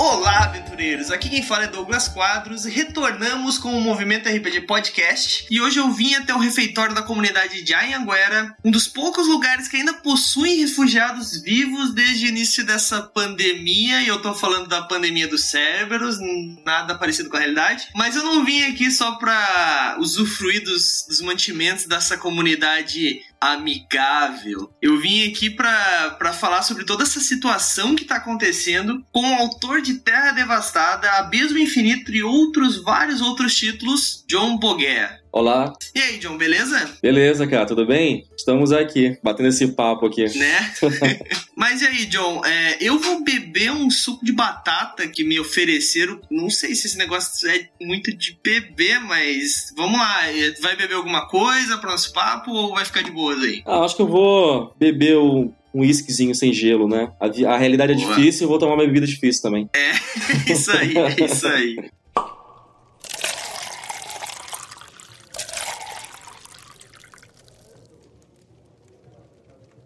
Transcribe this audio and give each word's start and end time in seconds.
Olá, 0.00 0.44
aventureiros! 0.44 1.10
Aqui 1.10 1.28
quem 1.28 1.42
fala 1.42 1.64
é 1.64 1.66
Douglas 1.66 2.06
Quadros 2.06 2.64
e 2.64 2.70
retornamos 2.70 3.58
com 3.58 3.76
o 3.76 3.80
Movimento 3.80 4.28
RPG 4.28 4.60
Podcast. 4.60 5.44
E 5.50 5.60
hoje 5.60 5.80
eu 5.80 5.90
vim 5.90 6.14
até 6.14 6.32
o 6.32 6.38
refeitório 6.38 6.94
da 6.94 7.02
comunidade 7.02 7.62
de 7.62 7.74
Anhanguera, 7.74 8.56
um 8.64 8.70
dos 8.70 8.86
poucos 8.86 9.26
lugares 9.26 9.66
que 9.66 9.76
ainda 9.76 9.94
possuem 9.94 10.60
refugiados 10.60 11.42
vivos 11.42 11.92
desde 11.92 12.26
o 12.26 12.28
início 12.28 12.64
dessa 12.64 13.02
pandemia. 13.02 14.00
E 14.00 14.06
eu 14.06 14.22
tô 14.22 14.32
falando 14.34 14.68
da 14.68 14.82
pandemia 14.82 15.26
dos 15.26 15.46
Cerberus, 15.46 16.18
nada 16.64 16.94
parecido 16.94 17.28
com 17.28 17.36
a 17.36 17.40
realidade. 17.40 17.88
Mas 17.96 18.14
eu 18.14 18.22
não 18.22 18.44
vim 18.44 18.62
aqui 18.66 18.92
só 18.92 19.16
pra 19.16 19.96
usufruir 19.98 20.62
dos, 20.62 21.06
dos 21.08 21.20
mantimentos 21.22 21.86
dessa 21.86 22.16
comunidade 22.16 23.20
amigável. 23.40 24.72
Eu 24.80 24.98
vim 24.98 25.28
aqui 25.28 25.50
para 25.50 26.32
falar 26.32 26.62
sobre 26.62 26.84
toda 26.84 27.02
essa 27.02 27.20
situação 27.20 27.94
que 27.94 28.02
está 28.02 28.16
acontecendo 28.16 29.04
com 29.12 29.30
o 29.30 29.34
autor 29.34 29.80
de 29.80 29.94
Terra 29.94 30.32
Devastada, 30.32 31.10
Abismo 31.12 31.58
Infinito 31.58 32.12
e 32.12 32.22
outros 32.22 32.82
vários 32.82 33.20
outros 33.20 33.54
títulos, 33.54 34.24
John 34.28 34.56
Boguer. 34.56 35.22
Olá. 35.30 35.72
E 35.94 36.00
aí, 36.00 36.18
John, 36.18 36.38
beleza? 36.38 36.96
Beleza, 37.02 37.46
cara, 37.46 37.66
tudo 37.66 37.86
bem? 37.86 38.24
Estamos 38.36 38.72
aqui, 38.72 39.18
batendo 39.22 39.50
esse 39.50 39.68
papo 39.68 40.06
aqui. 40.06 40.24
Né? 40.38 40.74
Mas 41.54 41.82
e 41.82 41.86
aí, 41.86 42.06
John, 42.06 42.44
é, 42.44 42.78
eu 42.80 42.98
vou 42.98 43.22
beber 43.22 43.70
um 43.70 43.90
suco 43.90 44.24
de 44.24 44.32
batata 44.32 45.06
que 45.06 45.24
me 45.24 45.38
ofereceram. 45.38 46.20
Não 46.30 46.48
sei 46.48 46.74
se 46.74 46.86
esse 46.86 46.96
negócio 46.96 47.48
é 47.50 47.68
muito 47.80 48.16
de 48.16 48.38
beber, 48.42 49.00
mas 49.00 49.72
vamos 49.76 49.98
lá. 49.98 50.22
Vai 50.62 50.76
beber 50.76 50.94
alguma 50.94 51.26
coisa 51.26 51.76
para 51.78 51.90
nosso 51.90 52.12
papo 52.12 52.50
ou 52.50 52.74
vai 52.74 52.84
ficar 52.84 53.02
de 53.02 53.10
boas 53.10 53.42
aí? 53.42 53.62
Ah, 53.66 53.80
acho 53.80 53.96
que 53.96 54.02
eu 54.02 54.08
vou 54.08 54.74
beber 54.78 55.18
um 55.18 55.52
um 55.74 55.82
whiskyzinho 55.82 56.34
sem 56.34 56.52
gelo, 56.52 56.88
né? 56.88 57.12
A, 57.20 57.26
a 57.54 57.58
realidade 57.58 57.92
é 57.92 57.94
Boa. 57.94 58.16
difícil, 58.16 58.44
eu 58.44 58.48
vou 58.48 58.58
tomar 58.58 58.72
uma 58.72 58.86
bebida 58.86 59.06
difícil 59.06 59.42
também. 59.42 59.68
É, 59.74 59.92
isso 60.50 60.70
aí, 60.72 60.96
é 60.96 61.24
isso 61.24 61.46
aí. 61.46 61.76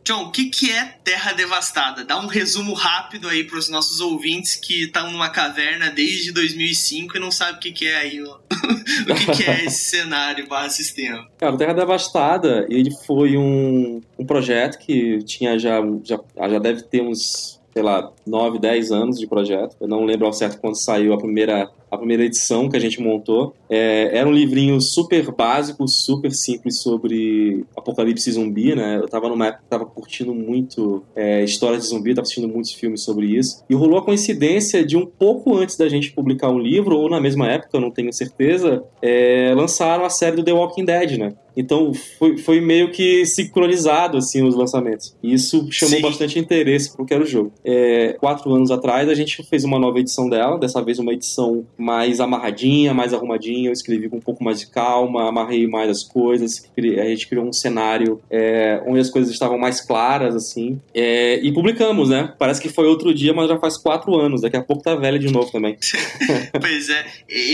John, 0.04 0.24
o 0.24 0.30
que, 0.30 0.46
que 0.46 0.70
é 0.70 0.96
Terra 1.04 1.32
Devastada? 1.32 2.04
Dá 2.04 2.18
um 2.18 2.26
resumo 2.26 2.74
rápido 2.74 3.28
aí 3.28 3.44
para 3.44 3.58
os 3.58 3.68
nossos 3.68 4.00
ouvintes 4.00 4.56
que 4.56 4.84
estão 4.84 5.10
numa 5.10 5.28
caverna 5.28 5.90
desde 5.90 6.32
2005 6.32 7.16
e 7.16 7.20
não 7.20 7.30
sabem 7.30 7.54
o 7.54 7.58
que, 7.60 7.72
que 7.72 7.86
é 7.86 7.96
aí, 7.96 8.20
o 8.22 9.14
que, 9.14 9.32
que 9.36 9.44
é 9.44 9.64
esse 9.64 9.90
cenário 9.90 10.48
barra 10.48 10.70
sistema. 10.70 11.28
Cara, 11.38 11.56
Terra 11.56 11.72
Devastada, 11.72 12.66
ele 12.68 12.90
foi 13.06 13.36
um, 13.36 14.00
um 14.18 14.26
projeto 14.26 14.78
que 14.78 15.22
tinha 15.22 15.58
já, 15.58 15.80
já, 16.02 16.18
já 16.48 16.58
deve 16.58 16.82
ter 16.82 17.00
uns 17.00 17.60
sei 17.72 17.82
lá, 17.82 18.12
9, 18.26 18.58
10 18.58 18.92
anos 18.92 19.18
de 19.18 19.26
projeto. 19.26 19.76
Eu 19.80 19.88
não 19.88 20.04
lembro 20.04 20.26
ao 20.26 20.32
certo 20.32 20.60
quando 20.60 20.74
saiu 20.74 21.14
a 21.14 21.18
primeira 21.18 21.70
a 21.92 21.98
primeira 21.98 22.24
edição 22.24 22.70
que 22.70 22.76
a 22.76 22.80
gente 22.80 22.98
montou. 23.02 23.54
É, 23.68 24.16
era 24.16 24.26
um 24.26 24.32
livrinho 24.32 24.80
super 24.80 25.30
básico, 25.30 25.86
super 25.86 26.32
simples 26.32 26.80
sobre 26.80 27.66
apocalipse 27.76 28.32
zumbi, 28.32 28.74
né? 28.74 28.96
Eu 28.96 29.06
tava 29.06 29.28
numa 29.28 29.48
época 29.48 29.62
que 29.62 29.68
tava 29.68 29.84
curtindo 29.84 30.32
muito 30.32 31.04
é, 31.14 31.44
histórias 31.44 31.82
de 31.82 31.88
zumbi, 31.88 32.14
tava 32.14 32.22
assistindo 32.22 32.48
muitos 32.48 32.72
filmes 32.72 33.02
sobre 33.02 33.26
isso. 33.26 33.62
E 33.68 33.74
rolou 33.74 33.98
a 33.98 34.02
coincidência 34.02 34.82
de 34.82 34.96
um 34.96 35.04
pouco 35.04 35.54
antes 35.54 35.76
da 35.76 35.86
gente 35.86 36.12
publicar 36.12 36.48
um 36.48 36.58
livro, 36.58 36.96
ou 36.96 37.10
na 37.10 37.20
mesma 37.20 37.46
época, 37.46 37.76
eu 37.76 37.80
não 37.80 37.90
tenho 37.90 38.10
certeza, 38.10 38.82
é, 39.02 39.52
lançaram 39.54 40.06
a 40.06 40.10
série 40.10 40.36
do 40.36 40.42
The 40.42 40.52
Walking 40.52 40.86
Dead, 40.86 41.18
né? 41.18 41.34
Então 41.56 41.92
foi, 42.18 42.38
foi 42.38 42.60
meio 42.60 42.90
que 42.90 43.24
sincronizado 43.26 44.16
assim 44.16 44.42
os 44.42 44.54
lançamentos. 44.54 45.14
E 45.22 45.34
isso 45.34 45.66
chamou 45.70 45.96
Sim. 45.96 46.02
bastante 46.02 46.38
interesse 46.38 46.94
pro 46.94 47.04
que 47.04 47.14
era 47.14 47.22
o 47.22 47.26
jogo. 47.26 47.52
É, 47.64 48.14
quatro 48.14 48.52
anos 48.54 48.70
atrás 48.70 49.08
a 49.08 49.14
gente 49.14 49.42
fez 49.42 49.64
uma 49.64 49.78
nova 49.78 49.98
edição 49.98 50.28
dela, 50.28 50.58
dessa 50.58 50.82
vez 50.82 50.98
uma 50.98 51.12
edição 51.12 51.64
mais 51.82 52.20
amarradinha, 52.20 52.94
mais 52.94 53.12
arrumadinha. 53.12 53.68
Eu 53.68 53.72
escrevi 53.72 54.08
com 54.08 54.16
um 54.16 54.20
pouco 54.20 54.42
mais 54.44 54.60
de 54.60 54.66
calma, 54.68 55.28
amarrei 55.28 55.66
mais 55.66 55.90
as 55.90 56.04
coisas. 56.04 56.70
A 56.76 57.04
gente 57.04 57.26
criou 57.26 57.44
um 57.44 57.52
cenário 57.52 58.20
é, 58.30 58.80
onde 58.86 59.00
as 59.00 59.10
coisas 59.10 59.32
estavam 59.32 59.58
mais 59.58 59.80
claras, 59.80 60.36
assim. 60.36 60.80
É, 60.94 61.40
e 61.42 61.52
publicamos, 61.52 62.08
né? 62.08 62.32
Parece 62.38 62.60
que 62.60 62.68
foi 62.68 62.86
outro 62.86 63.12
dia, 63.12 63.34
mas 63.34 63.48
já 63.48 63.58
faz 63.58 63.76
quatro 63.76 64.14
anos. 64.14 64.42
Daqui 64.42 64.56
a 64.56 64.62
pouco 64.62 64.82
tá 64.82 64.94
velha 64.94 65.18
de 65.18 65.30
novo 65.30 65.50
também. 65.50 65.76
pois 66.60 66.88
é. 66.88 67.06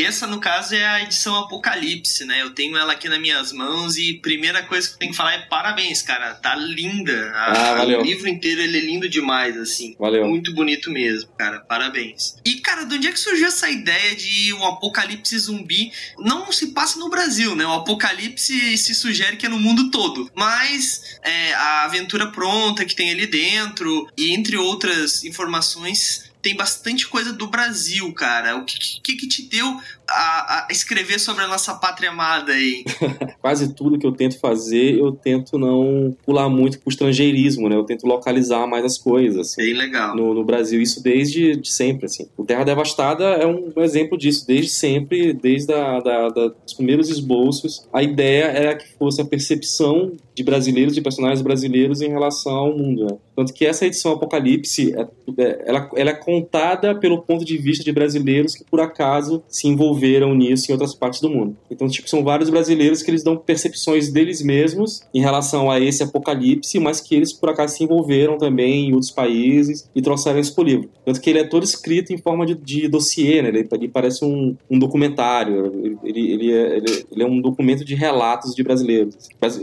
Essa, 0.05 0.27
no 0.27 0.41
caso, 0.41 0.75
é 0.75 0.85
a 0.85 1.03
edição 1.03 1.35
Apocalipse, 1.37 2.25
né? 2.25 2.43
Eu 2.43 2.51
tenho 2.51 2.77
ela 2.77 2.93
aqui 2.93 3.09
nas 3.09 3.19
minhas 3.19 3.53
mãos 3.53 3.97
e 3.97 4.15
primeira 4.15 4.63
coisa 4.63 4.89
que 4.89 4.95
eu 4.95 4.99
tenho 4.99 5.13
que 5.13 5.17
falar 5.17 5.35
é 5.35 5.39
parabéns, 5.47 6.03
cara. 6.03 6.35
Tá 6.35 6.55
linda. 6.55 7.33
A, 7.35 7.71
ah, 7.71 7.75
valeu. 7.77 8.01
O 8.01 8.05
livro 8.05 8.29
inteiro 8.29 8.61
ele 8.61 8.79
é 8.79 8.81
lindo 8.81 9.09
demais, 9.09 9.57
assim. 9.57 9.97
Valeu. 9.99 10.27
Muito 10.27 10.55
bonito 10.55 10.91
mesmo, 10.91 11.31
cara. 11.39 11.61
Parabéns. 11.61 12.37
E, 12.45 12.57
cara, 12.57 12.85
de 12.85 12.97
onde 12.97 13.09
é 13.09 13.13
que 13.13 13.21
surgiu 13.21 13.47
essa 13.47 13.71
ideia 13.71 14.18
de 14.19 14.53
um 14.55 14.65
apocalipse 14.67 15.39
zumbi? 15.39 15.93
Não 16.19 16.51
se 16.53 16.69
passa 16.69 16.99
no 16.99 17.09
Brasil, 17.09 17.55
né? 17.55 17.65
O 17.65 17.73
apocalipse 17.73 18.77
se 18.77 18.95
sugere 18.95 19.37
que 19.37 19.47
é 19.47 19.49
no 19.49 19.59
mundo 19.59 19.91
todo. 19.91 20.31
Mas 20.35 21.19
é, 21.23 21.55
a 21.55 21.85
aventura 21.85 22.31
pronta 22.33 22.85
que 22.85 22.95
tem 22.95 23.11
ali 23.11 23.27
dentro, 23.27 24.09
e 24.17 24.35
entre 24.35 24.57
outras 24.57 25.25
informações 25.25 26.29
tem 26.41 26.55
bastante 26.55 27.07
coisa 27.07 27.33
do 27.33 27.49
Brasil, 27.49 28.13
cara. 28.13 28.57
O 28.57 28.65
que, 28.65 28.79
que, 29.03 29.17
que 29.17 29.27
te 29.27 29.43
deu 29.43 29.81
a, 30.09 30.67
a, 30.67 30.69
escrever 30.71 31.19
sobre 31.19 31.45
a 31.45 31.47
nossa 31.47 31.75
pátria 31.75 32.11
amada 32.11 32.53
aí? 32.53 32.85
Quase 33.41 33.75
tudo 33.75 33.99
que 33.99 34.07
eu 34.07 34.13
tento 34.13 34.39
fazer, 34.41 34.99
eu 34.99 35.13
tento 35.13 35.59
não 35.59 36.17
pular 36.25 36.49
muito 36.49 36.79
pro 36.81 36.91
estrangeirismo, 36.91 37.69
né? 37.69 37.77
Eu 37.77 37.85
tento 37.85 38.07
localizar 38.07 38.67
mais 38.67 38.85
as 38.85 38.97
coisas. 38.97 39.39
Assim, 39.39 39.63
Bem 39.63 39.75
legal. 39.75 40.17
No, 40.17 40.35
no 40.35 40.45
Brasil, 40.45 40.81
isso 40.81 41.03
desde 41.03 41.57
de 41.57 41.71
sempre, 41.71 42.07
assim. 42.07 42.29
O 42.37 42.45
Terra 42.45 42.65
Devastada 42.65 43.25
é 43.25 43.47
um 43.47 43.73
exemplo 43.83 44.17
disso, 44.17 44.47
desde 44.47 44.71
sempre, 44.71 45.33
desde 45.33 45.73
a, 45.73 46.01
da, 46.01 46.29
da, 46.29 46.53
os 46.67 46.75
primeiros 46.75 47.09
esboços. 47.11 47.87
A 47.93 48.03
ideia 48.03 48.45
era 48.45 48.77
que 48.77 48.89
fosse 48.99 49.21
a 49.21 49.25
percepção 49.25 50.13
de 50.35 50.43
brasileiros, 50.43 50.95
de 50.95 51.03
personagens 51.03 51.43
brasileiros 51.43 52.01
em 52.01 52.09
relação 52.09 52.55
ao 52.55 52.77
mundo, 52.77 53.05
né? 53.05 53.17
Tanto 53.35 53.53
que 53.53 53.67
essa 53.67 53.87
edição 53.87 54.13
Apocalipse, 54.13 54.95
é, 54.95 55.03
é, 55.43 55.63
ela, 55.67 55.91
ela 55.95 56.11
é 56.11 56.15
contada 56.15 56.95
pelo 56.95 57.23
ponto 57.23 57.45
de 57.45 57.57
vista 57.57 57.85
de 57.85 57.93
brasileiros 57.93 58.55
que 58.55 58.65
por 58.65 58.81
acaso 58.81 59.43
se 59.49 59.69
envolveram 59.69 59.98
nisso 59.99 60.71
em 60.71 60.73
outras 60.73 60.95
partes 60.95 61.21
do 61.21 61.31
mundo. 61.31 61.57
Então, 61.71 61.89
tipo, 61.89 62.09
são 62.09 62.23
vários 62.23 62.51
brasileiros 62.51 63.03
que 63.03 63.11
eles 63.11 63.23
dão 63.23 63.37
percepções 63.37 64.11
deles 64.11 64.43
mesmos 64.43 65.03
em 65.13 65.21
relação 65.21 65.71
a 65.71 65.81
esse 65.81 66.03
apocalipse, 66.03 66.79
mas 66.79 67.01
que 67.01 67.15
eles 67.15 67.33
por 67.33 67.51
acaso 67.51 67.77
se 67.77 67.85
envolveram 67.85 68.39
também 68.39 68.89
em 68.89 68.93
outros 68.93 69.11
países 69.11 69.89
e 69.95 70.03
trouxeram 70.03 70.39
isso 70.39 70.55
pro 70.55 70.65
livro. 70.65 70.91
Tanto 71.05 71.21
que 71.21 71.31
ele 71.31 71.39
é 71.39 71.45
todo 71.45 71.65
escrito 71.65 72.13
em 72.13 72.19
forma 72.19 72.45
de, 72.45 72.55
de 72.55 72.89
dossiê, 72.89 73.43
né? 73.43 73.49
Ele, 73.49 73.69
ele 73.73 73.89
parece 73.89 74.25
um, 74.25 74.57
um 74.71 74.79
documentário. 74.79 75.99
Ele, 76.05 76.33
ele, 76.33 76.53
é, 76.53 76.77
ele, 76.77 77.07
ele, 77.11 77.23
é 77.23 77.27
um 77.27 77.41
documento 77.41 77.85
de 77.85 77.95
relatos 77.95 78.55
de 78.55 78.63
brasileiros. 78.63 79.17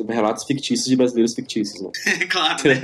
Relatos 0.08 0.44
fictícios 0.44 0.88
de 0.88 0.96
brasileiros 0.96 1.34
fictícios, 1.34 1.82
né? 1.82 1.92
claro, 2.30 2.58
né? 2.68 2.82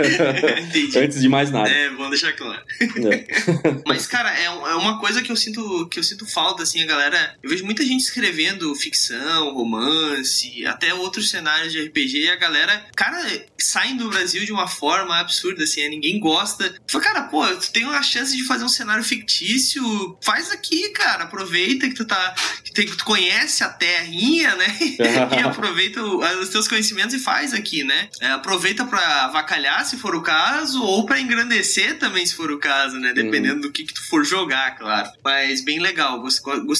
Antes 1.03 1.22
de 1.22 1.29
mais 1.29 1.51
nada. 1.51 1.69
É, 1.69 1.89
vamos 1.89 2.09
deixar 2.09 2.33
claro. 2.33 2.62
É. 2.81 3.25
Mas, 3.85 4.07
cara, 4.07 4.31
é, 4.38 4.45
é 4.45 4.75
uma 4.75 5.00
coisa 5.00 5.22
que 5.22 5.31
eu 5.31 5.35
sinto 5.35 5.88
que 5.88 6.00
eu 6.00 6.03
sinto 6.03 6.25
falta, 6.25 6.63
assim, 6.63 6.81
a 6.81 6.85
galera. 6.85 7.35
Eu 7.44 7.50
vejo 7.50 7.66
muita 7.66 7.84
gente 7.84 8.02
escrevendo 8.02 8.74
ficção, 8.75 9.53
romance, 9.53 10.66
até 10.66 10.94
outros 10.94 11.29
cenários 11.29 11.74
de 11.74 11.81
RPG, 11.81 12.19
e 12.19 12.29
a 12.29 12.35
galera, 12.35 12.85
cara, 12.96 13.19
saem 13.57 13.97
do 13.97 14.09
Brasil 14.09 14.46
de 14.46 14.52
uma 14.52 14.68
forma 14.68 15.19
absurda, 15.19 15.63
assim, 15.63 15.88
ninguém 15.90 16.19
gosta. 16.19 16.74
Fala, 16.88 17.03
cara, 17.03 17.22
pô, 17.24 17.46
tu 17.56 17.72
tem 17.72 17.85
uma 17.85 18.03
chance 18.03 18.35
de 18.35 18.44
fazer 18.46 18.63
um 18.63 18.69
cenário 18.69 19.03
fictício, 19.03 19.84
faz 20.22 20.51
aqui, 20.51 20.90
cara. 20.90 21.24
Aproveita 21.24 21.88
que 21.88 21.96
tu 21.96 22.06
tá. 22.06 22.35
que 22.74 22.85
tu 22.85 23.06
conhece 23.06 23.63
a 23.63 23.69
terrinha, 23.69 24.56
né? 24.56 24.78
e 25.38 25.40
aproveita 25.44 26.03
os 26.03 26.50
teus 26.50 26.68
conhecimentos 26.68 27.16
e 27.16 27.19
faz 27.19 27.53
aqui, 27.53 27.84
né? 27.84 28.09
É, 28.19 28.28
aproveita 28.28 28.85
para 28.85 29.25
avacalhar, 29.25 29.84
se 29.85 29.97
for 29.97 30.16
o 30.16 30.22
caso, 30.22 30.81
ou 30.84 31.06
para 31.06 31.19
engrandecer 31.19 31.98
também, 31.98 32.25
se 32.25 32.36
for 32.36 32.51
o 32.51 32.60
caso, 32.60 32.98
né? 32.98 33.13
Dependendo 33.13 33.62
do 33.62 33.71
que, 33.71 33.83
que 33.83 33.94
tu 33.94 34.07
for 34.07 34.24
jogar, 34.24 34.77
claro. 34.77 35.10
Mas 35.24 35.63
bem 35.63 35.80
legal. 35.80 36.24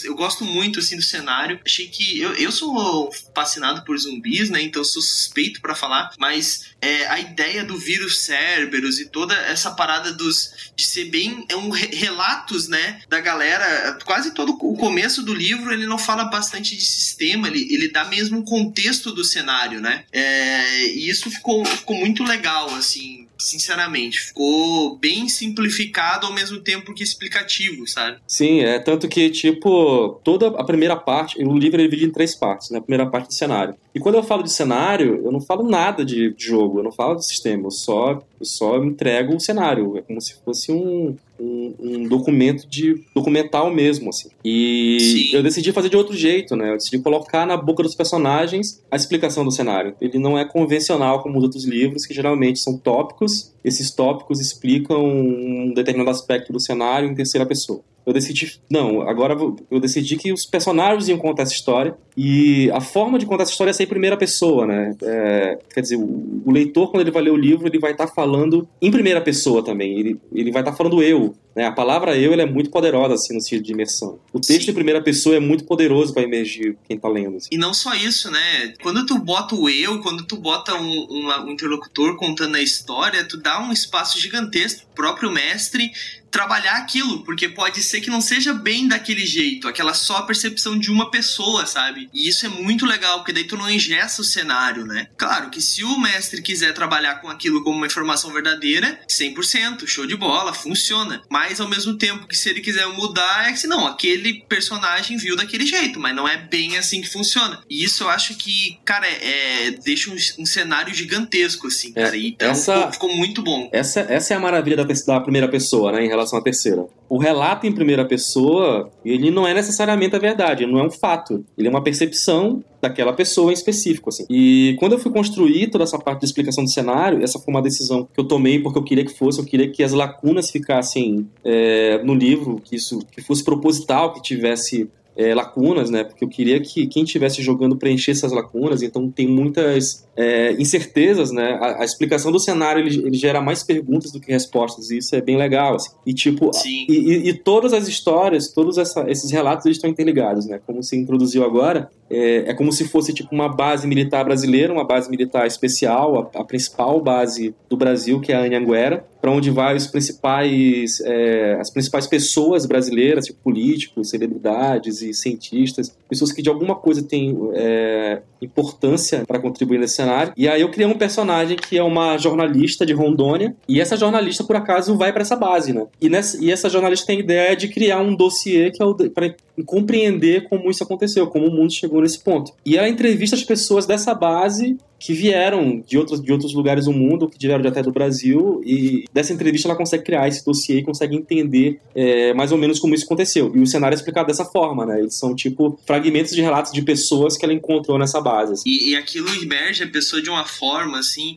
Eu 0.04 0.16
gosto 0.16 0.44
muito 0.46 0.51
assim 0.80 0.96
do 0.96 1.02
cenário. 1.02 1.60
Achei 1.66 1.88
que. 1.88 2.20
Eu, 2.20 2.34
eu 2.36 2.52
sou 2.52 3.12
fascinado 3.34 3.84
por 3.84 3.98
zumbis, 3.98 4.50
né? 4.50 4.62
Então 4.62 4.84
sou 4.84 5.02
suspeito 5.02 5.62
para 5.62 5.76
falar. 5.76 6.12
Mas 6.18 6.72
é, 6.82 7.08
a 7.08 7.20
ideia 7.20 7.64
do 7.64 7.78
vírus 7.78 8.20
Cerberus 8.20 9.00
e 9.00 9.06
toda 9.06 9.36
essa 9.36 9.72
parada 9.72 10.12
dos. 10.12 10.72
de 10.76 10.86
ser 10.86 11.06
bem. 11.06 11.46
É 11.50 11.56
um 11.56 11.70
relatos, 11.70 12.68
né? 12.68 13.02
Da 13.08 13.20
galera. 13.20 13.98
Quase 14.06 14.34
todo 14.34 14.54
o 14.54 14.78
começo 14.78 15.24
do 15.24 15.34
livro 15.34 15.72
ele 15.72 15.86
não 15.86 15.98
fala 15.98 16.26
bastante 16.26 16.76
de 16.76 16.84
sistema, 16.84 17.48
ele, 17.48 17.68
ele 17.74 17.90
dá 17.90 18.06
mesmo 18.06 18.40
um 18.40 18.44
contexto 18.44 19.12
do 19.12 19.24
cenário, 19.24 19.80
né? 19.80 20.04
É, 20.12 20.86
e 20.88 21.10
isso 21.10 21.30
ficou, 21.30 21.66
ficou 21.66 21.96
muito 21.96 22.24
legal, 22.24 22.74
assim 22.76 23.21
sinceramente. 23.42 24.20
Ficou 24.20 24.98
bem 24.98 25.28
simplificado 25.28 26.28
ao 26.28 26.34
mesmo 26.34 26.60
tempo 26.60 26.94
que 26.94 27.04
explicativo, 27.04 27.88
sabe? 27.88 28.18
Sim, 28.28 28.62
é 28.62 28.80
tanto 28.80 29.08
que, 29.08 29.30
tipo, 29.30 30.20
toda 30.24 30.48
a 30.60 30.64
primeira 30.64 30.96
parte, 30.96 31.44
o 31.44 31.58
livro 31.58 31.80
é 31.80 31.84
dividido 31.84 32.10
em 32.10 32.14
três 32.14 32.36
partes, 32.36 32.70
né? 32.70 32.80
A 32.80 32.82
primeira 32.82 33.10
parte 33.10 33.28
do 33.28 33.34
cenário. 33.34 33.76
E 33.94 34.00
quando 34.00 34.16
eu 34.16 34.24
falo 34.24 34.44
de 34.44 34.52
cenário, 34.52 35.22
eu 35.24 35.32
não 35.32 35.42
falo 35.42 35.64
nada 35.68 36.06
de 36.06 36.34
jogo, 36.38 36.80
eu 36.80 36.84
não 36.84 36.92
falo 36.92 37.16
de 37.16 37.26
sistema, 37.26 37.68
eu 37.68 37.72
só 37.72 38.22
Eu 38.42 38.46
só 38.46 38.84
entrego 38.84 39.36
o 39.36 39.40
cenário. 39.40 39.96
É 39.98 40.02
como 40.02 40.20
se 40.20 40.34
fosse 40.44 40.72
um, 40.72 41.16
um, 41.40 41.76
um 41.80 42.08
documento 42.08 42.68
de 42.68 43.04
documental 43.14 43.72
mesmo, 43.72 44.10
assim. 44.10 44.30
E 44.44 44.98
Sim. 45.00 45.36
eu 45.36 45.44
decidi 45.44 45.72
fazer 45.72 45.90
de 45.90 45.96
outro 45.96 46.16
jeito, 46.16 46.56
né? 46.56 46.72
Eu 46.72 46.78
decidi 46.78 46.98
colocar 46.98 47.46
na 47.46 47.56
boca 47.56 47.84
dos 47.84 47.94
personagens 47.94 48.82
a 48.90 48.96
explicação 48.96 49.46
do 49.46 49.52
cenário. 49.52 49.96
Ele 50.02 50.18
não 50.18 50.40
é 50.40 50.44
convencional 50.44 51.22
como 51.22 51.38
os 51.38 51.44
outros 51.44 51.66
livros, 51.66 52.08
que 52.08 52.16
geralmente 52.16 52.58
são 52.58 52.76
tópicos. 52.76 53.51
Esses 53.64 53.92
tópicos 53.92 54.40
explicam 54.40 55.06
um 55.06 55.74
determinado 55.74 56.10
aspecto 56.10 56.52
do 56.52 56.60
cenário 56.60 57.10
em 57.10 57.16
terceira 57.16 57.46
pessoa 57.46 57.84
eu 58.06 58.14
decidi. 58.14 58.60
Não, 58.70 59.02
agora 59.02 59.36
eu 59.70 59.80
decidi 59.80 60.16
que 60.18 60.34
os 60.34 60.46
personagens 60.46 61.08
iam 61.08 61.18
contar 61.18 61.44
essa 61.44 61.54
história. 61.54 61.96
E 62.18 62.70
a 62.72 62.82
forma 62.82 63.18
de 63.18 63.26
contar 63.26 63.44
essa 63.44 63.52
história 63.52 63.72
é 63.72 63.74
ser 63.74 63.84
em 63.84 63.88
primeira 63.88 64.18
pessoa, 64.18 64.66
né? 64.66 64.96
É, 65.02 65.60
quer 65.74 65.82
dizer, 65.82 65.96
o, 65.96 66.42
o, 66.46 66.52
leitor, 66.52 66.92
quando 66.92 67.02
ele 67.02 67.12
vai 67.12 67.22
ler 67.24 67.32
o 67.32 67.38
livro, 67.38 67.68
ele 67.68 67.80
vai 67.80 67.92
estar 67.92 68.08
tá 68.08 68.14
falando 68.14 68.68
em 68.82 68.92
primeira 68.92 69.22
pessoa 69.22 69.64
também. 69.64 69.98
Ele, 69.98 70.20
ele 70.34 70.52
vai 70.52 70.62
estar 70.62 70.72
tá 70.72 70.78
falando 70.78 71.02
eu. 71.02 71.34
Né? 71.56 71.66
A 71.66 71.72
palavra 71.72 72.18
eu 72.18 72.34
é 72.34 72.46
muito 72.46 72.70
poderosa, 72.70 73.14
assim, 73.14 73.34
no 73.34 73.42
sentido 73.42 73.64
de 73.64 73.72
imersão. 73.72 74.20
O 74.34 74.40
texto 74.40 74.66
Sim. 74.66 74.72
em 74.72 74.74
primeira 74.74 75.02
pessoa 75.02 75.36
é 75.36 75.40
muito 75.40 75.64
poderoso 75.64 76.14
para 76.14 76.24
emergir 76.24 76.78
quem 76.88 76.98
tá 76.98 77.08
lendo. 77.08 77.38
Assim. 77.38 77.50
E 77.52 77.58
não 77.58 77.74
só 77.74 77.94
isso, 77.94 78.30
né? 78.32 78.74
Quando 78.82 79.06
tu 79.06 79.18
bota 79.20 79.56
o 79.56 79.70
eu, 79.70 80.00
quando 80.02 80.26
tu 80.26 80.36
bota 80.36 80.74
um, 80.76 81.08
um, 81.10 81.46
um 81.46 81.50
interlocutor 81.50 82.18
contando 82.18 82.56
a 82.56 82.62
história, 82.62 83.26
tu 83.26 83.38
dá 83.38 83.51
um 83.60 83.72
espaço 83.72 84.20
gigantesco 84.20 84.86
pro 84.96 85.12
próprio 85.12 85.32
mestre 85.32 85.92
trabalhar 86.32 86.78
aquilo, 86.78 87.24
porque 87.24 87.50
pode 87.50 87.84
ser 87.84 88.02
que 88.02 88.10
não 88.10 88.22
seja 88.22 88.54
bem 88.54 88.88
daquele 88.88 89.26
jeito, 89.26 89.68
aquela 89.68 89.94
só 89.94 90.22
percepção 90.22 90.80
de 90.80 90.90
uma 90.90 91.12
pessoa, 91.12 91.66
sabe? 91.66 92.10
E 92.14 92.28
isso 92.28 92.46
é 92.46 92.50
muito 92.50 92.86
legal, 92.86 93.20
porque 93.20 93.34
daí 93.34 93.44
tu 93.44 93.58
não 93.58 93.70
engessa 93.70 94.22
o 94.22 94.26
cenário, 94.26 94.86
né? 94.86 95.08
Claro 95.18 95.50
que 95.50 95.62
se 95.62 95.84
o 95.84 96.00
mestre 96.00 96.42
quiser 96.42 96.74
trabalhar 96.74 97.16
com 97.16 97.28
aquilo 97.28 97.64
como 97.64 97.78
uma 97.78 97.88
informação 97.88 98.32
verdadeira, 98.32 99.00
100%, 99.10 99.86
show 99.86 100.08
de 100.08 100.16
bola, 100.16 100.54
funciona. 100.54 101.22
Mas 101.30 101.60
ao 101.60 101.68
mesmo 101.68 101.96
tempo 101.96 102.28
que 102.28 102.38
se 102.38 102.50
ele 102.50 102.62
quiser 102.62 102.88
mudar, 102.88 103.50
é 103.50 103.54
que 103.54 103.68
não, 103.68 103.86
aquele 103.86 104.42
personagem 104.48 105.18
viu 105.18 105.36
daquele 105.36 105.66
jeito, 105.66 106.00
mas 106.00 106.16
não 106.16 106.28
é 106.28 106.38
bem 106.38 106.78
assim 106.78 107.02
que 107.02 107.10
funciona. 107.10 107.62
E 107.70 107.84
isso 107.84 108.04
eu 108.04 108.10
acho 108.10 108.36
que, 108.36 108.80
cara, 108.86 109.08
é, 109.08 109.68
é 109.68 109.72
deixa 109.72 110.10
um, 110.10 110.16
um, 110.40 110.46
cenário 110.46 110.94
gigantesco, 110.94 111.68
assim, 111.68 111.92
é, 111.96 112.04
cara. 112.04 112.18
E 112.18 112.30
então 112.30 112.50
essa, 112.50 112.74
ficou, 112.74 112.92
ficou, 112.92 113.16
muito 113.16 113.42
bom. 113.42 113.70
Essa, 113.72 114.02
essa 114.02 114.34
é 114.34 114.38
a 114.38 114.40
maravilha 114.40 114.78
da, 114.78 114.84
da 114.84 115.20
primeira 115.20 115.48
pessoa, 115.48 115.92
né, 115.92 116.06
em 116.06 116.08
relação 116.08 116.21
à 116.22 116.42
terceira. 116.42 116.86
O 117.10 117.18
relato 117.18 117.68
em 117.68 117.72
primeira 117.72 118.06
pessoa, 118.06 118.90
ele 119.04 119.30
não 119.32 119.48
é 119.48 119.54
necessariamente 119.54 120.16
a 120.16 120.20
verdade, 120.20 120.66
não 120.66 120.80
é 120.80 120.84
um 120.84 120.92
fato. 120.92 121.44
Ele 121.58 121.68
é 121.68 121.70
uma 121.70 121.84
percepção 121.84 122.64
daquela 122.82 123.14
pessoa 123.14 123.52
em 123.52 123.54
específico, 123.54 124.10
assim. 124.10 124.26
E 124.30 124.76
quando 124.80 124.94
eu 124.94 125.00
fui 125.00 125.12
construir 125.12 125.70
toda 125.70 125.84
essa 125.84 126.00
parte 126.00 126.22
de 126.22 126.26
explicação 126.26 126.64
do 126.64 126.70
cenário, 126.70 127.24
essa 127.24 127.38
foi 127.38 127.54
uma 127.54 127.62
decisão 127.62 128.08
que 128.12 128.20
eu 128.20 128.24
tomei 128.24 128.60
porque 128.60 128.80
eu 128.80 128.84
queria 128.84 129.06
que 129.06 129.14
fosse, 129.14 129.40
eu 129.40 129.46
queria 129.46 129.70
que 129.70 129.84
as 129.84 129.92
lacunas 129.92 130.50
ficassem 130.50 131.28
é, 131.44 132.02
no 132.04 132.14
livro, 132.14 132.62
que 132.64 132.76
isso 132.76 133.00
que 133.12 133.22
fosse 133.22 133.44
proposital, 133.44 134.14
que 134.14 134.22
tivesse 134.22 134.90
é, 135.16 135.36
lacunas, 135.36 135.90
né? 135.90 136.04
Porque 136.04 136.24
eu 136.24 136.30
queria 136.30 136.60
que 136.62 136.88
quem 136.88 137.04
estivesse 137.04 137.42
jogando 137.42 137.76
preenchesse 137.76 138.20
essas 138.20 138.32
lacunas, 138.32 138.82
então 138.82 139.10
tem 139.10 139.28
muitas 139.28 140.08
é, 140.16 140.54
incertezas, 140.54 141.32
né? 141.32 141.58
A, 141.62 141.82
a, 141.82 141.86
explicação 141.86 142.32
do 142.32 142.40
cenário 142.40 142.86
ele, 142.86 143.08
ele, 143.08 143.18
gera 143.18 143.42
mais 143.42 143.64
perguntas 143.64 144.12
do 144.12 144.20
que 144.20 144.32
respostas, 144.32 144.90
e 144.90 144.98
isso 144.98 145.16
é 145.16 145.22
bem 145.22 145.38
legal, 145.38 145.76
assim. 145.76 145.92
E 146.06 146.14
tipo, 146.14 146.52
e, 146.66 146.88
e, 146.90 147.30
e, 147.30 147.34
todas 147.34 147.74
as 147.74 147.88
histórias, 147.88 148.50
todos 148.50 148.78
essa, 148.78 149.10
esses 149.10 149.32
relatos 149.32 149.66
eles 149.66 149.78
estão 149.78 149.90
interligados, 149.90 150.46
né? 150.46 150.60
Como 150.66 150.82
se 150.82 150.96
introduziu 150.96 151.44
agora, 151.44 151.90
é, 152.12 152.50
é, 152.50 152.54
como 152.54 152.72
se 152.72 152.86
fosse 152.88 153.14
tipo 153.14 153.34
uma 153.34 153.48
base 153.48 153.88
militar 153.88 154.26
brasileira, 154.26 154.74
uma 154.74 154.84
base 154.84 155.10
militar 155.10 155.48
especial, 155.48 156.32
a, 156.36 156.42
a 156.42 156.44
principal 156.44 157.00
base 157.02 157.56
do 157.70 157.78
Brasil, 157.78 158.20
que 158.20 158.34
é 158.34 158.36
a 158.36 158.42
Anhanguera, 158.42 159.06
para 159.22 159.32
onde 159.32 159.52
vai 159.52 159.76
os 159.76 159.88
principais, 159.88 161.00
é, 161.02 161.58
as 161.60 161.70
principais 161.70 162.08
pessoas 162.08 162.66
brasileiras, 162.66 163.26
tipo 163.26 163.40
políticos, 163.44 164.10
celebridades 164.10 165.02
e 165.02 165.14
cientistas, 165.14 165.96
pessoas 166.10 166.32
que 166.32 166.42
de 166.42 166.50
alguma 166.50 166.76
coisa 166.76 167.04
têm 167.04 167.38
é, 167.54 168.22
importância 168.42 169.24
para 169.26 169.40
contribuir 169.40 169.78
nesse 169.78 169.96
cenário. 169.96 170.34
E 170.36 170.48
aí 170.48 170.62
eu 170.62 170.72
criei 170.72 170.90
um 170.90 170.98
personagem 170.98 171.56
que 171.56 171.78
é 171.78 171.84
uma 171.84 172.18
jornalista 172.18 172.86
de 172.86 172.94
Rondônia, 172.94 173.56
e 173.70 173.80
essa 173.80 173.96
jornalista, 173.96 174.44
por 174.44 174.56
acaso, 174.56 174.98
vai 174.98 175.14
para 175.14 175.22
essa 175.22 175.36
base, 175.36 175.72
né? 175.72 175.86
E, 176.02 176.10
nessa, 176.10 176.44
e 176.44 176.52
essa 176.52 176.68
jornalista 176.68 177.06
tem 177.06 177.18
a 177.18 177.20
ideia 177.20 177.56
de 177.56 177.68
criar 177.68 178.02
um 178.02 178.16
dossiê 178.16 178.72
que 178.72 178.82
é 178.82 179.10
para 179.10 179.36
compreender 179.66 180.50
como 180.50 180.70
isso 180.72 180.84
aconteceu, 180.84 181.28
como 181.28 181.48
o 181.48 181.52
mundo 181.52 181.72
chegou 181.72 182.01
nesse 182.02 182.20
ponto. 182.20 182.52
E 182.66 182.78
ela 182.78 182.90
entrevista 182.90 183.36
as 183.36 183.44
pessoas 183.44 183.86
dessa 183.86 184.14
base 184.14 184.78
que 185.02 185.14
vieram 185.14 185.84
de 185.88 185.98
outros, 185.98 186.22
de 186.22 186.32
outros 186.32 186.54
lugares 186.54 186.86
do 186.86 186.94
mundo, 186.94 187.28
que 187.28 187.48
vieram 187.48 187.68
até 187.68 187.82
do 187.82 187.92
Brasil, 187.92 188.62
e 188.64 189.06
dessa 189.12 189.34
entrevista 189.34 189.68
ela 189.68 189.76
consegue 189.76 190.04
criar 190.04 190.28
esse 190.28 190.46
dossiê 190.46 190.78
e 190.78 190.84
consegue 190.84 191.16
entender 191.16 191.80
é, 191.96 192.36
mais 192.36 192.52
ou 192.52 192.58
menos 192.58 192.80
como 192.80 192.94
isso 192.94 193.06
aconteceu. 193.06 193.52
E 193.56 193.60
o 193.60 193.66
cenário 193.66 193.96
é 193.96 193.98
explicado 193.98 194.28
dessa 194.28 194.46
forma, 194.46 194.86
né? 194.86 195.00
Eles 195.00 195.16
são 195.16 195.36
tipo 195.36 195.80
fragmentos 195.88 196.36
de 196.36 196.42
relatos 196.42 196.72
de 196.72 196.84
pessoas 196.84 197.36
que 197.36 197.44
ela 197.44 197.54
encontrou 197.54 197.98
nessa 197.98 198.22
base. 198.22 198.54
Assim. 198.54 198.70
E, 198.70 198.92
e 198.92 198.96
aquilo 198.96 199.28
emerge 199.42 199.84
a 199.84 199.88
pessoa 199.88 200.22
de 200.22 200.30
uma 200.30 200.46
forma, 200.46 201.00
assim, 201.00 201.36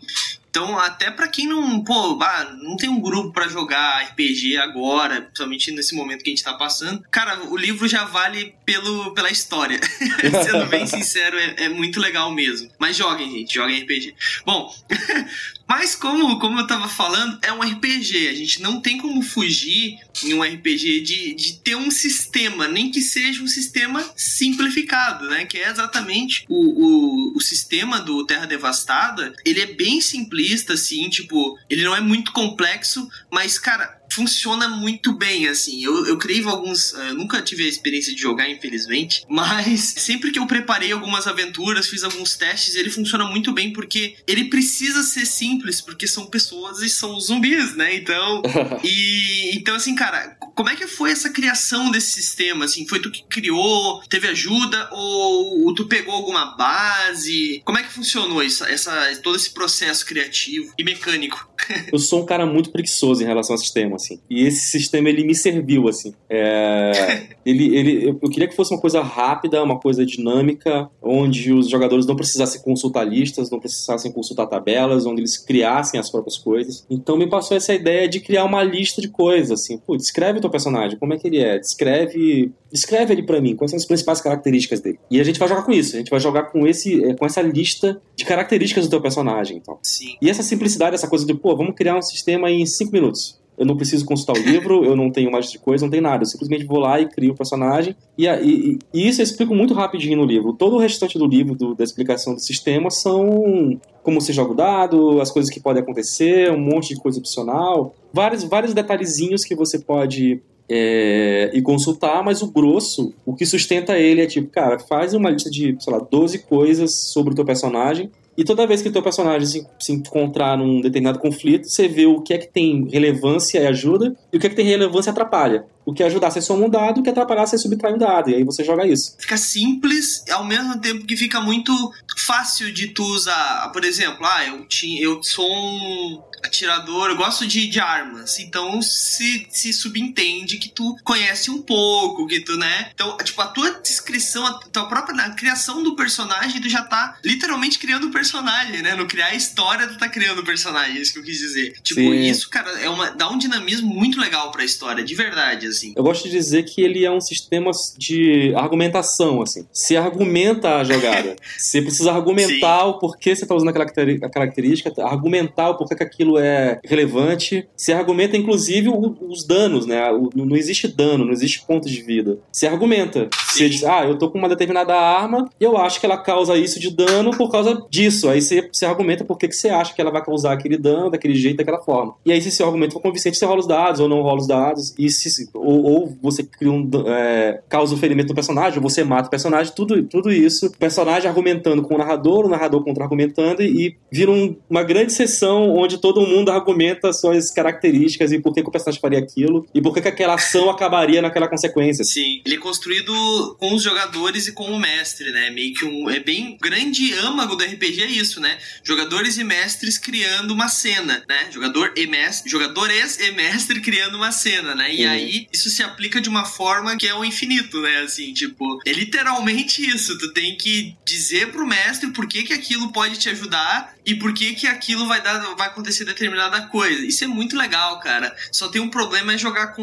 então, 0.54 0.78
até 0.78 1.10
para 1.10 1.26
quem 1.26 1.48
não, 1.48 1.82
pô, 1.82 2.16
não 2.62 2.76
tem 2.76 2.88
um 2.88 3.00
grupo 3.00 3.32
para 3.32 3.48
jogar 3.48 4.04
RPG 4.04 4.56
agora, 4.56 5.22
principalmente 5.22 5.72
nesse 5.72 5.96
momento 5.96 6.22
que 6.22 6.30
a 6.30 6.32
gente 6.32 6.44
tá 6.44 6.54
passando, 6.54 7.04
cara, 7.10 7.42
o 7.46 7.56
livro 7.56 7.88
já 7.88 8.04
vale 8.04 8.54
pelo, 8.64 9.12
pela 9.14 9.32
história. 9.32 9.80
Sendo 10.44 10.66
bem 10.66 10.86
sincero, 10.86 11.36
é, 11.36 11.64
é, 11.64 11.68
muito 11.68 11.98
legal 11.98 12.30
mesmo. 12.30 12.70
Mas 12.78 12.96
joguem, 12.96 13.32
gente, 13.32 13.52
joguem 13.52 13.82
RPG. 13.82 14.14
Bom, 14.46 14.72
mas 15.66 15.94
como, 15.94 16.38
como 16.38 16.58
eu 16.58 16.66
tava 16.66 16.88
falando, 16.88 17.38
é 17.42 17.52
um 17.52 17.60
RPG. 17.60 18.28
A 18.28 18.34
gente 18.34 18.60
não 18.60 18.80
tem 18.80 18.98
como 18.98 19.22
fugir 19.22 19.98
em 20.22 20.34
um 20.34 20.42
RPG 20.42 21.00
de, 21.00 21.34
de 21.34 21.52
ter 21.54 21.74
um 21.74 21.90
sistema, 21.90 22.68
nem 22.68 22.90
que 22.90 23.00
seja 23.00 23.42
um 23.42 23.46
sistema 23.46 24.04
simplificado, 24.14 25.28
né? 25.28 25.44
Que 25.46 25.58
é 25.58 25.70
exatamente 25.70 26.44
o, 26.48 27.34
o, 27.34 27.36
o 27.36 27.40
sistema 27.40 28.00
do 28.00 28.24
Terra 28.26 28.46
Devastada. 28.46 29.34
Ele 29.44 29.60
é 29.60 29.66
bem 29.66 30.00
simplista, 30.00 30.74
assim, 30.74 31.08
tipo, 31.08 31.58
ele 31.68 31.84
não 31.84 31.96
é 31.96 32.00
muito 32.00 32.32
complexo, 32.32 33.08
mas, 33.30 33.58
cara, 33.58 34.03
funciona 34.10 34.68
muito 34.68 35.12
bem, 35.12 35.48
assim. 35.48 35.82
Eu, 35.84 36.06
eu 36.06 36.16
criei 36.16 36.42
alguns. 36.44 36.94
Eh, 36.94 37.10
eu 37.10 37.14
nunca 37.14 37.42
tive 37.42 37.64
a 37.64 37.68
experiência 37.68 38.14
de 38.14 38.20
jogar, 38.20 38.48
infelizmente, 38.48 39.24
mas 39.28 39.80
sempre 39.80 40.30
que 40.30 40.38
eu 40.38 40.46
preparei 40.46 40.92
algumas 40.92 41.26
aventuras, 41.26 41.88
fiz 41.88 42.04
alguns 42.04 42.36
testes, 42.36 42.74
ele 42.74 42.90
funciona 42.90 43.24
muito 43.24 43.52
bem 43.52 43.72
porque 43.72 44.16
ele 44.26 44.44
precisa 44.46 45.02
ser 45.02 45.26
simples, 45.26 45.80
porque 45.80 46.06
são 46.06 46.26
pessoas 46.26 46.80
e 46.80 46.88
são 46.88 47.18
zumbis, 47.18 47.74
né? 47.76 47.94
Então. 47.94 48.42
e 48.84 49.56
então, 49.56 49.74
assim, 49.74 49.94
cara, 49.94 50.36
como 50.54 50.68
é 50.68 50.76
que 50.76 50.86
foi 50.86 51.10
essa 51.10 51.30
criação 51.30 51.90
desse 51.90 52.12
sistema? 52.12 52.64
Assim, 52.64 52.86
foi 52.86 53.00
tu 53.00 53.10
que 53.10 53.24
criou? 53.24 54.02
Teve 54.08 54.28
ajuda? 54.28 54.88
Ou 54.92 55.74
tu 55.74 55.86
pegou 55.86 56.14
alguma 56.14 56.56
base? 56.56 57.62
Como 57.64 57.78
é 57.78 57.82
que 57.82 57.92
funcionou 57.92 58.42
isso, 58.42 58.64
essa, 58.64 59.14
todo 59.22 59.36
esse 59.36 59.50
processo 59.50 60.04
criativo 60.04 60.72
e 60.78 60.84
mecânico? 60.84 61.48
Eu 61.92 61.98
sou 61.98 62.22
um 62.22 62.26
cara 62.26 62.46
muito 62.46 62.70
preguiçoso 62.70 63.22
em 63.22 63.26
relação 63.26 63.54
ao 63.54 63.58
sistema, 63.58 63.96
assim. 63.96 64.20
E 64.28 64.46
esse 64.46 64.66
sistema, 64.66 65.08
ele 65.08 65.24
me 65.24 65.34
serviu, 65.34 65.88
assim. 65.88 66.14
É... 66.28 67.22
ele, 67.44 67.76
ele, 67.76 68.18
eu 68.22 68.30
queria 68.30 68.48
que 68.48 68.56
fosse 68.56 68.72
uma 68.72 68.80
coisa 68.80 69.02
rápida, 69.02 69.62
uma 69.62 69.78
coisa 69.78 70.04
dinâmica, 70.04 70.88
onde 71.02 71.52
os 71.52 71.68
jogadores 71.68 72.06
não 72.06 72.16
precisassem 72.16 72.60
consultar 72.62 73.04
listas, 73.04 73.50
não 73.50 73.60
precisassem 73.60 74.12
consultar 74.12 74.46
tabelas, 74.46 75.06
onde 75.06 75.20
eles 75.20 75.36
criassem 75.36 75.98
as 75.98 76.10
próprias 76.10 76.36
coisas. 76.36 76.86
Então 76.88 77.16
me 77.16 77.28
passou 77.28 77.56
essa 77.56 77.74
ideia 77.74 78.08
de 78.08 78.20
criar 78.20 78.44
uma 78.44 78.62
lista 78.62 79.00
de 79.00 79.08
coisas, 79.08 79.50
assim. 79.50 79.78
Pô, 79.78 79.96
descreve 79.96 80.38
o 80.38 80.40
teu 80.40 80.50
personagem, 80.50 80.98
como 80.98 81.12
é 81.14 81.18
que 81.18 81.26
ele 81.26 81.38
é? 81.38 81.58
Descreve, 81.58 82.52
descreve 82.72 83.12
ele 83.12 83.22
para 83.22 83.40
mim, 83.40 83.54
quais 83.54 83.70
são 83.70 83.78
as 83.78 83.84
principais 83.84 84.20
características 84.20 84.80
dele. 84.80 84.98
E 85.10 85.20
a 85.20 85.24
gente 85.24 85.38
vai 85.38 85.48
jogar 85.48 85.62
com 85.62 85.72
isso, 85.72 85.94
a 85.94 85.98
gente 85.98 86.10
vai 86.10 86.20
jogar 86.20 86.44
com 86.44 86.66
esse, 86.66 87.04
é, 87.04 87.14
com 87.14 87.26
essa 87.26 87.42
lista 87.42 88.00
de 88.16 88.24
características 88.24 88.86
do 88.86 88.90
teu 88.90 89.00
personagem, 89.00 89.56
então. 89.56 89.78
Sim. 89.82 90.16
E 90.20 90.30
essa 90.30 90.42
simplicidade, 90.42 90.94
essa 90.94 91.08
coisa 91.08 91.26
de, 91.26 91.34
pô, 91.34 91.53
vamos 91.56 91.74
criar 91.74 91.96
um 91.96 92.02
sistema 92.02 92.50
em 92.50 92.64
cinco 92.66 92.92
minutos. 92.92 93.38
Eu 93.56 93.64
não 93.64 93.76
preciso 93.76 94.04
consultar 94.04 94.36
o 94.36 94.42
livro, 94.42 94.84
eu 94.84 94.96
não 94.96 95.10
tenho 95.10 95.30
mais 95.30 95.50
de 95.50 95.58
coisa, 95.58 95.84
não 95.84 95.90
tem 95.90 96.00
nada. 96.00 96.24
Eu 96.24 96.26
simplesmente 96.26 96.64
vou 96.64 96.78
lá 96.78 97.00
e 97.00 97.06
crio 97.06 97.32
o 97.32 97.36
personagem. 97.36 97.94
E, 98.18 98.26
e, 98.26 98.78
e, 98.92 99.08
isso 99.08 99.20
eu 99.20 99.24
explico 99.24 99.54
muito 99.54 99.74
rapidinho 99.74 100.16
no 100.16 100.24
livro. 100.24 100.52
Todo 100.52 100.74
o 100.74 100.78
restante 100.78 101.16
do 101.16 101.26
livro, 101.26 101.54
do, 101.54 101.74
da 101.74 101.84
explicação 101.84 102.34
do 102.34 102.40
sistema, 102.40 102.90
são 102.90 103.78
como 104.02 104.20
você 104.20 104.32
joga 104.32 104.52
o 104.52 104.56
dado, 104.56 105.20
as 105.20 105.30
coisas 105.30 105.50
que 105.52 105.60
podem 105.60 105.82
acontecer, 105.82 106.50
um 106.50 106.58
monte 106.58 106.94
de 106.94 107.00
coisa 107.00 107.18
opcional. 107.18 107.94
Vários, 108.12 108.42
vários 108.42 108.74
detalhezinhos 108.74 109.44
que 109.44 109.54
você 109.54 109.78
pode 109.78 110.42
é, 110.68 111.50
e 111.54 111.62
consultar, 111.62 112.24
mas 112.24 112.42
o 112.42 112.50
grosso, 112.50 113.14
o 113.24 113.34
que 113.34 113.46
sustenta 113.46 113.98
ele 113.98 114.20
é 114.20 114.26
tipo, 114.26 114.50
cara, 114.50 114.78
faz 114.78 115.14
uma 115.14 115.30
lista 115.30 115.50
de, 115.50 115.76
sei 115.78 115.92
lá, 115.92 115.98
12 115.98 116.40
coisas 116.40 116.94
sobre 117.12 117.32
o 117.32 117.36
teu 117.36 117.44
personagem 117.44 118.10
e 118.36 118.44
toda 118.44 118.66
vez 118.66 118.82
que 118.82 118.88
o 118.88 118.92
teu 118.92 119.02
personagem 119.02 119.46
se, 119.46 119.66
se, 119.78 119.92
encontrar 119.92 120.56
num 120.58 120.80
determinado 120.80 121.18
conflito, 121.18 121.68
você 121.68 121.86
vê 121.86 122.06
o 122.06 122.20
que 122.20 122.34
é 122.34 122.38
que 122.38 122.48
tem 122.48 122.88
relevância 122.88 123.60
e 123.60 123.66
ajuda 123.66 124.14
e 124.32 124.36
o 124.36 124.40
que 124.40 124.46
é 124.46 124.50
que 124.50 124.56
tem 124.56 124.66
relevância 124.66 125.10
e 125.10 125.12
atrapalha. 125.12 125.66
O 125.84 125.92
que 125.92 126.02
ajudar 126.02 126.30
você 126.30 126.40
soma 126.40 126.66
um 126.66 126.70
dado, 126.70 127.00
o 127.00 127.02
que 127.02 127.10
atrapalhar 127.10 127.46
você 127.46 127.58
subtrai 127.58 127.92
um 127.92 127.98
dado. 127.98 128.30
E 128.30 128.34
aí 128.34 128.44
você 128.44 128.64
joga 128.64 128.86
isso. 128.86 129.14
Fica 129.18 129.36
simples, 129.36 130.24
ao 130.30 130.44
mesmo 130.44 130.80
tempo 130.80 131.04
que 131.04 131.16
fica 131.16 131.40
muito 131.40 131.72
fácil 132.16 132.72
de 132.72 132.88
tu 132.88 133.04
usar. 133.04 133.70
Por 133.72 133.84
exemplo, 133.84 134.24
ah, 134.24 134.44
eu, 134.46 134.64
tinha, 134.66 135.02
eu 135.02 135.22
sou 135.22 135.50
um 135.50 136.22
atirador, 136.44 137.10
eu 137.10 137.16
gosto 137.16 137.46
de, 137.46 137.66
de 137.66 137.80
armas. 137.80 138.38
Então 138.38 138.80
se, 138.82 139.46
se 139.50 139.72
subentende 139.72 140.58
que 140.58 140.68
tu 140.68 140.96
conhece 141.02 141.50
um 141.50 141.62
pouco, 141.62 142.26
que 142.26 142.40
tu, 142.40 142.56
né? 142.56 142.90
Então, 142.94 143.16
tipo, 143.18 143.40
a 143.40 143.46
tua 143.46 143.70
descrição, 143.80 144.46
a 144.46 144.54
tua 144.58 144.86
própria 144.88 145.14
a 145.14 145.30
criação 145.30 145.82
do 145.82 145.94
personagem, 145.94 146.60
tu 146.60 146.68
já 146.68 146.82
tá 146.82 147.18
literalmente 147.24 147.78
criando 147.78 148.08
o 148.08 148.10
personagem, 148.10 148.82
né? 148.82 148.94
No 148.94 149.06
criar 149.06 149.26
a 149.26 149.34
história, 149.34 149.86
tu 149.86 149.96
tá 149.96 150.08
criando 150.08 150.40
o 150.40 150.44
personagem, 150.44 150.98
é 150.98 151.00
isso 151.00 151.12
que 151.12 151.18
eu 151.18 151.22
quis 151.22 151.38
dizer. 151.38 151.74
Tipo, 151.82 152.00
Sim. 152.00 152.22
isso, 152.22 152.48
cara, 152.50 152.70
é 152.80 152.88
uma, 152.88 153.10
dá 153.10 153.30
um 153.30 153.38
dinamismo 153.38 153.88
muito 153.88 154.20
legal 154.20 154.50
pra 154.50 154.64
história, 154.64 155.04
de 155.04 155.14
verdade, 155.14 155.66
assim. 155.76 155.92
Eu 155.96 156.02
gosto 156.02 156.24
de 156.24 156.30
dizer 156.30 156.64
que 156.64 156.82
ele 156.82 157.04
é 157.04 157.10
um 157.10 157.20
sistema 157.20 157.70
de 157.96 158.54
argumentação, 158.54 159.42
assim. 159.42 159.66
Se 159.72 159.96
argumenta 159.96 160.76
a 160.76 160.84
jogada. 160.84 161.36
você 161.58 161.82
precisa 161.82 162.12
argumentar 162.12 162.80
Sim. 162.80 162.88
o 162.88 162.98
porquê 162.98 163.34
você 163.34 163.46
tá 163.46 163.54
usando 163.54 163.68
aquela 163.68 163.86
característica, 164.28 164.92
argumentar 165.04 165.70
o 165.70 165.76
porquê 165.76 165.94
que 165.94 166.02
aquilo 166.02 166.38
é 166.38 166.78
relevante. 166.84 167.66
Se 167.76 167.92
argumenta, 167.92 168.36
inclusive, 168.36 168.88
os 168.88 169.44
danos, 169.46 169.86
né? 169.86 170.02
Não 170.34 170.56
existe 170.56 170.88
dano, 170.88 171.24
não 171.24 171.32
existe 171.32 171.64
ponto 171.66 171.88
de 171.88 172.02
vida. 172.02 172.38
Se 172.52 172.66
argumenta. 172.66 173.28
Você 173.48 173.68
diz, 173.68 173.84
ah, 173.84 174.04
eu 174.04 174.18
tô 174.18 174.30
com 174.30 174.38
uma 174.38 174.48
determinada 174.48 174.94
arma 174.94 175.48
e 175.60 175.64
eu 175.64 175.76
acho 175.76 176.00
que 176.00 176.06
ela 176.06 176.16
causa 176.16 176.56
isso 176.56 176.80
de 176.80 176.90
dano 176.90 177.30
por 177.30 177.50
causa 177.50 177.84
disso. 177.90 178.28
Aí 178.28 178.40
você, 178.40 178.68
você 178.72 178.84
argumenta 178.84 179.24
por 179.24 179.38
que 179.38 179.50
você 179.50 179.68
acha 179.68 179.94
que 179.94 180.00
ela 180.00 180.10
vai 180.10 180.24
causar 180.24 180.52
aquele 180.52 180.76
dano 180.76 181.10
daquele 181.10 181.34
jeito, 181.34 181.58
daquela 181.58 181.80
forma. 181.80 182.14
E 182.24 182.32
aí, 182.32 182.40
se 182.40 182.50
seu 182.50 182.66
argumento 182.66 182.92
for 182.92 183.00
convincente, 183.00 183.36
você 183.36 183.46
rola 183.46 183.60
os 183.60 183.66
dados 183.66 184.00
ou 184.00 184.08
não 184.08 184.22
rola 184.22 184.40
os 184.40 184.46
dados. 184.46 184.94
E 184.98 185.08
se, 185.10 185.48
ou, 185.64 185.82
ou 185.82 186.18
você 186.22 186.42
cria 186.42 186.70
um, 186.70 186.90
é, 187.06 187.62
causa 187.68 187.94
um 187.94 187.98
ferimento 187.98 188.28
no 188.28 188.34
personagem, 188.34 188.78
ou 188.78 188.82
você 188.82 189.02
mata 189.04 189.28
o 189.28 189.30
personagem, 189.30 189.72
tudo, 189.74 190.02
tudo 190.04 190.32
isso. 190.32 190.66
O 190.66 190.76
personagem 190.76 191.28
argumentando 191.28 191.82
com 191.82 191.94
o 191.94 191.98
narrador, 191.98 192.46
o 192.46 192.48
narrador 192.48 192.82
contra-argumentando 192.82 193.62
e, 193.62 193.86
e 193.86 193.96
vira 194.10 194.30
um, 194.30 194.56
uma 194.68 194.82
grande 194.82 195.12
sessão 195.12 195.74
onde 195.74 195.98
todo 195.98 196.20
mundo 196.20 196.50
argumenta 196.50 197.12
suas 197.12 197.50
características 197.50 198.32
e 198.32 198.38
por 198.38 198.52
que, 198.52 198.62
que 198.62 198.68
o 198.68 198.72
personagem 198.72 199.00
faria 199.00 199.18
aquilo 199.18 199.66
e 199.74 199.80
por 199.80 199.94
que, 199.94 200.02
que 200.02 200.08
aquela 200.08 200.34
ação 200.34 200.70
acabaria 200.70 201.22
naquela 201.22 201.48
consequência. 201.48 202.04
Sim, 202.04 202.42
ele 202.44 202.56
é 202.56 202.58
construído 202.58 203.12
com 203.58 203.74
os 203.74 203.82
jogadores 203.82 204.46
e 204.46 204.52
com 204.52 204.64
o 204.64 204.78
mestre, 204.78 205.30
né? 205.30 205.50
Meio 205.50 205.74
que 205.74 205.84
um. 205.84 206.10
É 206.10 206.20
bem 206.20 206.56
grande 206.60 207.12
âmago 207.14 207.56
do 207.56 207.64
RPG 207.64 208.02
é 208.02 208.06
isso, 208.06 208.40
né? 208.40 208.58
Jogadores 208.82 209.38
e 209.38 209.44
mestres 209.44 209.98
criando 209.98 210.52
uma 210.52 210.68
cena, 210.68 211.22
né? 211.28 211.48
Jogador 211.50 211.92
e 211.96 212.06
mestre, 212.06 212.50
jogadores 212.50 213.18
e 213.18 213.32
mestre 213.32 213.80
criando 213.80 214.16
uma 214.16 214.32
cena, 214.32 214.74
né? 214.74 214.94
E 214.94 215.04
uhum. 215.04 215.10
aí 215.10 215.46
isso 215.54 215.70
se 215.70 215.82
aplica 215.82 216.20
de 216.20 216.28
uma 216.28 216.44
forma 216.44 216.96
que 216.96 217.06
é 217.06 217.14
o 217.14 217.24
infinito, 217.24 217.80
né? 217.80 217.98
Assim, 217.98 218.32
tipo, 218.32 218.80
é 218.84 218.92
literalmente 218.92 219.88
isso. 219.88 220.18
Tu 220.18 220.32
tem 220.32 220.56
que 220.56 220.96
dizer 221.04 221.52
pro 221.52 221.66
mestre 221.66 222.10
por 222.10 222.26
que, 222.26 222.42
que 222.42 222.52
aquilo 222.52 222.92
pode 222.92 223.16
te 223.16 223.30
ajudar 223.30 223.94
e 224.04 224.16
por 224.16 224.34
que, 224.34 224.54
que 224.54 224.66
aquilo 224.66 225.06
vai 225.06 225.22
dar, 225.22 225.38
vai 225.56 225.68
acontecer 225.68 226.04
determinada 226.04 226.66
coisa. 226.66 227.06
Isso 227.06 227.22
é 227.22 227.26
muito 227.28 227.56
legal, 227.56 228.00
cara. 228.00 228.34
Só 228.50 228.68
tem 228.68 228.82
um 228.82 228.90
problema 228.90 229.32
é 229.32 229.38
jogar 229.38 229.68
com 229.68 229.82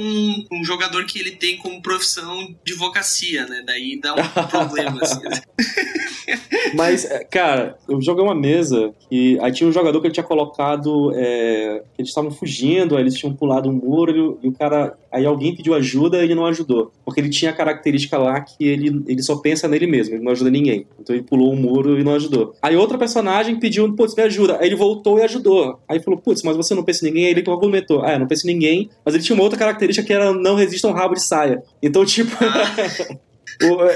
um 0.51 0.63
jogador 0.63 1.05
que 1.05 1.17
ele 1.17 1.31
tem 1.31 1.57
como 1.57 1.81
profissão 1.81 2.53
advocacia, 2.65 3.45
né? 3.47 3.63
Daí 3.65 3.99
dá 3.99 4.13
um 4.13 4.47
problema, 4.47 4.99
assim. 5.01 5.21
Mas, 6.75 7.05
é, 7.05 7.23
cara, 7.23 7.77
eu 7.87 8.01
joguei 8.01 8.23
uma 8.23 8.35
mesa 8.35 8.93
e 9.09 9.37
aí 9.41 9.51
tinha 9.51 9.67
um 9.67 9.71
jogador 9.73 9.99
que 9.99 10.07
ele 10.07 10.13
tinha 10.13 10.23
colocado. 10.23 11.11
É, 11.15 11.83
eles 11.97 12.09
estavam 12.09 12.31
fugindo, 12.31 12.95
aí 12.95 13.03
eles 13.03 13.15
tinham 13.15 13.33
pulado 13.33 13.69
um 13.69 13.73
muro 13.73 14.39
e 14.41 14.47
o 14.47 14.51
cara. 14.51 14.97
Aí 15.11 15.25
alguém 15.25 15.55
pediu 15.55 15.73
ajuda 15.73 16.19
e 16.19 16.23
ele 16.23 16.35
não 16.35 16.45
ajudou. 16.45 16.91
Porque 17.03 17.19
ele 17.19 17.29
tinha 17.29 17.51
a 17.51 17.53
característica 17.53 18.17
lá 18.17 18.39
que 18.39 18.65
ele, 18.65 19.03
ele 19.07 19.21
só 19.21 19.35
pensa 19.35 19.67
nele 19.67 19.87
mesmo, 19.87 20.15
ele 20.15 20.23
não 20.23 20.31
ajuda 20.31 20.49
ninguém. 20.49 20.85
Então 20.99 21.15
ele 21.15 21.23
pulou 21.23 21.49
o 21.49 21.53
um 21.53 21.55
muro 21.55 21.99
e 21.99 22.03
não 22.03 22.15
ajudou. 22.15 22.55
Aí 22.61 22.75
outra 22.75 22.97
personagem 22.97 23.59
pediu, 23.59 23.93
putz, 23.93 24.15
me 24.15 24.23
ajuda. 24.23 24.57
Aí 24.59 24.67
ele 24.67 24.75
voltou 24.75 25.19
e 25.19 25.23
ajudou. 25.23 25.79
Aí 25.87 25.99
falou, 25.99 26.19
putz, 26.19 26.43
mas 26.43 26.55
você 26.55 26.73
não 26.73 26.83
pensa 26.83 27.05
em 27.05 27.09
ninguém? 27.09 27.25
Aí 27.25 27.31
ele 27.31 27.43
argumentou, 27.49 28.03
ah, 28.03 28.13
eu 28.13 28.19
não 28.19 28.27
penso 28.27 28.47
em 28.47 28.53
ninguém, 28.53 28.89
mas 29.03 29.13
ele 29.13 29.23
tinha 29.23 29.35
uma 29.35 29.43
outra 29.43 29.59
característica 29.59 30.05
que 30.05 30.13
era 30.13 30.33
não 30.33 30.55
resista 30.55 30.87
um 30.87 30.93
rabo 30.93 31.15
de 31.15 31.23
saia. 31.23 31.61
Então, 31.81 32.05
tipo. 32.05 32.31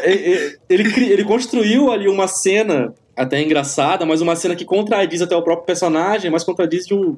ele, 0.04 0.58
ele, 0.70 1.12
ele 1.12 1.24
construiu 1.24 1.92
ali 1.92 2.08
uma 2.08 2.28
cena 2.28 2.94
até 3.16 3.42
engraçada, 3.42 4.06
mas 4.06 4.22
uma 4.22 4.36
cena 4.36 4.56
que 4.56 4.66
contradiz 4.66 5.22
até 5.22 5.36
o 5.36 5.42
próprio 5.42 5.66
personagem, 5.66 6.30
mas 6.30 6.44
contradiz 6.44 6.86
de 6.86 6.94
um, 6.94 7.18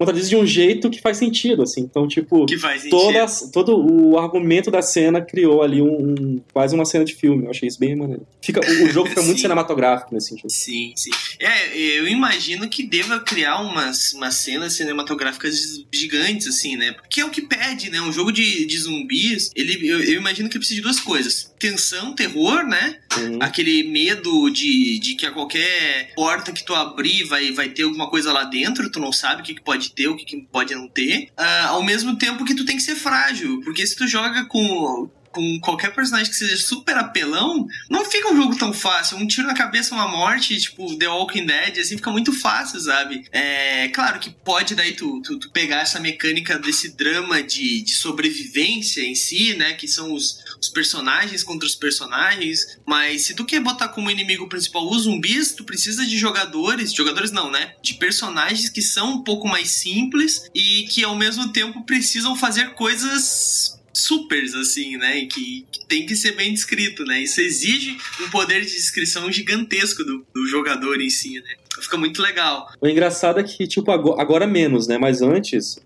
contradiz 0.00 0.30
de 0.30 0.34
um 0.36 0.46
jeito 0.46 0.88
que 0.88 0.98
faz 0.98 1.18
sentido, 1.18 1.62
assim. 1.62 1.82
Então, 1.82 2.08
tipo, 2.08 2.46
toda, 2.88 3.26
todo 3.52 3.76
o 3.76 4.18
argumento 4.18 4.70
da 4.70 4.80
cena 4.80 5.20
criou 5.20 5.62
ali 5.62 5.82
um, 5.82 6.14
um, 6.14 6.40
quase 6.54 6.74
uma 6.74 6.86
cena 6.86 7.04
de 7.04 7.14
filme. 7.14 7.44
Eu 7.44 7.50
achei 7.50 7.68
isso 7.68 7.78
bem 7.78 7.94
maneiro. 7.94 8.26
Fica, 8.40 8.60
o, 8.60 8.84
o 8.84 8.88
jogo 8.88 9.10
fica 9.10 9.20
muito 9.22 9.42
cinematográfico 9.42 10.14
nesse 10.14 10.30
sentido. 10.30 10.48
Sim, 10.48 10.94
sim. 10.96 11.10
É, 11.38 11.76
eu 11.76 12.08
imagino 12.08 12.66
que 12.66 12.82
deva 12.82 13.20
criar 13.20 13.60
umas, 13.60 14.14
umas 14.14 14.36
cenas 14.36 14.72
cinematográficas 14.72 15.84
gigantes, 15.92 16.46
assim, 16.46 16.76
né? 16.76 16.92
Porque 16.92 17.20
é 17.20 17.24
o 17.26 17.30
que 17.30 17.42
pede, 17.42 17.90
né? 17.90 18.00
Um 18.00 18.12
jogo 18.12 18.32
de, 18.32 18.64
de 18.64 18.78
zumbis, 18.78 19.50
ele, 19.54 19.86
eu, 19.86 20.02
eu 20.02 20.14
imagino 20.14 20.48
que 20.48 20.56
precisa 20.56 20.76
de 20.76 20.82
duas 20.82 20.98
coisas. 20.98 21.52
Tensão, 21.58 22.14
terror, 22.14 22.66
né? 22.66 22.96
Uhum. 23.18 23.36
Aquele 23.38 23.82
medo 23.82 24.48
de, 24.48 24.98
de 24.98 25.14
que 25.14 25.26
a 25.26 25.30
qualquer 25.30 26.14
porta 26.14 26.52
que 26.52 26.64
tu 26.64 26.74
abrir 26.74 27.24
vai, 27.24 27.52
vai 27.52 27.68
ter 27.68 27.82
alguma 27.82 28.08
coisa 28.08 28.32
lá 28.32 28.44
dentro, 28.44 28.90
tu 28.90 28.98
não 28.98 29.12
sabe 29.12 29.42
o 29.42 29.44
que, 29.44 29.54
que 29.54 29.60
pode 29.60 29.89
ter, 29.92 30.08
o 30.08 30.16
que, 30.16 30.24
que 30.24 30.40
pode 30.50 30.74
não 30.74 30.88
ter. 30.88 31.28
Uh, 31.38 31.68
ao 31.68 31.82
mesmo 31.82 32.16
tempo 32.16 32.44
que 32.44 32.54
tu 32.54 32.64
tem 32.64 32.76
que 32.76 32.82
ser 32.82 32.96
frágil, 32.96 33.60
porque 33.62 33.86
se 33.86 33.96
tu 33.96 34.06
joga 34.06 34.44
com 34.44 35.10
com 35.32 35.60
qualquer 35.60 35.94
personagem 35.94 36.30
que 36.30 36.36
seja 36.36 36.56
super 36.56 36.96
apelão, 36.96 37.66
não 37.88 38.04
fica 38.04 38.32
um 38.32 38.36
jogo 38.36 38.56
tão 38.56 38.72
fácil. 38.72 39.16
Um 39.16 39.26
tiro 39.26 39.46
na 39.46 39.54
cabeça, 39.54 39.94
uma 39.94 40.08
morte, 40.08 40.58
tipo 40.58 40.96
The 40.96 41.08
Walking 41.08 41.46
Dead, 41.46 41.78
assim, 41.78 41.96
fica 41.96 42.10
muito 42.10 42.32
fácil, 42.32 42.80
sabe? 42.80 43.24
É 43.32 43.88
claro 43.88 44.18
que 44.18 44.30
pode 44.30 44.74
daí 44.74 44.92
tu, 44.92 45.20
tu, 45.22 45.38
tu 45.38 45.50
pegar 45.50 45.80
essa 45.80 46.00
mecânica 46.00 46.58
desse 46.58 46.96
drama 46.96 47.42
de, 47.42 47.82
de 47.82 47.94
sobrevivência 47.94 49.02
em 49.02 49.14
si, 49.14 49.54
né? 49.54 49.72
Que 49.74 49.86
são 49.86 50.12
os, 50.12 50.40
os 50.60 50.68
personagens 50.68 51.42
contra 51.42 51.66
os 51.66 51.74
personagens, 51.74 52.78
mas 52.86 53.22
se 53.22 53.34
tu 53.34 53.44
quer 53.44 53.60
botar 53.60 53.88
como 53.88 54.10
inimigo 54.10 54.48
principal 54.48 54.88
os 54.88 55.02
zumbis, 55.02 55.52
tu 55.52 55.64
precisa 55.64 56.04
de 56.04 56.18
jogadores, 56.18 56.92
jogadores 56.92 57.32
não, 57.32 57.50
né? 57.50 57.74
De 57.82 57.94
personagens 57.94 58.68
que 58.68 58.82
são 58.82 59.14
um 59.14 59.24
pouco 59.24 59.48
mais 59.48 59.70
simples 59.70 60.48
e 60.54 60.84
que 60.90 61.02
ao 61.02 61.16
mesmo 61.16 61.52
tempo 61.52 61.84
precisam 61.84 62.36
fazer 62.36 62.74
coisas 62.74 63.80
supers, 63.92 64.54
assim, 64.54 64.96
né? 64.96 65.26
Que, 65.26 65.66
que, 65.70 65.86
tem 65.86 66.06
que 66.06 66.14
ser 66.14 66.32
bem 66.32 66.52
descrito, 66.52 67.04
né? 67.04 67.22
Isso 67.22 67.40
exige 67.40 67.96
um 68.20 68.30
poder 68.30 68.60
de 68.60 68.72
descrição 68.72 69.30
gigantesco 69.30 70.04
do, 70.04 70.26
do 70.34 70.46
jogador 70.46 71.00
em 71.00 71.10
si, 71.10 71.40
né? 71.40 71.54
Fica 71.80 71.96
muito 71.96 72.20
legal. 72.20 72.70
O 72.80 72.86
engraçado 72.86 73.40
é 73.40 73.42
que, 73.42 73.66
tipo, 73.66 73.90
agora, 73.90 74.20
agora 74.20 74.46
menos, 74.46 74.86
né? 74.86 74.98
Mas 74.98 75.22
antes, 75.22 75.78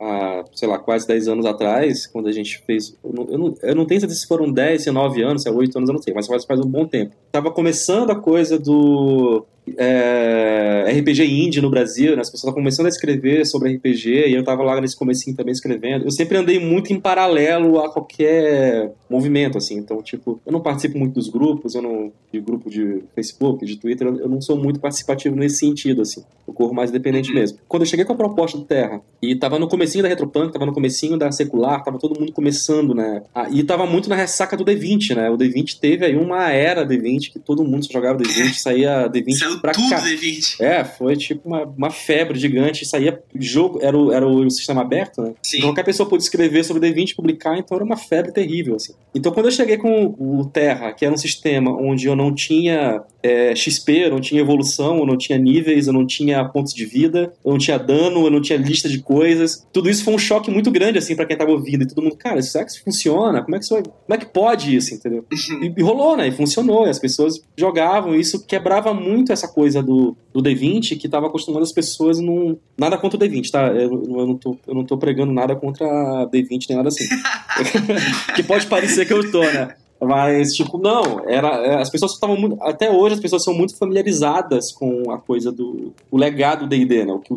há, 0.00 0.44
sei 0.54 0.68
lá, 0.68 0.78
quase 0.78 1.06
10 1.06 1.28
anos 1.28 1.46
atrás, 1.46 2.06
quando 2.06 2.28
a 2.28 2.32
gente 2.32 2.62
fez. 2.66 2.96
Eu 3.02 3.12
não, 3.12 3.26
eu 3.30 3.38
não, 3.38 3.54
eu 3.62 3.74
não 3.74 3.86
tenho 3.86 4.00
certeza 4.00 4.20
se 4.20 4.26
foram 4.26 4.50
10, 4.50 4.84
se 4.84 4.90
9 4.90 5.22
anos, 5.22 5.42
se 5.42 5.48
é 5.48 5.52
8 5.52 5.76
anos, 5.78 5.88
eu 5.88 5.94
não 5.94 6.02
sei, 6.02 6.14
mas 6.14 6.26
faz, 6.26 6.44
faz 6.44 6.60
um 6.60 6.68
bom 6.68 6.86
tempo. 6.86 7.14
Tava 7.32 7.50
começando 7.50 8.10
a 8.10 8.16
coisa 8.16 8.58
do 8.58 9.44
é, 9.76 10.84
RPG 10.98 11.24
indie 11.24 11.60
no 11.60 11.70
Brasil, 11.70 12.14
né? 12.14 12.22
as 12.22 12.28
pessoas 12.28 12.44
estavam 12.44 12.54
começando 12.54 12.86
a 12.86 12.88
escrever 12.88 13.44
sobre 13.44 13.74
RPG 13.74 14.28
e 14.28 14.34
eu 14.34 14.40
estava 14.40 14.62
lá 14.62 14.80
nesse 14.80 14.96
comecinho 14.96 15.36
também 15.36 15.52
escrevendo. 15.52 16.04
Eu 16.04 16.10
sempre 16.10 16.36
andei 16.36 16.58
muito 16.58 16.92
em 16.92 17.00
paralelo 17.00 17.78
a 17.78 17.90
qualquer 17.90 18.92
movimento, 19.08 19.58
assim. 19.58 19.76
Então, 19.76 20.02
tipo, 20.02 20.40
eu 20.44 20.52
não 20.52 20.60
participo 20.60 20.98
muito 20.98 21.14
dos 21.14 21.28
grupos, 21.28 21.74
eu 21.74 21.82
não 21.82 22.12
de 22.32 22.40
grupo 22.40 22.68
de 22.68 23.02
Facebook, 23.14 23.64
de 23.64 23.76
Twitter, 23.76 24.06
eu 24.06 24.28
não 24.28 24.40
sou 24.40 24.56
muito 24.56 24.78
participativo 24.80 25.34
nesse 25.34 25.58
sentido, 25.58 26.02
assim. 26.02 26.22
Eu 26.46 26.52
corro 26.52 26.74
mais 26.74 26.90
independente 26.90 27.30
uhum. 27.30 27.36
mesmo. 27.36 27.58
Quando 27.66 27.82
eu 27.82 27.86
cheguei 27.86 28.04
com 28.04 28.12
a 28.12 28.16
proposta 28.16 28.58
do 28.58 28.64
Terra 28.64 29.00
e 29.22 29.34
tava 29.34 29.58
no 29.58 29.68
comecinho 29.68 30.02
da 30.02 30.08
Retropunk, 30.08 30.52
tava 30.52 30.66
no 30.66 30.72
comecinho 30.72 31.16
da 31.16 31.32
Secular, 31.32 31.82
tava 31.82 31.98
todo 31.98 32.18
mundo 32.18 32.32
começando, 32.32 32.94
né? 32.94 33.22
Ah, 33.34 33.48
e 33.50 33.64
tava 33.64 33.86
muito 33.86 34.08
na 34.08 34.16
ressaca 34.16 34.56
do 34.56 34.64
D20, 34.64 35.14
né? 35.14 35.30
O 35.30 35.38
D20 35.38 35.78
teve 35.78 36.04
aí 36.04 36.16
uma 36.16 36.50
era 36.50 36.86
D20 36.86 37.32
que 37.32 37.38
todo 37.38 37.64
mundo 37.64 37.86
só 37.86 37.92
jogava 37.92 38.18
D20, 38.18 38.54
saía 38.54 39.08
D20 39.08 39.57
pra 39.60 39.72
tudo 39.72 39.88
cá. 39.90 40.00
D20. 40.02 40.60
É, 40.60 40.84
foi 40.84 41.16
tipo 41.16 41.48
uma, 41.48 41.64
uma 41.64 41.90
febre 41.90 42.38
gigante. 42.38 42.86
Saía 42.86 43.20
jogo, 43.34 43.78
era 43.82 43.96
o, 43.96 44.12
era 44.12 44.26
o 44.26 44.50
sistema 44.50 44.82
aberto, 44.82 45.22
né? 45.22 45.34
Sim. 45.42 45.58
Então 45.58 45.70
qualquer 45.70 45.84
pessoa 45.84 46.08
pôde 46.08 46.22
escrever 46.22 46.64
sobre 46.64 46.88
D20 46.88 47.14
publicar, 47.14 47.58
então 47.58 47.76
era 47.76 47.84
uma 47.84 47.96
febre 47.96 48.32
terrível, 48.32 48.76
assim. 48.76 48.94
Então 49.14 49.32
quando 49.32 49.46
eu 49.46 49.52
cheguei 49.52 49.76
com 49.76 50.14
o 50.18 50.44
Terra, 50.44 50.92
que 50.92 51.04
era 51.04 51.14
um 51.14 51.18
sistema 51.18 51.70
onde 51.70 52.06
eu 52.06 52.16
não 52.16 52.34
tinha 52.34 53.02
é, 53.22 53.54
XP, 53.54 54.04
eu 54.04 54.10
não 54.10 54.20
tinha 54.20 54.40
evolução, 54.40 54.98
eu 54.98 55.06
não 55.06 55.16
tinha 55.16 55.38
níveis, 55.38 55.86
eu 55.86 55.92
não 55.92 56.06
tinha 56.06 56.44
pontos 56.44 56.72
de 56.72 56.84
vida, 56.84 57.32
eu 57.44 57.52
não 57.52 57.58
tinha 57.58 57.78
dano, 57.78 58.24
eu 58.24 58.30
não 58.30 58.40
tinha 58.40 58.58
lista 58.58 58.88
de 58.88 59.00
coisas. 59.00 59.66
Tudo 59.72 59.90
isso 59.90 60.04
foi 60.04 60.14
um 60.14 60.18
choque 60.18 60.50
muito 60.50 60.70
grande, 60.70 60.98
assim, 60.98 61.16
para 61.16 61.26
quem 61.26 61.36
tava 61.36 61.50
ouvindo. 61.50 61.82
E 61.82 61.88
todo 61.88 62.02
mundo, 62.02 62.16
cara, 62.16 62.40
será 62.42 62.64
que 62.64 62.70
isso 62.70 62.82
funciona? 62.84 63.42
Como 63.42 63.56
é 63.56 63.58
que 63.58 63.64
isso 63.64 63.74
vai... 63.74 63.82
Como 63.82 64.14
é 64.14 64.18
que 64.18 64.26
pode 64.26 64.74
isso, 64.74 64.94
entendeu? 64.94 65.24
E, 65.32 65.72
e 65.76 65.82
rolou, 65.82 66.16
né? 66.16 66.28
E 66.28 66.32
funcionou. 66.32 66.86
E 66.86 66.90
as 66.90 66.98
pessoas 66.98 67.40
jogavam, 67.56 68.14
e 68.14 68.20
isso 68.20 68.44
quebrava 68.46 68.94
muito 68.94 69.32
essa 69.32 69.47
coisa 69.48 69.82
do, 69.82 70.16
do 70.32 70.42
D20 70.42 70.98
que 70.98 71.06
estava 71.06 71.26
acostumando 71.26 71.64
as 71.64 71.72
pessoas 71.72 72.18
num. 72.18 72.56
Nada 72.76 72.98
contra 72.98 73.16
o 73.16 73.20
D20, 73.20 73.50
tá? 73.50 73.68
Eu, 73.68 73.90
eu, 73.90 74.26
não, 74.26 74.36
tô, 74.36 74.56
eu 74.66 74.74
não 74.74 74.84
tô 74.84 74.96
pregando 74.96 75.32
nada 75.32 75.56
contra 75.56 75.86
D20 76.32 76.66
nem 76.68 76.76
nada 76.76 76.88
assim. 76.88 77.04
que 78.36 78.42
pode 78.42 78.66
parecer 78.66 79.06
que 79.06 79.12
eu 79.12 79.30
tô, 79.30 79.42
né? 79.42 79.74
Mas, 80.00 80.54
tipo, 80.54 80.78
não, 80.78 81.28
era, 81.28 81.48
é, 81.66 81.80
as 81.80 81.90
pessoas 81.90 82.12
estavam 82.12 82.36
muito. 82.36 82.56
Até 82.62 82.90
hoje 82.90 83.14
as 83.14 83.20
pessoas 83.20 83.42
são 83.42 83.52
muito 83.52 83.76
familiarizadas 83.76 84.70
com 84.70 85.10
a 85.10 85.18
coisa 85.18 85.50
do. 85.50 85.92
o 86.10 86.16
legado 86.16 86.60
do 86.60 86.68
DD, 86.68 87.04
né? 87.04 87.12
O 87.12 87.18
que 87.18 87.32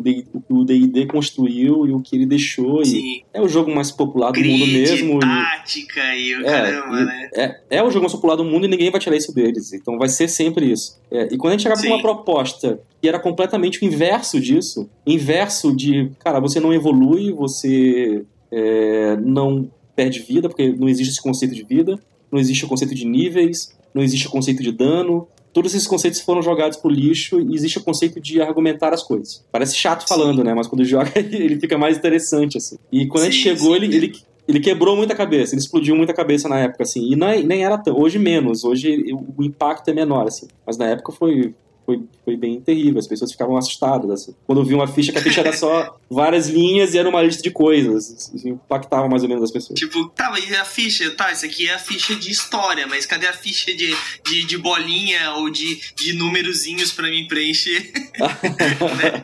o 0.48 0.64
DD 0.64 1.06
construiu 1.06 1.86
e 1.86 1.92
o 1.92 2.00
que 2.00 2.14
ele 2.14 2.26
deixou. 2.26 2.84
Sim. 2.84 2.98
E 2.98 3.24
é 3.34 3.40
o 3.42 3.48
jogo 3.48 3.74
mais 3.74 3.90
popular 3.90 4.30
do 4.30 4.38
Grid, 4.38 4.52
mundo 4.52 4.66
mesmo. 4.72 5.18
tática 5.18 6.14
e, 6.14 6.28
e 6.28 6.36
o 6.36 6.46
é, 6.46 6.50
caramba, 6.50 7.00
e, 7.00 7.04
né? 7.04 7.30
É, 7.34 7.60
é 7.78 7.82
o 7.82 7.90
jogo 7.90 8.04
mais 8.04 8.12
popular 8.12 8.36
do 8.36 8.44
mundo 8.44 8.64
e 8.64 8.68
ninguém 8.68 8.90
vai 8.90 9.00
tirar 9.00 9.16
isso 9.16 9.34
deles. 9.34 9.72
Então 9.72 9.98
vai 9.98 10.08
ser 10.08 10.28
sempre 10.28 10.70
isso. 10.70 11.00
É, 11.10 11.28
e 11.32 11.36
quando 11.36 11.54
a 11.54 11.56
gente 11.56 11.62
chegava 11.62 11.80
Sim. 11.80 11.88
com 11.88 11.94
uma 11.94 12.02
proposta 12.02 12.78
que 13.00 13.08
era 13.08 13.18
completamente 13.18 13.82
o 13.82 13.84
inverso 13.84 14.40
disso 14.40 14.88
inverso 15.06 15.74
de, 15.74 16.10
cara, 16.18 16.40
você 16.40 16.60
não 16.60 16.72
evolui, 16.72 17.32
você 17.32 18.24
é, 18.50 19.16
não 19.16 19.70
perde 19.94 20.20
vida, 20.20 20.48
porque 20.48 20.72
não 20.72 20.88
existe 20.88 21.12
esse 21.12 21.22
conceito 21.22 21.54
de 21.54 21.64
vida 21.64 21.98
não 22.32 22.40
existe 22.40 22.64
o 22.64 22.68
conceito 22.68 22.94
de 22.94 23.04
níveis, 23.06 23.76
não 23.94 24.02
existe 24.02 24.26
o 24.26 24.30
conceito 24.30 24.62
de 24.62 24.72
dano. 24.72 25.28
Todos 25.52 25.74
esses 25.74 25.86
conceitos 25.86 26.20
foram 26.20 26.40
jogados 26.40 26.78
pro 26.78 26.90
lixo 26.90 27.38
e 27.38 27.54
existe 27.54 27.76
o 27.76 27.82
conceito 27.82 28.18
de 28.18 28.40
argumentar 28.40 28.94
as 28.94 29.02
coisas. 29.02 29.44
Parece 29.52 29.76
chato 29.76 30.08
falando, 30.08 30.42
né? 30.42 30.54
Mas 30.54 30.66
quando 30.66 30.82
joga, 30.86 31.12
ele 31.14 31.60
fica 31.60 31.76
mais 31.76 31.98
interessante, 31.98 32.56
assim. 32.56 32.76
E 32.90 33.06
quando 33.06 33.24
sim, 33.24 33.28
a 33.28 33.30
gente 33.30 33.42
chegou, 33.42 33.76
ele, 33.76 33.94
ele, 33.94 34.12
ele 34.48 34.60
quebrou 34.60 34.96
muita 34.96 35.14
cabeça, 35.14 35.54
ele 35.54 35.60
explodiu 35.60 35.94
muita 35.94 36.14
cabeça 36.14 36.48
na 36.48 36.58
época, 36.58 36.84
assim. 36.84 37.12
E 37.12 37.14
não, 37.14 37.28
é, 37.28 37.42
nem 37.42 37.64
era 37.64 37.76
tão. 37.76 37.98
Hoje 37.98 38.18
menos, 38.18 38.64
hoje 38.64 39.12
o 39.36 39.42
impacto 39.42 39.88
é 39.88 39.92
menor, 39.92 40.26
assim. 40.26 40.48
Mas 40.66 40.78
na 40.78 40.86
época 40.86 41.12
foi, 41.12 41.54
foi, 41.84 42.02
foi 42.24 42.36
bem 42.36 42.60
terrível. 42.60 42.98
As 42.98 43.06
pessoas 43.06 43.32
ficavam 43.32 43.56
assustadas. 43.56 44.10
Assim. 44.10 44.34
Quando 44.46 44.64
viu 44.64 44.76
uma 44.76 44.86
ficha, 44.86 45.12
que 45.12 45.18
a 45.18 45.22
ficha 45.22 45.40
era 45.40 45.52
só 45.52 45.98
várias 46.10 46.48
linhas 46.48 46.94
e 46.94 46.98
era 46.98 47.08
uma 47.08 47.22
lista 47.22 47.42
de 47.42 47.50
coisas. 47.50 48.32
Impactava 48.44 49.08
mais 49.08 49.22
ou 49.22 49.28
menos 49.28 49.44
as 49.44 49.50
pessoas. 49.50 49.78
Tipo, 49.78 50.08
tá, 50.10 50.30
mas 50.30 50.52
a 50.52 50.64
ficha? 50.64 51.10
Tá, 51.12 51.32
isso 51.32 51.44
aqui 51.44 51.68
é 51.68 51.74
a 51.74 51.78
ficha 51.78 52.14
de 52.14 52.30
história, 52.30 52.86
mas 52.86 53.06
cadê 53.06 53.26
a 53.26 53.32
ficha 53.32 53.74
de, 53.74 53.94
de, 54.24 54.44
de 54.44 54.58
bolinha 54.58 55.32
ou 55.36 55.50
de, 55.50 55.80
de 55.96 56.12
númerozinhos 56.14 56.92
para 56.92 57.08
me 57.08 57.26
preencher? 57.26 57.92
né? 58.18 59.22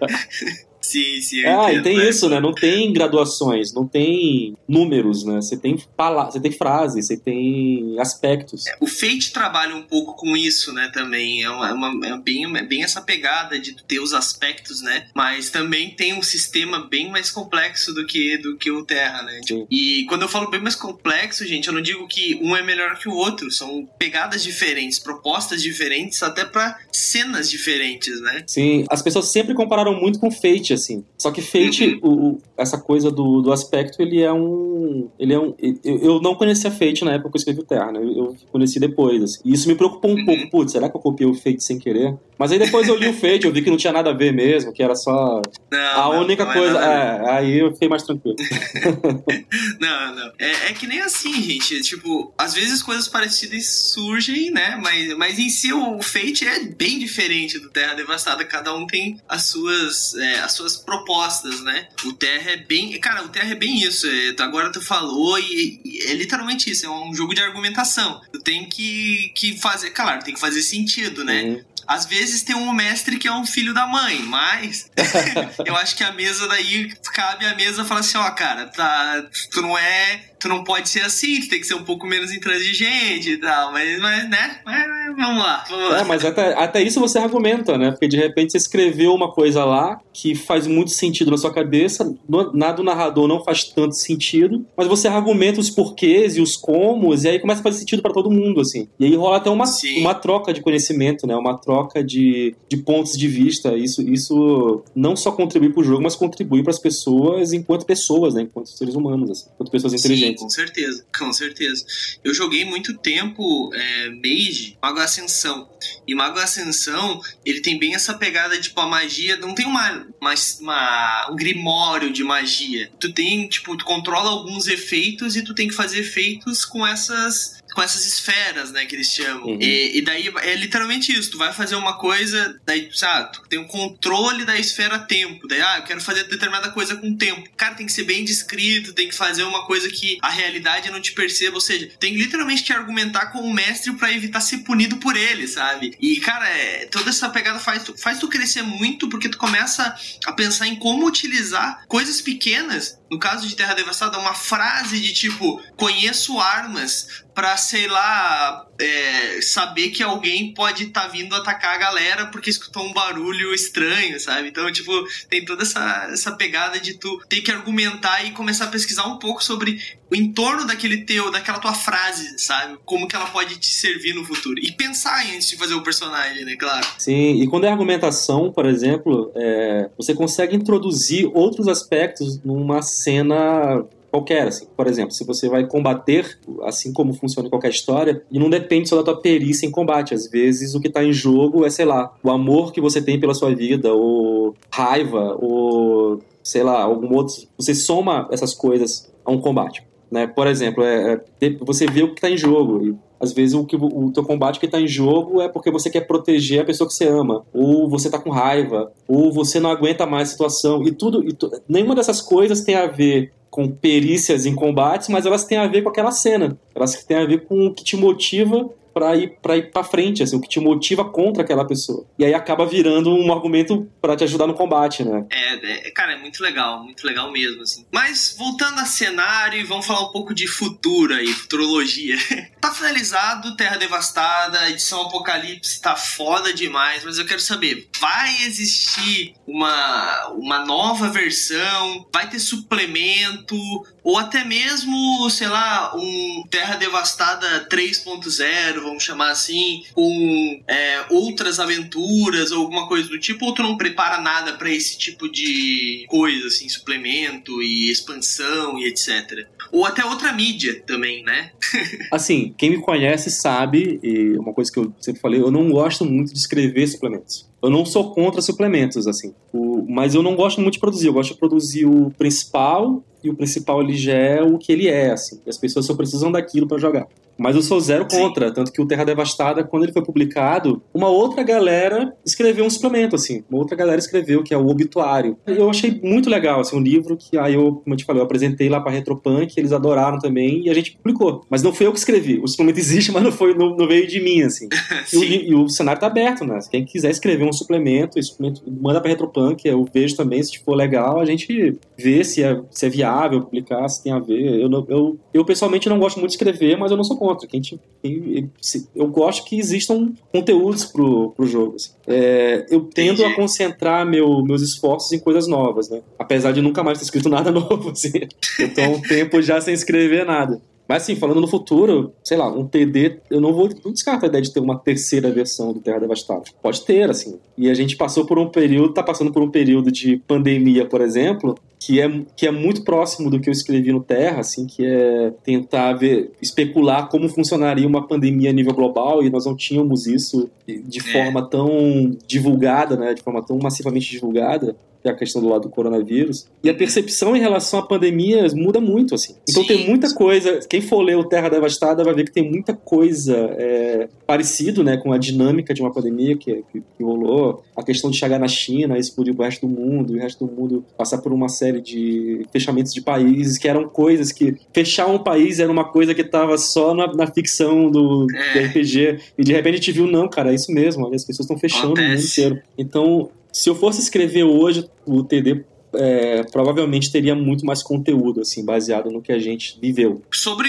Sim, 0.88 1.20
sim. 1.20 1.44
Ah, 1.44 1.70
e 1.70 1.82
tem 1.82 2.08
isso, 2.08 2.30
né? 2.30 2.40
Não 2.40 2.54
tem 2.54 2.90
graduações, 2.94 3.74
não 3.74 3.86
tem 3.86 4.56
números, 4.66 5.22
né? 5.22 5.36
Você 5.36 5.54
tem, 5.54 5.76
palavras, 5.94 6.32
você 6.32 6.40
tem 6.40 6.50
frases, 6.50 7.06
você 7.06 7.16
tem 7.16 7.94
aspectos. 8.00 8.66
É, 8.66 8.76
o 8.80 8.86
Fate 8.86 9.30
trabalha 9.30 9.76
um 9.76 9.82
pouco 9.82 10.14
com 10.14 10.34
isso, 10.34 10.72
né? 10.72 10.90
Também. 10.92 11.42
É, 11.42 11.50
uma, 11.50 11.68
é 11.68 11.72
uma, 11.74 12.06
é 12.06 12.16
bem, 12.16 12.56
é 12.56 12.62
bem 12.62 12.82
essa 12.82 13.02
pegada 13.02 13.58
de 13.60 13.76
ter 13.82 14.00
os 14.00 14.14
aspectos, 14.14 14.80
né? 14.80 15.08
Mas 15.14 15.50
também 15.50 15.90
tem 15.90 16.14
um 16.14 16.22
sistema 16.22 16.86
bem 16.86 17.10
mais 17.10 17.30
complexo 17.30 17.92
do 17.92 18.06
que, 18.06 18.38
do 18.38 18.56
que 18.56 18.70
o 18.70 18.82
Terra, 18.82 19.22
né? 19.22 19.40
Sim. 19.46 19.66
E 19.70 20.06
quando 20.08 20.22
eu 20.22 20.28
falo 20.28 20.50
bem 20.50 20.60
mais 20.60 20.74
complexo, 20.74 21.46
gente, 21.46 21.68
eu 21.68 21.74
não 21.74 21.82
digo 21.82 22.08
que 22.08 22.38
um 22.40 22.56
é 22.56 22.62
melhor 22.62 22.98
que 22.98 23.10
o 23.10 23.14
outro. 23.14 23.50
São 23.50 23.86
pegadas 23.98 24.42
diferentes, 24.42 24.98
propostas 24.98 25.60
diferentes, 25.60 26.22
até 26.22 26.46
para 26.46 26.78
cenas 26.90 27.50
diferentes, 27.50 28.22
né? 28.22 28.42
Sim, 28.46 28.86
as 28.88 29.02
pessoas 29.02 29.30
sempre 29.30 29.52
compararam 29.52 30.00
muito 30.00 30.18
com 30.18 30.30
Fate, 30.30 30.77
assim. 30.78 31.04
Só 31.16 31.30
que 31.30 31.42
Fate, 31.42 32.00
uhum. 32.02 32.32
o, 32.32 32.38
essa 32.56 32.78
coisa 32.78 33.10
do, 33.10 33.40
do 33.40 33.52
aspecto, 33.52 34.00
ele 34.00 34.22
é 34.22 34.32
um. 34.32 35.08
Ele 35.18 35.34
é 35.34 35.38
um. 35.38 35.54
Eu, 35.84 35.98
eu 35.98 36.20
não 36.20 36.34
conhecia 36.34 36.70
Fate 36.70 37.04
na 37.04 37.12
época 37.12 37.30
que 37.30 37.36
eu 37.36 37.38
escrevi 37.38 37.60
o 37.60 37.64
Terra, 37.64 37.92
né? 37.92 38.00
Eu, 38.00 38.08
eu 38.08 38.36
conheci 38.50 38.80
depois. 38.80 39.22
Assim. 39.22 39.40
E 39.44 39.52
isso 39.52 39.68
me 39.68 39.74
preocupou 39.74 40.10
um 40.10 40.14
uhum. 40.14 40.24
pouco. 40.24 40.50
Putz, 40.50 40.72
será 40.72 40.88
que 40.88 40.96
eu 40.96 41.00
copiei 41.00 41.28
o 41.28 41.34
Fate 41.34 41.62
sem 41.62 41.78
querer? 41.78 42.16
Mas 42.38 42.52
aí 42.52 42.58
depois 42.58 42.86
eu 42.86 42.94
li 42.94 43.08
o 43.08 43.12
Fate, 43.12 43.44
eu 43.44 43.52
vi 43.52 43.62
que 43.62 43.70
não 43.70 43.76
tinha 43.76 43.92
nada 43.92 44.10
a 44.10 44.12
ver 44.14 44.32
mesmo, 44.32 44.72
que 44.72 44.82
era 44.82 44.94
só. 44.94 45.42
Não, 45.70 45.78
a 45.78 46.08
única 46.10 46.44
não 46.44 46.52
é 46.52 46.54
coisa. 46.54 46.78
É, 46.78 47.30
aí 47.30 47.58
eu 47.58 47.72
fiquei 47.72 47.88
mais 47.88 48.04
tranquilo. 48.04 48.36
não, 49.80 50.14
não. 50.14 50.32
É, 50.38 50.68
é, 50.68 50.72
que 50.72 50.86
nem 50.86 51.00
assim, 51.00 51.34
gente. 51.42 51.80
Tipo, 51.82 52.32
às 52.38 52.54
vezes 52.54 52.82
coisas 52.82 53.08
parecidas 53.08 53.66
surgem, 53.66 54.50
né? 54.52 54.78
Mas, 54.82 55.16
mas 55.16 55.38
em 55.38 55.48
si 55.48 55.72
o 55.72 56.00
Fate 56.00 56.46
é 56.46 56.60
bem 56.64 56.98
diferente 56.98 57.58
do 57.58 57.70
Terra 57.70 57.94
Devastada. 57.94 58.44
Cada 58.44 58.72
um 58.74 58.86
tem 58.86 59.20
as 59.28 59.46
suas, 59.46 60.14
é, 60.14 60.40
as 60.40 60.52
suas 60.52 60.67
propostas, 60.76 61.60
né? 61.62 61.88
O 62.04 62.12
Terra 62.12 62.52
é 62.52 62.56
bem. 62.56 62.98
Cara, 63.00 63.24
o 63.24 63.28
Terra 63.28 63.52
é 63.52 63.54
bem 63.54 63.82
isso. 63.82 64.06
É, 64.06 64.34
agora 64.42 64.70
tu 64.70 64.80
falou 64.80 65.38
e, 65.38 65.80
e, 65.84 65.98
é 66.02 66.14
literalmente 66.14 66.70
isso. 66.70 66.86
É 66.86 66.90
um 66.90 67.14
jogo 67.14 67.34
de 67.34 67.42
argumentação. 67.42 68.20
Tu 68.32 68.40
tem 68.40 68.68
que, 68.68 69.32
que 69.34 69.58
fazer. 69.58 69.90
Claro, 69.90 70.22
tem 70.22 70.34
que 70.34 70.40
fazer 70.40 70.62
sentido, 70.62 71.24
né? 71.24 71.42
Uhum. 71.42 71.64
Às 71.88 72.04
vezes 72.04 72.42
tem 72.42 72.54
um 72.54 72.70
mestre 72.70 73.18
que 73.18 73.26
é 73.26 73.32
um 73.32 73.46
filho 73.46 73.72
da 73.72 73.86
mãe, 73.86 74.18
mas 74.18 74.90
eu 75.64 75.74
acho 75.74 75.96
que 75.96 76.04
a 76.04 76.12
mesa 76.12 76.46
daí 76.46 76.92
cabe 77.14 77.46
a 77.46 77.54
mesa 77.54 77.82
falar 77.82 78.00
assim, 78.00 78.18
ó, 78.18 78.30
cara, 78.32 78.66
tá, 78.66 79.24
tu 79.50 79.62
não 79.62 79.76
é 79.76 80.28
tu 80.38 80.48
não 80.48 80.62
pode 80.62 80.88
ser 80.88 81.00
assim, 81.00 81.40
tu 81.40 81.48
tem 81.48 81.60
que 81.60 81.66
ser 81.66 81.74
um 81.74 81.84
pouco 81.84 82.06
menos 82.06 82.32
intransigente 82.32 83.30
e 83.30 83.36
tal, 83.38 83.72
mas, 83.72 83.98
mas 84.00 84.28
né? 84.28 84.60
Mas, 84.64 84.86
vamos 85.16 85.42
lá, 85.42 85.64
vamos 85.68 85.90
lá. 85.90 86.00
É, 86.00 86.04
mas 86.04 86.24
até, 86.24 86.54
até 86.54 86.82
isso 86.82 87.00
você 87.00 87.18
argumenta, 87.18 87.76
né? 87.76 87.90
Porque 87.90 88.06
de 88.06 88.16
repente 88.16 88.52
você 88.52 88.58
escreveu 88.58 89.14
uma 89.14 89.32
coisa 89.32 89.64
lá 89.64 90.00
que 90.12 90.34
faz 90.34 90.66
muito 90.66 90.90
sentido 90.90 91.30
na 91.30 91.36
sua 91.36 91.52
cabeça, 91.52 92.14
nada 92.54 92.76
do 92.76 92.84
narrador 92.84 93.26
não 93.26 93.42
faz 93.42 93.64
tanto 93.64 93.94
sentido, 93.94 94.64
mas 94.76 94.86
você 94.86 95.08
argumenta 95.08 95.60
os 95.60 95.70
porquês 95.70 96.36
e 96.36 96.40
os 96.40 96.56
comos, 96.56 97.24
e 97.24 97.28
aí 97.28 97.38
começa 97.38 97.60
a 97.60 97.62
fazer 97.62 97.78
sentido 97.78 98.02
para 98.02 98.12
todo 98.12 98.30
mundo, 98.30 98.60
assim. 98.60 98.88
E 98.98 99.04
aí 99.04 99.14
rola 99.14 99.38
até 99.38 99.50
uma, 99.50 99.64
uma 99.98 100.14
troca 100.14 100.52
de 100.52 100.60
conhecimento, 100.60 101.26
né? 101.26 101.36
Uma 101.36 101.56
troca 101.56 102.02
de, 102.02 102.54
de 102.68 102.76
pontos 102.76 103.16
de 103.16 103.28
vista. 103.28 103.76
Isso, 103.76 104.02
isso 104.02 104.82
não 104.94 105.16
só 105.16 105.32
contribui 105.32 105.70
pro 105.70 105.84
jogo, 105.84 106.02
mas 106.02 106.14
contribui 106.14 106.62
para 106.62 106.70
as 106.70 106.78
pessoas 106.78 107.52
enquanto 107.52 107.86
pessoas, 107.86 108.34
né? 108.34 108.42
Enquanto 108.42 108.68
seres 108.68 108.94
humanos, 108.94 109.30
assim. 109.30 109.46
Enquanto 109.54 109.70
pessoas 109.70 109.94
inteligentes. 109.94 110.27
Sim 110.27 110.27
com 110.34 110.48
certeza, 110.48 111.04
com 111.16 111.32
certeza. 111.32 111.84
Eu 112.22 112.34
joguei 112.34 112.64
muito 112.64 112.96
tempo 112.98 113.70
é, 113.74 114.10
Mage, 114.10 114.76
Mago 114.82 115.00
Ascensão. 115.00 115.68
E 116.06 116.14
Mago 116.14 116.38
Ascensão, 116.38 117.20
ele 117.44 117.60
tem 117.60 117.78
bem 117.78 117.94
essa 117.94 118.14
pegada, 118.14 118.60
tipo, 118.60 118.80
a 118.80 118.86
magia. 118.86 119.36
Não 119.36 119.54
tem 119.54 119.66
uma, 119.66 120.06
uma, 120.20 120.34
uma, 120.60 121.30
um 121.30 121.36
grimório 121.36 122.12
de 122.12 122.24
magia. 122.24 122.90
Tu 122.98 123.12
tem, 123.12 123.48
tipo, 123.48 123.76
tu 123.76 123.84
controla 123.84 124.30
alguns 124.30 124.66
efeitos 124.66 125.36
e 125.36 125.42
tu 125.42 125.54
tem 125.54 125.68
que 125.68 125.74
fazer 125.74 126.00
efeitos 126.00 126.64
com 126.64 126.86
essas 126.86 127.57
com 127.78 127.82
essas 127.84 128.04
esferas, 128.04 128.72
né, 128.72 128.86
que 128.86 128.96
eles 128.96 129.06
chamam. 129.06 129.50
Uhum. 129.50 129.58
E, 129.60 129.98
e, 129.98 130.02
daí 130.02 130.28
é 130.42 130.56
literalmente 130.56 131.16
isso, 131.16 131.30
tu 131.30 131.38
vai 131.38 131.52
fazer 131.52 131.76
uma 131.76 131.96
coisa, 131.96 132.60
daí, 132.66 132.90
sabe, 132.92 133.34
tu 133.34 133.42
tem 133.42 133.56
um 133.56 133.68
controle 133.68 134.44
da 134.44 134.58
esfera 134.58 134.98
tempo, 134.98 135.46
daí, 135.46 135.62
ah, 135.62 135.76
eu 135.76 135.84
quero 135.84 136.00
fazer 136.00 136.24
determinada 136.24 136.70
coisa 136.70 136.96
com 136.96 137.16
tempo. 137.16 137.48
Cara, 137.56 137.76
tem 137.76 137.86
que 137.86 137.92
ser 137.92 138.02
bem 138.02 138.24
descrito, 138.24 138.92
tem 138.92 139.08
que 139.08 139.14
fazer 139.14 139.44
uma 139.44 139.64
coisa 139.64 139.88
que 139.88 140.18
a 140.20 140.28
realidade 140.28 140.90
não 140.90 141.00
te 141.00 141.12
perceba, 141.12 141.54
ou 141.54 141.60
seja, 141.60 141.88
tem 142.00 142.16
literalmente 142.16 142.64
que 142.64 142.72
argumentar 142.72 143.26
com 143.26 143.38
o 143.42 143.54
mestre 143.54 143.92
para 143.92 144.12
evitar 144.12 144.40
ser 144.40 144.58
punido 144.58 144.96
por 144.96 145.16
ele, 145.16 145.46
sabe? 145.46 145.96
E, 146.00 146.16
cara, 146.16 146.48
é, 146.48 146.86
toda 146.86 147.10
essa 147.10 147.28
pegada 147.28 147.60
faz 147.60 147.84
tu, 147.84 147.96
faz 147.96 148.18
tu 148.18 148.26
crescer 148.26 148.62
muito 148.62 149.08
porque 149.08 149.28
tu 149.28 149.38
começa 149.38 149.94
a 150.26 150.32
pensar 150.32 150.66
em 150.66 150.74
como 150.74 151.06
utilizar 151.06 151.86
coisas 151.86 152.20
pequenas 152.20 152.98
no 153.10 153.18
caso 153.18 153.46
de 153.46 153.56
Terra 153.56 153.74
Devastada, 153.74 154.18
uma 154.18 154.34
frase 154.34 155.00
de 155.00 155.12
tipo: 155.12 155.62
conheço 155.76 156.38
armas 156.38 157.24
para 157.34 157.56
sei 157.68 157.86
lá, 157.86 158.66
é, 158.80 159.42
saber 159.42 159.90
que 159.90 160.02
alguém 160.02 160.54
pode 160.54 160.84
estar 160.84 161.02
tá 161.02 161.08
vindo 161.08 161.34
atacar 161.34 161.74
a 161.74 161.78
galera 161.78 162.26
porque 162.26 162.48
escutou 162.48 162.82
um 162.82 162.94
barulho 162.94 163.52
estranho, 163.52 164.18
sabe? 164.18 164.48
Então, 164.48 164.72
tipo, 164.72 164.90
tem 165.28 165.44
toda 165.44 165.62
essa, 165.62 166.08
essa 166.10 166.32
pegada 166.32 166.80
de 166.80 166.94
tu 166.94 167.20
ter 167.28 167.42
que 167.42 167.50
argumentar 167.50 168.24
e 168.24 168.30
começar 168.30 168.64
a 168.64 168.68
pesquisar 168.68 169.06
um 169.06 169.18
pouco 169.18 169.44
sobre 169.44 169.78
o 170.10 170.16
entorno 170.16 170.66
daquele 170.66 171.04
teu, 171.04 171.30
daquela 171.30 171.58
tua 171.58 171.74
frase, 171.74 172.38
sabe? 172.38 172.78
Como 172.86 173.06
que 173.06 173.14
ela 173.14 173.26
pode 173.26 173.58
te 173.58 173.66
servir 173.66 174.14
no 174.14 174.24
futuro. 174.24 174.58
E 174.58 174.72
pensar 174.72 175.26
antes 175.26 175.50
de 175.50 175.56
fazer 175.58 175.74
o 175.74 175.82
personagem, 175.82 176.46
né? 176.46 176.56
Claro. 176.56 176.86
Sim, 176.96 177.42
e 177.42 177.46
quando 177.46 177.64
é 177.64 177.70
argumentação, 177.70 178.50
por 178.50 178.64
exemplo, 178.64 179.30
é, 179.36 179.90
você 179.94 180.14
consegue 180.14 180.56
introduzir 180.56 181.30
outros 181.34 181.68
aspectos 181.68 182.42
numa 182.42 182.80
cena 182.80 183.84
qualquer, 184.10 184.48
assim. 184.48 184.66
Por 184.76 184.86
exemplo, 184.86 185.12
se 185.12 185.24
você 185.24 185.48
vai 185.48 185.66
combater, 185.66 186.38
assim 186.62 186.92
como 186.92 187.12
funciona 187.12 187.48
qualquer 187.48 187.70
história, 187.70 188.22
e 188.30 188.38
não 188.38 188.50
depende 188.50 188.88
só 188.88 188.96
da 188.96 189.02
tua 189.02 189.20
perícia 189.20 189.66
em 189.66 189.70
combate. 189.70 190.14
Às 190.14 190.28
vezes 190.28 190.74
o 190.74 190.80
que 190.80 190.88
está 190.88 191.04
em 191.04 191.12
jogo 191.12 191.64
é, 191.64 191.70
sei 191.70 191.84
lá, 191.84 192.14
o 192.22 192.30
amor 192.30 192.72
que 192.72 192.80
você 192.80 193.00
tem 193.00 193.18
pela 193.18 193.34
sua 193.34 193.54
vida, 193.54 193.92
ou 193.92 194.54
raiva, 194.70 195.36
ou 195.40 196.20
sei 196.42 196.62
lá, 196.62 196.82
algum 196.82 197.14
outro. 197.14 197.34
Você 197.56 197.74
soma 197.74 198.28
essas 198.30 198.54
coisas 198.54 199.12
a 199.24 199.30
um 199.30 199.40
combate. 199.40 199.86
Né? 200.10 200.26
Por 200.26 200.46
exemplo, 200.46 200.82
é, 200.82 201.20
é, 201.40 201.50
você 201.60 201.86
vê 201.86 202.02
o 202.02 202.08
que 202.08 202.14
está 202.14 202.30
em 202.30 202.38
jogo. 202.38 202.86
E, 202.86 202.96
às 203.20 203.32
vezes 203.32 203.54
o, 203.54 203.64
que, 203.64 203.76
o 203.76 204.12
teu 204.12 204.22
combate 204.22 204.60
que 204.60 204.66
está 204.66 204.80
em 204.80 204.86
jogo 204.86 205.42
é 205.42 205.48
porque 205.48 205.70
você 205.70 205.90
quer 205.90 206.02
proteger 206.02 206.60
a 206.60 206.64
pessoa 206.64 206.86
que 206.86 206.94
você 206.94 207.08
ama, 207.08 207.44
ou 207.52 207.88
você 207.88 208.06
está 208.06 208.18
com 208.18 208.30
raiva, 208.30 208.92
ou 209.08 209.32
você 209.32 209.58
não 209.58 209.70
aguenta 209.70 210.06
mais 210.06 210.28
a 210.28 210.32
situação. 210.32 210.86
E 210.86 210.92
tudo, 210.92 211.26
e 211.26 211.32
tu, 211.32 211.50
nenhuma 211.68 211.96
dessas 211.96 212.20
coisas 212.20 212.60
tem 212.60 212.76
a 212.76 212.86
ver 212.86 213.32
com 213.50 213.68
perícias 213.68 214.46
em 214.46 214.54
combates, 214.54 215.08
mas 215.08 215.26
elas 215.26 215.44
têm 215.44 215.58
a 215.58 215.66
ver 215.66 215.82
com 215.82 215.88
aquela 215.88 216.10
cena. 216.10 216.58
Elas 216.74 217.02
têm 217.04 217.16
a 217.16 217.26
ver 217.26 217.44
com 217.46 217.66
o 217.66 217.74
que 217.74 217.84
te 217.84 217.96
motiva 217.96 218.68
para 218.98 219.16
ir 219.16 219.38
para 219.40 219.56
ir 219.56 219.70
para 219.70 219.84
frente, 219.84 220.22
assim, 220.24 220.36
o 220.36 220.40
que 220.40 220.48
te 220.48 220.58
motiva 220.58 221.04
contra 221.04 221.44
aquela 221.44 221.64
pessoa. 221.64 222.04
E 222.18 222.24
aí 222.24 222.34
acaba 222.34 222.66
virando 222.66 223.14
um 223.14 223.32
argumento 223.32 223.88
para 224.00 224.16
te 224.16 224.24
ajudar 224.24 224.48
no 224.48 224.54
combate, 224.54 225.04
né? 225.04 225.24
É, 225.30 225.86
é, 225.86 225.90
cara, 225.92 226.14
é 226.14 226.16
muito 226.16 226.42
legal, 226.42 226.82
muito 226.82 227.06
legal 227.06 227.30
mesmo, 227.30 227.62
assim. 227.62 227.86
Mas 227.92 228.34
voltando 228.36 228.80
a 228.80 228.84
cenário, 228.84 229.64
vamos 229.68 229.86
falar 229.86 230.08
um 230.08 230.12
pouco 230.12 230.34
de 230.34 230.48
futuro 230.48 231.14
aí, 231.14 231.28
futurologia. 231.28 232.16
tá 232.60 232.74
finalizado 232.74 233.56
Terra 233.56 233.76
Devastada, 233.76 234.68
edição 234.68 235.02
Apocalipse 235.02 235.80
tá 235.80 235.94
foda 235.94 236.52
demais, 236.52 237.04
mas 237.04 237.18
eu 237.18 237.26
quero 237.26 237.40
saber, 237.40 237.88
vai 238.00 238.42
existir 238.42 239.34
uma, 239.46 240.28
uma 240.30 240.64
nova 240.64 241.08
versão? 241.08 242.06
Vai 242.12 242.28
ter 242.28 242.40
suplemento? 242.40 243.56
Ou 244.02 244.16
até 244.16 244.42
mesmo, 244.42 245.28
sei 245.28 245.48
lá, 245.48 245.94
um 245.94 246.44
Terra 246.50 246.76
Devastada 246.76 247.68
3.0, 247.68 248.87
vamos 248.88 249.04
chamar 249.04 249.30
assim, 249.30 249.82
com 249.92 250.60
é, 250.66 251.04
outras 251.10 251.60
aventuras 251.60 252.50
ou 252.52 252.62
alguma 252.62 252.88
coisa 252.88 253.08
do 253.08 253.18
tipo, 253.18 253.46
ou 253.46 253.54
tu 253.54 253.62
não 253.62 253.76
prepara 253.76 254.20
nada 254.20 254.54
para 254.54 254.70
esse 254.70 254.98
tipo 254.98 255.30
de 255.30 256.04
coisa, 256.08 256.48
assim, 256.48 256.68
suplemento 256.68 257.62
e 257.62 257.90
expansão 257.90 258.78
e 258.78 258.86
etc. 258.86 259.46
Ou 259.70 259.84
até 259.84 260.04
outra 260.04 260.32
mídia 260.32 260.82
também, 260.86 261.22
né? 261.22 261.52
assim, 262.10 262.54
quem 262.56 262.70
me 262.70 262.80
conhece 262.80 263.30
sabe, 263.30 264.00
e 264.02 264.36
uma 264.38 264.52
coisa 264.52 264.72
que 264.72 264.78
eu 264.78 264.92
sempre 265.00 265.20
falei, 265.20 265.40
eu 265.40 265.50
não 265.50 265.70
gosto 265.70 266.04
muito 266.04 266.32
de 266.32 266.38
escrever 266.38 266.86
suplementos. 266.86 267.48
Eu 267.62 267.70
não 267.70 267.84
sou 267.84 268.12
contra 268.14 268.40
suplementos, 268.40 269.06
assim. 269.06 269.34
O, 269.52 269.84
mas 269.88 270.14
eu 270.14 270.22
não 270.22 270.36
gosto 270.36 270.60
muito 270.60 270.74
de 270.74 270.80
produzir. 270.80 271.08
Eu 271.08 271.12
gosto 271.12 271.32
de 271.32 271.38
produzir 271.38 271.86
o 271.86 272.10
principal 272.16 273.02
e 273.22 273.30
o 273.30 273.34
principal 273.34 273.82
ele 273.82 273.96
já 273.96 274.12
é 274.12 274.42
o 274.42 274.58
que 274.58 274.72
ele 274.72 274.88
é, 274.88 275.10
assim. 275.10 275.40
as 275.46 275.58
pessoas 275.58 275.86
só 275.86 275.94
precisam 275.94 276.30
daquilo 276.30 276.68
para 276.68 276.78
jogar. 276.78 277.06
Mas 277.38 277.54
eu 277.54 277.62
sou 277.62 277.78
zero 277.78 278.04
contra, 278.10 278.48
Sim. 278.48 278.54
tanto 278.54 278.72
que 278.72 278.82
o 278.82 278.86
Terra 278.86 279.04
Devastada, 279.04 279.62
quando 279.62 279.84
ele 279.84 279.92
foi 279.92 280.02
publicado, 280.02 280.82
uma 280.92 281.08
outra 281.08 281.44
galera 281.44 282.12
escreveu 282.26 282.64
um 282.64 282.70
suplemento, 282.70 283.14
assim. 283.14 283.44
Uma 283.48 283.60
outra 283.60 283.76
galera 283.76 283.98
escreveu, 283.98 284.42
que 284.42 284.52
é 284.52 284.58
o 284.58 284.66
Obituário. 284.66 285.38
Eu 285.46 285.70
achei 285.70 286.00
muito 286.02 286.28
legal, 286.28 286.58
assim, 286.58 286.76
um 286.76 286.80
livro 286.80 287.16
que 287.16 287.38
aí 287.38 287.54
eu, 287.54 287.76
como 287.76 287.94
eu 287.94 287.96
te 287.96 288.04
falei, 288.04 288.20
eu 288.20 288.24
apresentei 288.24 288.68
lá 288.68 288.80
pra 288.80 288.90
Retropunk, 288.90 289.54
eles 289.56 289.72
adoraram 289.72 290.18
também, 290.18 290.66
e 290.66 290.70
a 290.70 290.74
gente 290.74 290.96
publicou. 290.96 291.44
Mas 291.48 291.62
não 291.62 291.72
foi 291.72 291.86
eu 291.86 291.92
que 291.92 291.98
escrevi. 292.00 292.40
O 292.42 292.48
suplemento 292.48 292.80
existe, 292.80 293.12
mas 293.12 293.22
não, 293.22 293.30
foi, 293.30 293.54
não, 293.54 293.76
não 293.76 293.86
veio 293.86 294.08
de 294.08 294.20
mim, 294.20 294.42
assim. 294.42 294.68
e, 295.12 295.16
o, 295.16 295.24
e, 295.24 295.54
o, 295.54 295.68
cenário 295.68 296.00
tá 296.00 296.08
aberto, 296.08 296.44
né? 296.44 296.58
Quem 296.68 296.84
quiser 296.84 297.10
escrever 297.10 297.44
um 297.48 297.52
suplemento, 297.52 298.22
suplemento 298.22 298.62
manda 298.66 299.00
pra 299.00 299.10
Retropunk, 299.10 299.66
eu 299.66 299.86
vejo 299.92 300.16
também, 300.16 300.42
se 300.42 300.58
for 300.58 300.74
legal, 300.74 301.20
a 301.20 301.24
gente 301.24 301.76
vê 301.96 302.22
se 302.24 302.42
é, 302.42 302.60
se 302.70 302.86
é 302.86 302.88
viável 302.88 303.42
publicar, 303.42 303.88
se 303.88 304.02
tem 304.02 304.12
a 304.12 304.18
ver. 304.18 304.60
Eu, 304.60 304.86
eu, 304.88 305.18
eu 305.32 305.44
pessoalmente 305.44 305.88
não 305.88 305.98
gosto 305.98 306.18
muito 306.18 306.30
de 306.30 306.36
escrever, 306.36 306.76
mas 306.76 306.90
eu 306.90 306.96
não 306.96 307.04
sou 307.04 307.16
contra. 307.16 307.46
Quem, 307.46 307.60
quem, 307.60 308.50
eu 308.94 309.06
gosto 309.08 309.44
que 309.44 309.58
existam 309.58 310.12
conteúdos 310.32 310.84
pro, 310.84 311.30
pro 311.30 311.46
jogo. 311.46 311.76
Assim. 311.76 311.90
É, 312.06 312.66
eu 312.70 312.82
tendo 312.82 313.20
Entendi. 313.20 313.32
a 313.32 313.36
concentrar 313.36 314.06
meu, 314.06 314.42
meus 314.42 314.62
esforços 314.62 315.12
em 315.12 315.18
coisas 315.18 315.46
novas, 315.46 315.88
né? 315.88 316.00
Apesar 316.18 316.52
de 316.52 316.62
nunca 316.62 316.82
mais 316.82 316.98
ter 316.98 317.04
escrito 317.04 317.28
nada 317.30 317.50
novo, 317.50 317.90
assim. 317.90 318.12
Eu 318.58 318.74
tô 318.74 318.82
um 318.82 319.00
tempo 319.00 319.40
já 319.42 319.60
sem 319.60 319.74
escrever 319.74 320.24
nada. 320.24 320.60
Mas 320.88 321.02
assim, 321.02 321.14
falando 321.14 321.42
no 321.42 321.46
futuro, 321.46 322.14
sei 322.24 322.38
lá, 322.38 322.48
um 322.48 322.66
TD, 322.66 323.18
eu 323.30 323.42
não 323.42 323.52
vou 323.52 323.68
não 323.84 323.92
descarto 323.92 324.24
a 324.24 324.28
ideia 324.28 324.42
de 324.42 324.50
ter 324.50 324.60
uma 324.60 324.78
terceira 324.78 325.30
versão 325.30 325.70
do 325.74 325.80
Terra 325.80 325.98
Devastada. 325.98 326.44
Pode 326.62 326.80
ter, 326.80 327.10
assim. 327.10 327.38
E 327.58 327.68
a 327.68 327.74
gente 327.74 327.94
passou 327.94 328.24
por 328.24 328.38
um 328.38 328.48
período, 328.48 328.94
tá 328.94 329.02
passando 329.02 329.30
por 329.30 329.42
um 329.42 329.50
período 329.50 329.92
de 329.92 330.16
pandemia, 330.26 330.86
por 330.86 331.02
exemplo, 331.02 331.56
que 331.78 332.00
é, 332.00 332.22
que 332.34 332.46
é 332.46 332.50
muito 332.50 332.82
próximo 332.84 333.28
do 333.30 333.38
que 333.38 333.50
eu 333.50 333.52
escrevi 333.52 333.92
no 333.92 334.02
Terra, 334.02 334.40
assim, 334.40 334.66
que 334.66 334.84
é 334.84 335.30
tentar 335.44 335.92
ver, 335.92 336.32
especular 336.40 337.08
como 337.10 337.28
funcionaria 337.28 337.86
uma 337.86 338.06
pandemia 338.06 338.48
a 338.48 338.52
nível 338.52 338.72
global, 338.72 339.22
e 339.22 339.28
nós 339.28 339.44
não 339.44 339.54
tínhamos 339.54 340.06
isso 340.06 340.48
de 340.66 341.00
é. 341.00 341.12
forma 341.12 341.46
tão 341.46 342.16
divulgada, 342.26 342.96
né, 342.96 343.12
de 343.12 343.22
forma 343.22 343.44
tão 343.44 343.58
massivamente 343.58 344.10
divulgada 344.10 344.74
que 345.02 345.08
é 345.08 345.12
a 345.12 345.14
questão 345.14 345.40
do 345.40 345.48
lado 345.48 345.62
do 345.62 345.68
coronavírus. 345.68 346.46
E 346.62 346.68
a 346.68 346.74
percepção 346.74 347.36
em 347.36 347.40
relação 347.40 347.78
à 347.78 347.82
pandemia 347.82 348.46
muda 348.54 348.80
muito, 348.80 349.14
assim. 349.14 349.34
Então 349.48 349.62
sim, 349.62 349.68
tem 349.68 349.88
muita 349.88 350.12
coisa. 350.14 350.60
Quem 350.68 350.80
for 350.80 351.02
ler 351.02 351.16
o 351.16 351.24
Terra 351.24 351.48
Devastada 351.48 352.02
vai 352.02 352.14
ver 352.14 352.24
que 352.24 352.32
tem 352.32 352.48
muita 352.48 352.74
coisa 352.74 353.36
é, 353.58 354.08
parecido, 354.26 354.82
né, 354.82 354.96
com 354.96 355.12
a 355.12 355.18
dinâmica 355.18 355.72
de 355.72 355.80
uma 355.80 355.92
pandemia 355.92 356.36
que, 356.36 356.64
que, 356.72 356.82
que, 356.96 357.02
rolou. 357.02 357.62
A 357.76 357.82
questão 357.82 358.10
de 358.10 358.16
chegar 358.16 358.38
na 358.38 358.48
China, 358.48 358.98
explodir 358.98 359.34
pro 359.34 359.44
resto 359.44 359.66
do 359.66 359.72
mundo, 359.72 360.14
e 360.14 360.18
o 360.18 360.20
resto 360.20 360.44
do 360.44 360.52
mundo 360.52 360.84
passar 360.96 361.18
por 361.18 361.32
uma 361.32 361.48
série 361.48 361.80
de 361.80 362.44
fechamentos 362.52 362.92
de 362.92 363.00
países, 363.00 363.56
que 363.56 363.68
eram 363.68 363.88
coisas 363.88 364.32
que. 364.32 364.56
Fechar 364.72 365.06
um 365.06 365.18
país 365.18 365.60
era 365.60 365.70
uma 365.70 365.84
coisa 365.84 366.14
que 366.14 366.22
estava 366.22 366.58
só 366.58 366.94
na, 366.94 367.12
na, 367.14 367.26
ficção 367.26 367.90
do, 367.90 368.26
do, 368.26 368.36
é. 368.36 368.66
RPG. 368.66 369.18
E 369.38 369.44
de 369.44 369.52
repente 369.52 369.74
a 369.74 369.76
gente 369.76 369.92
viu, 369.92 370.06
não, 370.06 370.28
cara, 370.28 370.50
é 370.50 370.54
isso 370.54 370.72
mesmo. 370.72 371.06
Olha, 371.06 371.16
as 371.16 371.24
pessoas 371.24 371.44
estão 371.44 371.58
fechando 371.58 371.92
Acontece. 371.92 372.06
o 372.06 372.10
mundo 372.10 372.56
inteiro. 372.56 372.62
Então, 372.76 373.30
se 373.52 373.68
eu 373.68 373.74
fosse 373.74 374.00
escrever 374.00 374.44
hoje 374.44 374.88
o 375.06 375.22
TD 375.22 375.64
é, 375.94 376.42
provavelmente 376.44 377.10
teria 377.10 377.34
muito 377.34 377.64
mais 377.64 377.82
conteúdo, 377.82 378.40
assim, 378.40 378.64
baseado 378.64 379.10
no 379.10 379.22
que 379.22 379.32
a 379.32 379.38
gente 379.38 379.78
viveu. 379.80 380.22
Sobre, 380.32 380.68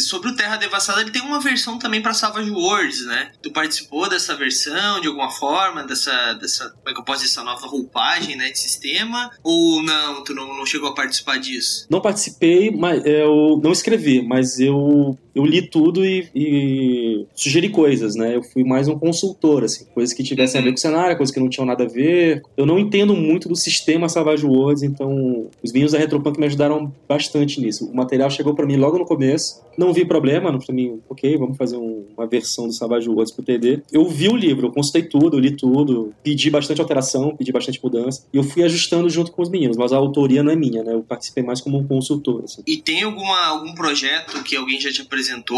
sobre 0.00 0.30
o 0.30 0.36
Terra 0.36 0.56
Devastada, 0.56 1.00
ele 1.00 1.10
tem 1.10 1.22
uma 1.22 1.40
versão 1.40 1.78
também 1.78 2.02
para 2.02 2.14
Savage 2.14 2.50
Worlds, 2.50 3.06
né? 3.06 3.32
Tu 3.42 3.50
participou 3.50 4.08
dessa 4.08 4.36
versão 4.36 5.00
de 5.00 5.08
alguma 5.08 5.30
forma, 5.30 5.84
dessa, 5.84 6.34
dessa 6.34 6.70
como 6.70 6.88
é 6.88 6.92
que 6.92 7.00
eu 7.00 7.04
posso 7.04 7.22
dizer, 7.22 7.32
essa 7.32 7.44
nova 7.44 7.66
roupagem, 7.66 8.36
né, 8.36 8.50
de 8.50 8.58
sistema? 8.58 9.30
Ou 9.42 9.82
não, 9.82 10.24
tu 10.24 10.34
não, 10.34 10.56
não 10.56 10.66
chegou 10.66 10.88
a 10.88 10.94
participar 10.94 11.38
disso? 11.38 11.86
Não 11.90 12.00
participei, 12.00 12.70
mas 12.70 13.04
eu 13.04 13.60
não 13.62 13.72
escrevi, 13.72 14.22
mas 14.22 14.58
eu 14.58 15.18
eu 15.34 15.44
li 15.44 15.62
tudo 15.62 16.04
e, 16.04 16.28
e, 16.34 17.26
sugeri 17.34 17.68
coisas, 17.68 18.14
né? 18.14 18.36
Eu 18.36 18.42
fui 18.42 18.64
mais 18.64 18.88
um 18.88 18.98
consultor, 18.98 19.64
assim, 19.64 19.84
coisas 19.94 20.14
que 20.14 20.22
tivessem 20.22 20.60
a 20.60 20.64
ver 20.64 20.70
com 20.70 20.76
o 20.76 20.80
cenário, 20.80 21.16
coisas 21.16 21.32
que 21.32 21.40
não 21.40 21.48
tinham 21.48 21.66
nada 21.66 21.84
a 21.84 21.88
ver. 21.88 22.42
Eu 22.56 22.66
não 22.66 22.78
entendo 22.78 23.14
muito 23.14 23.48
do 23.48 23.56
sistema 23.56 24.08
Savage 24.08 24.44
Worlds, 24.44 24.69
então 24.82 25.48
os 25.62 25.72
vinhos 25.72 25.92
da 25.92 25.98
Retropunk 25.98 26.38
me 26.38 26.46
ajudaram 26.46 26.92
bastante 27.08 27.60
nisso. 27.60 27.86
O 27.86 27.94
material 27.94 28.30
chegou 28.30 28.54
para 28.54 28.66
mim 28.66 28.76
logo 28.76 28.98
no 28.98 29.04
começo, 29.04 29.60
não 29.76 29.92
vi 29.92 30.04
problema, 30.04 30.56
para 30.58 30.74
mim, 30.74 31.00
ok, 31.08 31.36
vamos 31.36 31.56
fazer 31.56 31.76
um, 31.76 32.04
uma 32.16 32.26
versão 32.26 32.66
do 32.66 32.72
Savage 32.72 33.08
Worlds 33.08 33.32
pro 33.32 33.44
TD. 33.44 33.82
Eu 33.90 34.08
vi 34.08 34.28
o 34.28 34.36
livro, 34.36 34.66
eu 34.66 34.72
consultei 34.72 35.02
tudo, 35.02 35.38
li 35.38 35.52
tudo, 35.56 36.12
pedi 36.22 36.50
bastante 36.50 36.80
alteração, 36.80 37.34
pedi 37.36 37.52
bastante 37.52 37.80
mudança, 37.82 38.26
e 38.32 38.36
eu 38.36 38.42
fui 38.42 38.62
ajustando 38.62 39.08
junto 39.08 39.32
com 39.32 39.42
os 39.42 39.48
meninos, 39.48 39.76
mas 39.76 39.92
a 39.92 39.96
autoria 39.96 40.42
não 40.42 40.52
é 40.52 40.56
minha, 40.56 40.82
né? 40.82 40.92
Eu 40.92 41.02
participei 41.02 41.42
mais 41.42 41.60
como 41.60 41.78
um 41.78 41.86
consultor. 41.86 42.44
Assim. 42.44 42.62
E 42.66 42.76
tem 42.76 43.02
alguma, 43.02 43.46
algum 43.46 43.74
projeto 43.74 44.42
que 44.42 44.56
alguém 44.56 44.80
já 44.80 44.92
te 44.92 45.02
apresentou, 45.02 45.56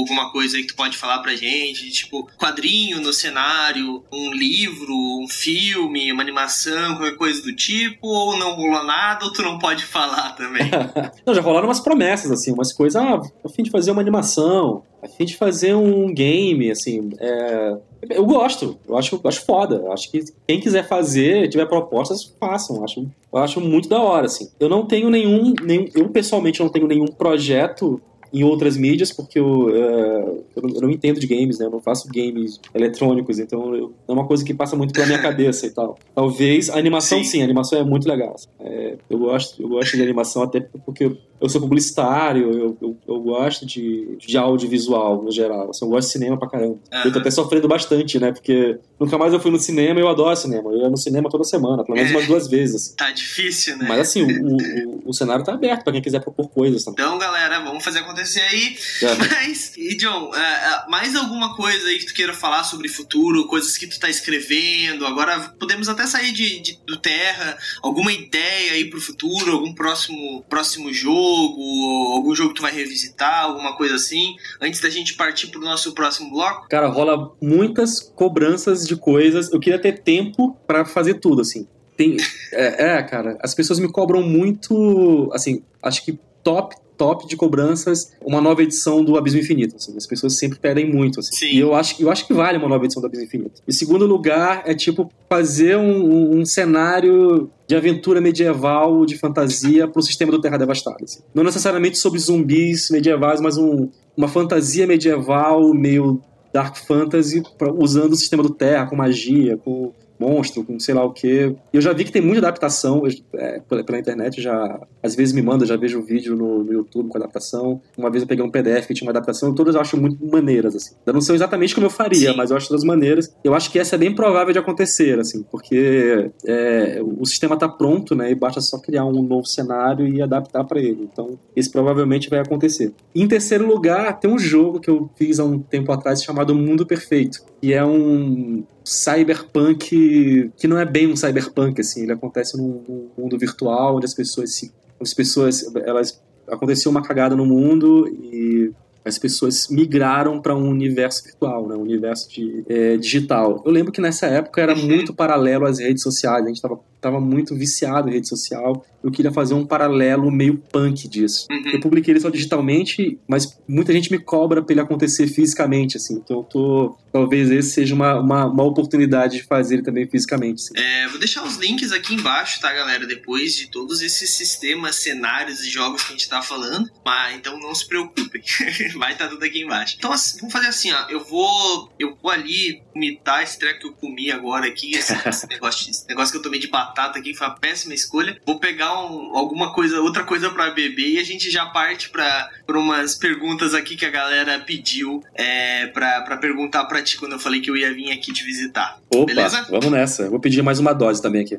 alguma 0.00 0.30
coisa 0.30 0.56
aí 0.56 0.62
que 0.62 0.68
tu 0.68 0.76
pode 0.76 0.96
falar 0.96 1.18
pra 1.18 1.34
gente, 1.34 1.90
tipo, 1.90 2.28
quadrinho 2.38 3.00
no 3.00 3.12
cenário, 3.12 4.04
um 4.12 4.32
livro, 4.32 4.94
um 5.20 5.26
filme, 5.28 6.12
uma 6.12 6.22
animação, 6.22 6.96
qualquer 6.96 7.16
coisa 7.16 7.42
do 7.42 7.54
tipo, 7.54 8.06
ou 8.06 8.36
não 8.36 8.43
rolou 8.52 8.84
nada, 8.84 9.24
ou 9.24 9.32
tu 9.32 9.42
não 9.42 9.58
pode 9.58 9.84
falar 9.84 10.34
também? 10.36 10.70
não, 11.24 11.34
já 11.34 11.40
rolaram 11.40 11.68
umas 11.68 11.80
promessas, 11.80 12.30
assim, 12.30 12.52
umas 12.52 12.72
coisas, 12.72 13.00
ah, 13.00 13.20
fim 13.48 13.62
de 13.62 13.70
fazer 13.70 13.90
uma 13.90 14.00
animação, 14.00 14.82
a 15.02 15.08
fim 15.08 15.24
de 15.24 15.36
fazer 15.36 15.74
um 15.74 16.12
game, 16.12 16.70
assim, 16.70 17.10
é... 17.18 17.76
eu 18.10 18.24
gosto, 18.24 18.78
eu 18.86 18.96
acho, 18.96 19.20
acho 19.24 19.44
foda, 19.44 19.76
eu 19.76 19.92
acho 19.92 20.10
que 20.10 20.24
quem 20.46 20.60
quiser 20.60 20.86
fazer, 20.86 21.48
tiver 21.48 21.66
propostas, 21.66 22.34
façam, 22.38 22.76
eu 22.76 22.84
acho, 22.84 23.06
eu 23.32 23.38
acho 23.38 23.60
muito 23.60 23.88
da 23.88 24.00
hora, 24.00 24.26
assim. 24.26 24.50
Eu 24.60 24.68
não 24.68 24.86
tenho 24.86 25.10
nenhum, 25.10 25.54
nenhum 25.62 25.86
eu 25.94 26.08
pessoalmente 26.08 26.60
não 26.60 26.68
tenho 26.68 26.86
nenhum 26.86 27.06
projeto 27.06 28.00
em 28.34 28.42
outras 28.42 28.76
mídias, 28.76 29.12
porque 29.12 29.38
eu, 29.38 29.66
uh, 29.66 30.44
eu, 30.56 30.62
não, 30.62 30.74
eu, 30.74 30.80
não, 30.82 30.90
entendo 30.90 31.20
de 31.20 31.26
games, 31.26 31.60
né? 31.60 31.66
Eu 31.66 31.70
não 31.70 31.80
faço 31.80 32.08
games 32.08 32.60
eletrônicos, 32.74 33.38
então 33.38 33.74
eu, 33.76 33.94
é 34.08 34.12
uma 34.12 34.26
coisa 34.26 34.44
que 34.44 34.52
passa 34.52 34.74
muito 34.74 34.92
pela 34.92 35.06
minha 35.06 35.22
cabeça 35.22 35.66
e 35.66 35.70
tal. 35.70 35.96
Talvez 36.12 36.68
a 36.68 36.76
animação, 36.76 37.18
sim, 37.18 37.24
sim 37.24 37.40
a 37.42 37.44
animação 37.44 37.78
é 37.78 37.84
muito 37.84 38.08
legal. 38.08 38.34
É, 38.58 38.96
eu, 39.08 39.18
gosto, 39.18 39.62
eu 39.62 39.68
gosto 39.68 39.96
de 39.96 40.02
animação 40.02 40.42
até 40.42 40.60
porque 40.84 41.16
eu, 41.44 41.48
sou 41.50 41.60
publicitário, 41.60 42.50
eu, 42.50 42.78
eu, 42.80 42.98
eu, 43.06 43.20
gosto 43.20 43.66
de, 43.66 44.16
de 44.16 44.36
audiovisual 44.38 45.22
no 45.22 45.30
geral. 45.30 45.68
Assim, 45.70 45.84
eu 45.84 45.90
gosto 45.90 46.06
de 46.06 46.12
cinema 46.12 46.38
pra 46.38 46.48
caramba. 46.48 46.78
Uhum. 46.90 47.00
Eu 47.04 47.12
tô 47.12 47.18
até 47.18 47.30
sofrendo 47.30 47.68
bastante, 47.68 48.18
né? 48.18 48.32
Porque 48.32 48.78
nunca 48.98 49.18
mais 49.18 49.32
eu 49.32 49.40
fui 49.40 49.50
no 49.50 49.58
cinema 49.58 50.00
eu 50.00 50.08
adoro 50.08 50.34
cinema. 50.34 50.70
Eu 50.70 50.78
ia 50.78 50.88
no 50.88 50.96
cinema 50.96 51.28
toda 51.28 51.44
semana, 51.44 51.84
pelo 51.84 51.96
menos 51.96 52.10
é, 52.10 52.16
umas 52.16 52.26
duas 52.26 52.48
vezes. 52.48 52.74
Assim. 52.76 52.96
Tá 52.96 53.10
difícil, 53.10 53.76
né? 53.76 53.84
Mas 53.86 54.00
assim, 54.00 54.22
o, 54.22 54.56
o, 54.56 55.02
o, 55.10 55.12
cenário 55.12 55.44
tá 55.44 55.52
aberto 55.52 55.84
pra 55.84 55.92
quem 55.92 56.00
quiser 56.00 56.20
propor 56.20 56.48
coisas 56.48 56.82
também. 56.82 57.04
Então, 57.04 57.18
galera, 57.18 57.60
vamos 57.60 57.84
fazer 57.84 57.98
acontecer 57.98 58.40
aí. 58.40 58.76
É. 59.02 59.14
Mas, 59.44 59.76
e 59.76 59.96
John, 59.96 60.30
uh, 60.30 60.90
mais 60.90 61.14
alguma 61.14 61.54
coisa 61.54 61.88
aí 61.88 61.98
que 61.98 62.06
tu 62.06 62.14
queira 62.14 62.32
falar 62.32 62.64
sobre 62.64 62.88
futuro, 62.88 63.46
coisas 63.48 63.76
que 63.76 63.86
tu 63.86 64.00
tá 64.00 64.08
escrevendo? 64.08 65.04
Agora 65.04 65.54
podemos 65.58 65.90
até 65.90 66.06
sair 66.06 66.32
de, 66.32 66.60
de 66.60 66.78
do 66.86 66.96
Terra, 66.96 67.58
alguma 67.82 68.12
ideia 68.12 68.72
aí 68.72 68.86
pro 68.86 69.00
futuro, 69.00 69.52
algum 69.52 69.74
próximo, 69.74 70.42
próximo 70.48 70.92
jogo 70.92 71.33
jogo, 71.34 72.12
algum 72.14 72.34
jogo 72.34 72.50
que 72.50 72.56
tu 72.56 72.62
vai 72.62 72.72
revisitar, 72.72 73.44
alguma 73.44 73.76
coisa 73.76 73.96
assim, 73.96 74.36
antes 74.60 74.80
da 74.80 74.90
gente 74.90 75.14
partir 75.14 75.48
pro 75.48 75.60
nosso 75.60 75.92
próximo 75.92 76.30
bloco? 76.30 76.68
Cara, 76.68 76.88
rola 76.88 77.32
muitas 77.40 78.00
cobranças 78.00 78.86
de 78.86 78.96
coisas. 78.96 79.52
Eu 79.52 79.60
queria 79.60 79.78
ter 79.78 80.02
tempo 80.02 80.56
para 80.66 80.84
fazer 80.84 81.14
tudo, 81.14 81.42
assim. 81.42 81.66
Tem, 81.96 82.16
é, 82.52 82.96
é, 82.96 83.02
cara, 83.02 83.38
as 83.40 83.54
pessoas 83.54 83.78
me 83.78 83.90
cobram 83.90 84.22
muito, 84.22 85.30
assim, 85.32 85.62
acho 85.82 86.04
que 86.04 86.18
top 86.42 86.74
top 86.96 87.26
de 87.26 87.36
cobranças 87.36 88.12
uma 88.24 88.40
nova 88.40 88.62
edição 88.62 89.04
do 89.04 89.16
Abismo 89.16 89.40
Infinito. 89.40 89.76
Assim. 89.76 89.96
As 89.96 90.06
pessoas 90.06 90.38
sempre 90.38 90.58
pedem 90.58 90.90
muito. 90.90 91.20
Assim. 91.20 91.34
Sim. 91.34 91.46
E 91.46 91.58
eu 91.58 91.74
acho, 91.74 92.02
eu 92.02 92.10
acho 92.10 92.26
que 92.26 92.32
vale 92.32 92.58
uma 92.58 92.68
nova 92.68 92.84
edição 92.84 93.00
do 93.00 93.06
Abismo 93.06 93.26
Infinito. 93.26 93.62
E 93.66 93.72
segundo 93.72 94.06
lugar, 94.06 94.62
é 94.66 94.74
tipo 94.74 95.10
fazer 95.28 95.76
um, 95.76 96.38
um 96.38 96.44
cenário 96.44 97.50
de 97.66 97.74
aventura 97.74 98.20
medieval, 98.20 99.06
de 99.06 99.16
fantasia, 99.16 99.88
para 99.88 100.00
o 100.00 100.02
sistema 100.02 100.30
do 100.30 100.40
Terra 100.40 100.56
Devastada. 100.56 100.98
Assim. 101.02 101.20
Não 101.34 101.44
necessariamente 101.44 101.98
sobre 101.98 102.18
zumbis 102.18 102.90
medievais, 102.90 103.40
mas 103.40 103.56
um, 103.56 103.88
uma 104.16 104.28
fantasia 104.28 104.86
medieval 104.86 105.72
meio 105.72 106.20
dark 106.52 106.76
fantasy, 106.76 107.42
pra, 107.58 107.72
usando 107.72 108.12
o 108.12 108.16
sistema 108.16 108.42
do 108.42 108.50
Terra, 108.50 108.86
com 108.86 108.94
magia, 108.94 109.56
com 109.56 109.92
monstro, 110.24 110.64
com 110.64 110.78
sei 110.78 110.94
lá 110.94 111.04
o 111.04 111.12
que. 111.12 111.54
Eu 111.72 111.80
já 111.80 111.92
vi 111.92 112.04
que 112.04 112.12
tem 112.12 112.22
muita 112.22 112.38
adaptação 112.38 113.02
é, 113.34 113.60
pela, 113.60 113.84
pela, 113.84 113.98
internet, 113.98 114.40
já 114.40 114.80
às 115.02 115.14
vezes 115.14 115.34
me 115.34 115.42
manda, 115.42 115.66
já 115.66 115.76
vejo 115.76 116.02
vídeo 116.02 116.36
no, 116.36 116.64
no, 116.64 116.72
YouTube 116.72 117.08
com 117.08 117.18
adaptação. 117.18 117.80
Uma 117.96 118.10
vez 118.10 118.22
eu 118.22 118.28
peguei 118.28 118.44
um 118.44 118.50
PDF 118.50 118.86
que 118.86 118.94
tinha 118.94 119.06
uma 119.06 119.12
adaptação, 119.12 119.54
todas 119.54 119.74
eu 119.74 119.80
acho 119.80 119.96
muito 119.96 120.24
maneiras, 120.26 120.74
assim. 120.74 120.94
Eu 121.04 121.12
não 121.12 121.20
sei 121.20 121.34
exatamente 121.34 121.74
como 121.74 121.86
eu 121.86 121.90
faria, 121.90 122.30
Sim. 122.30 122.36
mas 122.36 122.50
eu 122.50 122.56
acho 122.56 122.68
todas 122.68 122.84
maneiras. 122.84 123.34
Eu 123.44 123.54
acho 123.54 123.70
que 123.70 123.78
essa 123.78 123.94
é 123.94 123.98
bem 123.98 124.14
provável 124.14 124.52
de 124.52 124.58
acontecer, 124.58 125.18
assim, 125.18 125.42
porque 125.42 126.30
é, 126.46 127.00
o 127.02 127.24
sistema 127.24 127.54
está 127.54 127.68
pronto, 127.68 128.14
né, 128.14 128.30
e 128.30 128.34
basta 128.34 128.60
só 128.60 128.78
criar 128.78 129.04
um 129.04 129.22
novo 129.22 129.46
cenário 129.46 130.06
e 130.06 130.22
adaptar 130.22 130.64
para 130.64 130.80
ele. 130.80 131.08
Então, 131.12 131.38
isso 131.54 131.70
provavelmente 131.70 132.30
vai 132.30 132.38
acontecer. 132.38 132.92
Em 133.14 133.26
terceiro 133.26 133.66
lugar, 133.66 134.18
tem 134.18 134.30
um 134.30 134.38
jogo 134.38 134.80
que 134.80 134.90
eu 134.90 135.10
fiz 135.16 135.38
há 135.38 135.44
um 135.44 135.58
tempo 135.58 135.92
atrás 135.92 136.22
chamado 136.22 136.54
Mundo 136.54 136.86
Perfeito, 136.86 137.40
que 137.60 137.72
é 137.72 137.84
um 137.84 138.64
cyberpunk 138.84 140.52
que 140.56 140.68
não 140.68 140.78
é 140.78 140.84
bem 140.84 141.10
um 141.10 141.16
cyberpunk 141.16 141.80
assim 141.80 142.02
ele 142.02 142.12
acontece 142.12 142.56
num, 142.56 142.84
num 142.86 143.10
mundo 143.16 143.38
virtual 143.38 143.96
onde 143.96 144.04
as 144.04 144.14
pessoas 144.14 144.54
se 144.54 144.72
as 145.00 145.14
pessoas 145.14 145.64
elas 145.84 146.22
aconteceu 146.46 146.90
uma 146.90 147.02
cagada 147.02 147.34
no 147.34 147.46
mundo 147.46 148.06
e 148.08 148.70
as 149.04 149.18
pessoas 149.18 149.68
migraram 149.68 150.40
para 150.40 150.56
um 150.56 150.66
universo 150.66 151.24
virtual, 151.24 151.68
né, 151.68 151.74
um 151.74 151.82
universo 151.82 152.30
de, 152.30 152.64
é, 152.66 152.96
digital. 152.96 153.62
Eu 153.64 153.70
lembro 153.70 153.92
que 153.92 154.00
nessa 154.00 154.26
época 154.26 154.62
era 154.62 154.74
uhum. 154.74 154.86
muito 154.86 155.12
paralelo 155.12 155.66
às 155.66 155.78
redes 155.78 156.02
sociais, 156.02 156.44
a 156.44 156.48
gente 156.48 156.56
estava 156.56 156.78
tava 157.00 157.20
muito 157.20 157.54
viciado 157.54 158.08
em 158.08 158.12
rede 158.12 158.28
social 158.28 158.82
eu 159.04 159.10
queria 159.10 159.30
fazer 159.30 159.52
um 159.52 159.66
paralelo 159.66 160.30
meio 160.30 160.56
punk 160.56 161.06
disso. 161.06 161.46
Uhum. 161.50 161.72
Eu 161.74 161.80
publiquei 161.80 162.12
ele 162.12 162.20
só 162.20 162.30
digitalmente, 162.30 163.18
mas 163.28 163.60
muita 163.68 163.92
gente 163.92 164.10
me 164.10 164.18
cobra 164.18 164.62
pra 164.62 164.72
ele 164.72 164.80
acontecer 164.80 165.26
fisicamente, 165.26 165.98
assim. 165.98 166.14
Então 166.14 166.38
eu 166.38 166.42
tô. 166.44 166.96
Talvez 167.12 167.48
esse 167.50 167.70
seja 167.70 167.94
uma, 167.94 168.18
uma, 168.18 168.46
uma 168.46 168.64
oportunidade 168.64 169.36
de 169.36 169.44
fazer 169.44 169.74
ele 169.74 169.82
também 169.82 170.08
fisicamente. 170.08 170.62
Assim. 170.64 170.72
É, 170.76 171.06
vou 171.06 171.18
deixar 171.18 171.44
os 171.44 171.56
links 171.56 171.92
aqui 171.92 172.14
embaixo, 172.14 172.60
tá, 172.60 172.72
galera? 172.72 173.06
Depois 173.06 173.54
de 173.54 173.68
todos 173.68 174.00
esses 174.00 174.30
sistemas, 174.30 174.96
cenários 174.96 175.60
e 175.60 175.70
jogos 175.70 176.02
que 176.02 176.08
a 176.08 176.16
gente 176.16 176.28
tá 176.28 176.42
falando. 176.42 176.90
Mas 177.04 177.36
então 177.36 177.60
não 177.60 177.74
se 177.74 177.86
preocupem. 177.86 178.42
Vai 178.96 179.12
estar 179.12 179.26
tá 179.26 179.30
tudo 179.30 179.44
aqui 179.44 179.62
embaixo. 179.62 179.96
Então, 179.98 180.12
assim, 180.12 180.38
vamos 180.38 180.52
fazer 180.52 180.68
assim, 180.68 180.90
ó. 180.92 181.06
Eu 181.10 181.22
vou. 181.22 181.92
Eu 181.98 182.16
vou 182.20 182.30
ali 182.30 182.82
imitar 182.94 183.42
esse 183.42 183.58
treco 183.58 183.80
que 183.80 183.86
eu 183.86 183.92
comi 183.92 184.30
agora 184.30 184.66
aqui. 184.66 184.96
Esse, 184.96 185.12
esse 185.28 185.46
negócio, 185.46 185.90
esse 185.90 186.08
negócio 186.08 186.32
que 186.32 186.38
eu 186.38 186.42
tomei 186.42 186.58
de 186.58 186.68
batata 186.68 187.18
aqui 187.18 187.34
foi 187.34 187.46
uma 187.46 187.54
péssima 187.54 187.94
escolha. 187.94 188.40
Vou 188.46 188.58
pegar 188.58 188.93
um, 188.96 189.36
alguma 189.36 189.72
coisa, 189.72 190.00
outra 190.00 190.24
coisa 190.24 190.50
para 190.50 190.70
beber 190.70 191.14
e 191.14 191.18
a 191.18 191.24
gente 191.24 191.50
já 191.50 191.66
parte 191.66 192.10
para 192.10 192.50
umas 192.68 193.14
perguntas 193.14 193.74
aqui 193.74 193.96
que 193.96 194.04
a 194.04 194.10
galera 194.10 194.58
pediu 194.60 195.22
é, 195.34 195.86
para 195.88 196.36
perguntar 196.36 196.84
para 196.84 197.02
ti 197.02 197.16
quando 197.16 197.32
eu 197.32 197.38
falei 197.38 197.60
que 197.60 197.70
eu 197.70 197.76
ia 197.76 197.92
vir 197.92 198.12
aqui 198.12 198.32
te 198.32 198.44
visitar. 198.44 198.98
Opa, 199.10 199.26
Beleza? 199.26 199.66
vamos 199.70 199.90
nessa. 199.90 200.28
Vou 200.28 200.40
pedir 200.40 200.62
mais 200.62 200.78
uma 200.78 200.92
dose 200.92 201.20
também 201.20 201.42
aqui. 201.42 201.58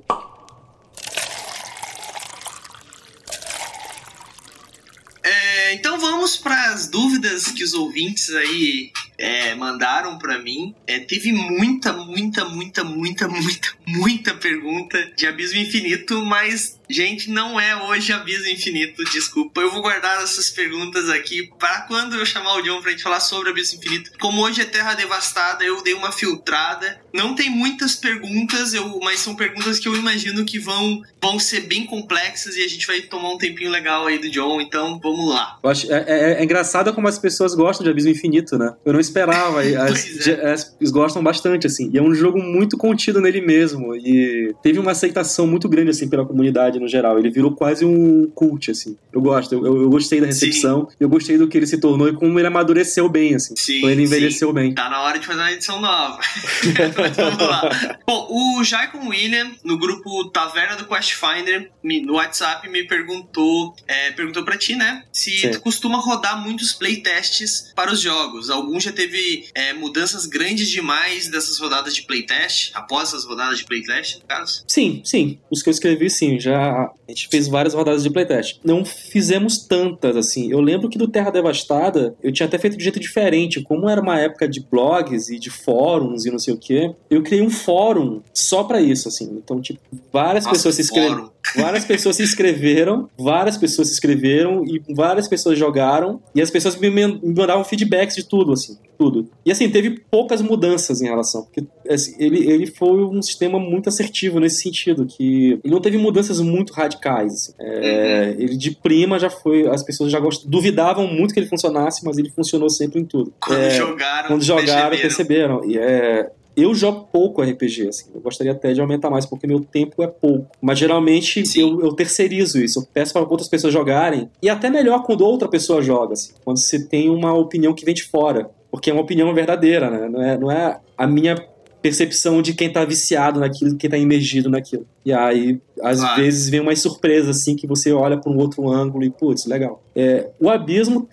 É, 5.23 5.73
então 5.73 5.99
vamos 5.99 6.37
para 6.37 6.71
as 6.71 6.87
dúvidas 6.87 7.47
que 7.47 7.63
os 7.63 7.73
ouvintes 7.73 8.29
aí 8.35 8.91
é, 9.17 9.55
mandaram 9.55 10.17
para 10.17 10.39
mim. 10.39 10.73
É, 10.87 10.99
teve 10.99 11.31
muita, 11.31 11.93
muita, 11.93 12.45
muita, 12.45 12.83
muita, 12.83 13.27
muita, 13.27 13.73
muita 13.87 14.33
pergunta 14.33 15.11
de 15.15 15.27
Abismo 15.27 15.59
Infinito, 15.59 16.23
mas 16.25 16.79
Gente, 16.89 17.29
não 17.31 17.59
é 17.59 17.75
hoje 17.75 18.13
Abismo 18.13 18.47
Infinito, 18.47 19.03
desculpa. 19.05 19.61
Eu 19.61 19.71
vou 19.71 19.81
guardar 19.81 20.21
essas 20.21 20.49
perguntas 20.49 21.09
aqui 21.09 21.49
para 21.57 21.81
quando 21.81 22.15
eu 22.15 22.25
chamar 22.25 22.55
o 22.57 22.61
John 22.61 22.81
pra 22.81 22.91
gente 22.91 23.03
falar 23.03 23.19
sobre 23.19 23.49
Abismo 23.49 23.79
Infinito. 23.79 24.11
Como 24.19 24.41
hoje 24.41 24.61
é 24.61 24.65
Terra 24.65 24.93
Devastada, 24.93 25.63
eu 25.63 25.81
dei 25.83 25.93
uma 25.93 26.11
filtrada. 26.11 26.99
Não 27.13 27.33
tem 27.33 27.49
muitas 27.49 27.95
perguntas, 27.95 28.73
eu, 28.73 28.99
mas 29.01 29.19
são 29.19 29.35
perguntas 29.35 29.79
que 29.79 29.87
eu 29.87 29.95
imagino 29.95 30.45
que 30.45 30.59
vão, 30.59 31.01
vão 31.21 31.39
ser 31.39 31.61
bem 31.61 31.85
complexas 31.85 32.55
e 32.55 32.63
a 32.63 32.67
gente 32.67 32.85
vai 32.85 33.01
tomar 33.01 33.31
um 33.31 33.37
tempinho 33.37 33.71
legal 33.71 34.05
aí 34.05 34.19
do 34.19 34.29
John, 34.29 34.61
então 34.61 34.99
vamos 34.99 35.29
lá. 35.29 35.57
Eu 35.63 35.69
acho, 35.69 35.91
é, 35.91 36.05
é, 36.07 36.33
é 36.39 36.43
engraçado 36.43 36.93
como 36.93 37.07
as 37.07 37.17
pessoas 37.17 37.55
gostam 37.55 37.83
de 37.83 37.89
Abismo 37.89 38.11
Infinito, 38.11 38.57
né? 38.57 38.75
Eu 38.85 38.93
não 38.93 38.99
esperava, 39.05 39.61
as, 39.83 40.27
é. 40.27 40.51
as, 40.51 40.75
as, 40.81 40.91
gostam 40.91 41.23
bastante, 41.23 41.67
assim. 41.67 41.89
E 41.93 41.97
é 41.97 42.01
um 42.01 42.13
jogo 42.13 42.41
muito 42.41 42.77
contido 42.77 43.21
nele 43.21 43.41
mesmo 43.41 43.95
e 43.95 44.53
teve 44.61 44.79
uma 44.79 44.91
aceitação 44.91 45.47
muito 45.47 45.67
grande, 45.69 45.91
assim, 45.91 46.09
pela 46.09 46.25
comunidade 46.25 46.79
no 46.79 46.87
geral. 46.87 47.17
Ele 47.17 47.29
virou 47.29 47.51
quase 47.51 47.85
um 47.85 48.29
cult, 48.33 48.71
assim. 48.71 48.97
Eu 49.13 49.21
gosto, 49.21 49.53
eu, 49.53 49.65
eu 49.65 49.89
gostei 49.89 50.19
da 50.19 50.27
recepção, 50.27 50.87
sim. 50.89 50.95
eu 50.99 51.09
gostei 51.09 51.37
do 51.37 51.47
que 51.47 51.57
ele 51.57 51.67
se 51.67 51.77
tornou 51.77 52.07
e 52.07 52.13
como 52.13 52.37
ele 52.39 52.47
amadureceu 52.47 53.07
bem, 53.09 53.35
assim. 53.35 53.55
Sim, 53.55 53.81
como 53.81 53.91
ele 53.91 54.03
envelheceu 54.03 54.49
sim. 54.49 54.53
bem. 54.53 54.73
Tá 54.73 54.89
na 54.89 55.01
hora 55.01 55.19
de 55.19 55.25
fazer 55.25 55.39
uma 55.39 55.51
edição 55.51 55.81
nova. 55.81 56.19
vamos 57.15 57.47
lá. 57.47 57.97
Bom, 58.05 58.27
o 58.29 58.63
Jaicon 58.63 59.07
William, 59.07 59.51
no 59.63 59.77
grupo 59.77 60.25
Taverna 60.29 60.75
do 60.75 60.85
Quest 60.85 61.13
Finder, 61.13 61.71
no 61.83 62.13
WhatsApp, 62.13 62.67
me 62.69 62.85
perguntou, 62.87 63.75
é, 63.87 64.11
perguntou 64.11 64.43
pra 64.43 64.57
ti, 64.57 64.75
né? 64.75 65.03
Se 65.11 65.49
tu 65.49 65.61
costuma 65.61 65.97
rodar 65.97 66.41
muitos 66.41 66.73
playtests 66.73 67.71
para 67.75 67.91
os 67.91 67.99
jogos. 67.99 68.49
Algum 68.49 68.79
já 68.79 68.91
teve 68.95 69.47
é, 69.53 69.73
mudanças 69.73 70.25
grandes 70.25 70.69
demais 70.69 71.27
dessas 71.27 71.59
rodadas 71.59 71.95
de 71.95 72.03
playtest, 72.03 72.71
após 72.73 73.09
essas 73.09 73.25
rodadas 73.25 73.59
de 73.59 73.65
playtest, 73.65 74.19
no 74.19 74.27
caso? 74.27 74.63
Sim, 74.67 75.01
sim. 75.03 75.39
Os 75.51 75.61
que 75.61 75.69
eu 75.69 75.71
escrevi, 75.71 76.09
sim. 76.09 76.39
Já 76.39 76.57
a, 76.57 76.93
gente 77.09 77.27
fez 77.27 77.47
várias 77.47 77.73
rodadas 77.73 78.03
de 78.03 78.09
playtest. 78.09 78.59
Não 78.63 78.83
fizemos 78.83 79.59
tantas, 79.59 80.15
assim. 80.15 80.51
Eu 80.51 80.61
lembro 80.61 80.89
que 80.89 80.97
do 80.97 81.07
Terra 81.07 81.29
Devastada, 81.29 82.15
eu 82.23 82.31
tinha 82.31 82.47
até 82.47 82.57
feito 82.57 82.77
de 82.77 82.83
jeito 82.83 82.99
diferente. 82.99 83.61
Como 83.61 83.89
era 83.89 84.01
uma 84.01 84.19
época 84.19 84.47
de 84.47 84.61
blogs 84.61 85.29
e 85.29 85.37
de 85.37 85.49
fóruns 85.49 86.25
e 86.25 86.31
não 86.31 86.39
sei 86.39 86.53
o 86.53 86.57
quê, 86.57 86.93
eu 87.09 87.21
criei 87.21 87.41
um 87.41 87.49
fórum 87.49 88.21
só 88.33 88.63
para 88.63 88.81
isso, 88.81 89.07
assim. 89.07 89.25
Então, 89.43 89.61
tipo, 89.61 89.79
várias 90.11 90.45
Nossa, 90.45 90.55
pessoas 90.55 90.75
se 90.75 90.81
inscreveram. 90.81 91.35
Várias 91.55 91.85
pessoas 91.85 92.15
se 92.15 92.23
inscreveram, 92.23 93.07
várias 93.15 93.55
pessoas 93.55 93.87
se 93.87 93.93
inscreveram 93.93 94.65
e 94.65 94.81
várias 94.93 95.27
pessoas 95.27 95.57
jogaram. 95.57 96.19
E 96.33 96.41
as 96.41 96.49
pessoas 96.49 96.75
me 96.75 96.89
mandavam 96.89 97.63
feedbacks 97.63 98.15
de 98.15 98.27
tudo, 98.27 98.51
assim 98.51 98.75
tudo. 98.97 99.29
E 99.45 99.51
assim, 99.51 99.69
teve 99.69 99.99
poucas 100.11 100.41
mudanças 100.41 101.01
em 101.01 101.05
relação. 101.05 101.43
Porque 101.43 101.65
assim, 101.89 102.15
ele, 102.19 102.49
ele 102.49 102.67
foi 102.67 103.03
um 103.03 103.21
sistema 103.21 103.59
muito 103.59 103.89
assertivo 103.89 104.39
nesse 104.39 104.61
sentido, 104.61 105.05
que 105.05 105.59
ele 105.63 105.73
não 105.73 105.81
teve 105.81 105.97
mudanças 105.97 106.39
muito 106.39 106.73
radicais. 106.73 107.33
Assim. 107.33 107.53
É, 107.59 108.33
uhum. 108.35 108.41
Ele 108.41 108.57
de 108.57 108.71
prima 108.71 109.19
já 109.19 109.29
foi. 109.29 109.67
As 109.67 109.83
pessoas 109.83 110.11
já 110.11 110.19
gost, 110.19 110.47
duvidavam 110.47 111.07
muito 111.07 111.33
que 111.33 111.39
ele 111.39 111.47
funcionasse, 111.47 112.03
mas 112.03 112.17
ele 112.17 112.29
funcionou 112.29 112.69
sempre 112.69 112.99
em 112.99 113.05
tudo. 113.05 113.33
Quando 113.39 113.59
é, 113.59 113.69
jogaram, 113.71 114.27
quando 114.27 114.43
jogaram, 114.43 114.97
perceberam. 114.97 115.65
E 115.65 115.77
é, 115.77 116.29
eu 116.55 116.73
jogo 116.73 117.09
pouco 117.11 117.41
RPG, 117.41 117.89
assim. 117.89 118.05
Eu 118.13 118.21
gostaria 118.21 118.53
até 118.53 118.71
de 118.71 118.79
aumentar 118.79 119.09
mais, 119.09 119.25
porque 119.25 119.45
meu 119.45 119.59
tempo 119.59 120.01
é 120.01 120.07
pouco. 120.07 120.47
Mas 120.61 120.79
geralmente 120.79 121.43
eu, 121.59 121.81
eu, 121.81 121.91
terceirizo 121.93 122.63
isso. 122.63 122.79
Eu 122.79 122.87
peço 122.93 123.11
para 123.11 123.23
outras 123.23 123.49
pessoas 123.49 123.73
jogarem. 123.73 124.29
E 124.41 124.49
até 124.49 124.69
melhor 124.69 125.03
quando 125.03 125.21
outra 125.21 125.49
pessoa 125.49 125.81
joga, 125.81 126.13
assim. 126.13 126.33
Quando 126.45 126.57
você 126.57 126.79
tem 126.79 127.09
uma 127.09 127.33
opinião 127.33 127.73
que 127.73 127.83
vem 127.83 127.93
de 127.93 128.03
fora 128.03 128.49
porque 128.71 128.89
é 128.89 128.93
uma 128.93 129.01
opinião 129.01 129.33
verdadeira, 129.33 129.89
né? 129.89 130.09
Não 130.09 130.21
é, 130.21 130.37
não 130.37 130.51
é 130.51 130.79
a 130.97 131.07
minha 131.07 131.35
percepção 131.81 132.41
de 132.41 132.53
quem 132.53 132.71
tá 132.71 132.83
viciado 132.83 133.39
naquilo, 133.39 133.77
quem 133.77 133.89
tá 133.89 133.97
imergido 133.97 134.49
naquilo. 134.49 134.87
E 135.05 135.13
aí, 135.13 135.61
às 135.81 135.99
claro. 135.99 136.21
vezes, 136.21 136.49
vem 136.49 136.59
uma 136.59 136.75
surpresa, 136.75 137.29
assim, 137.29 137.55
que 137.55 137.67
você 137.67 137.91
olha 137.91 138.17
por 138.17 138.31
um 138.31 138.37
outro 138.39 138.67
ângulo 138.69 139.03
e, 139.03 139.09
putz, 139.11 139.45
legal. 139.45 139.83
É, 139.95 140.31
o 140.39 140.49
Abismo 140.49 141.07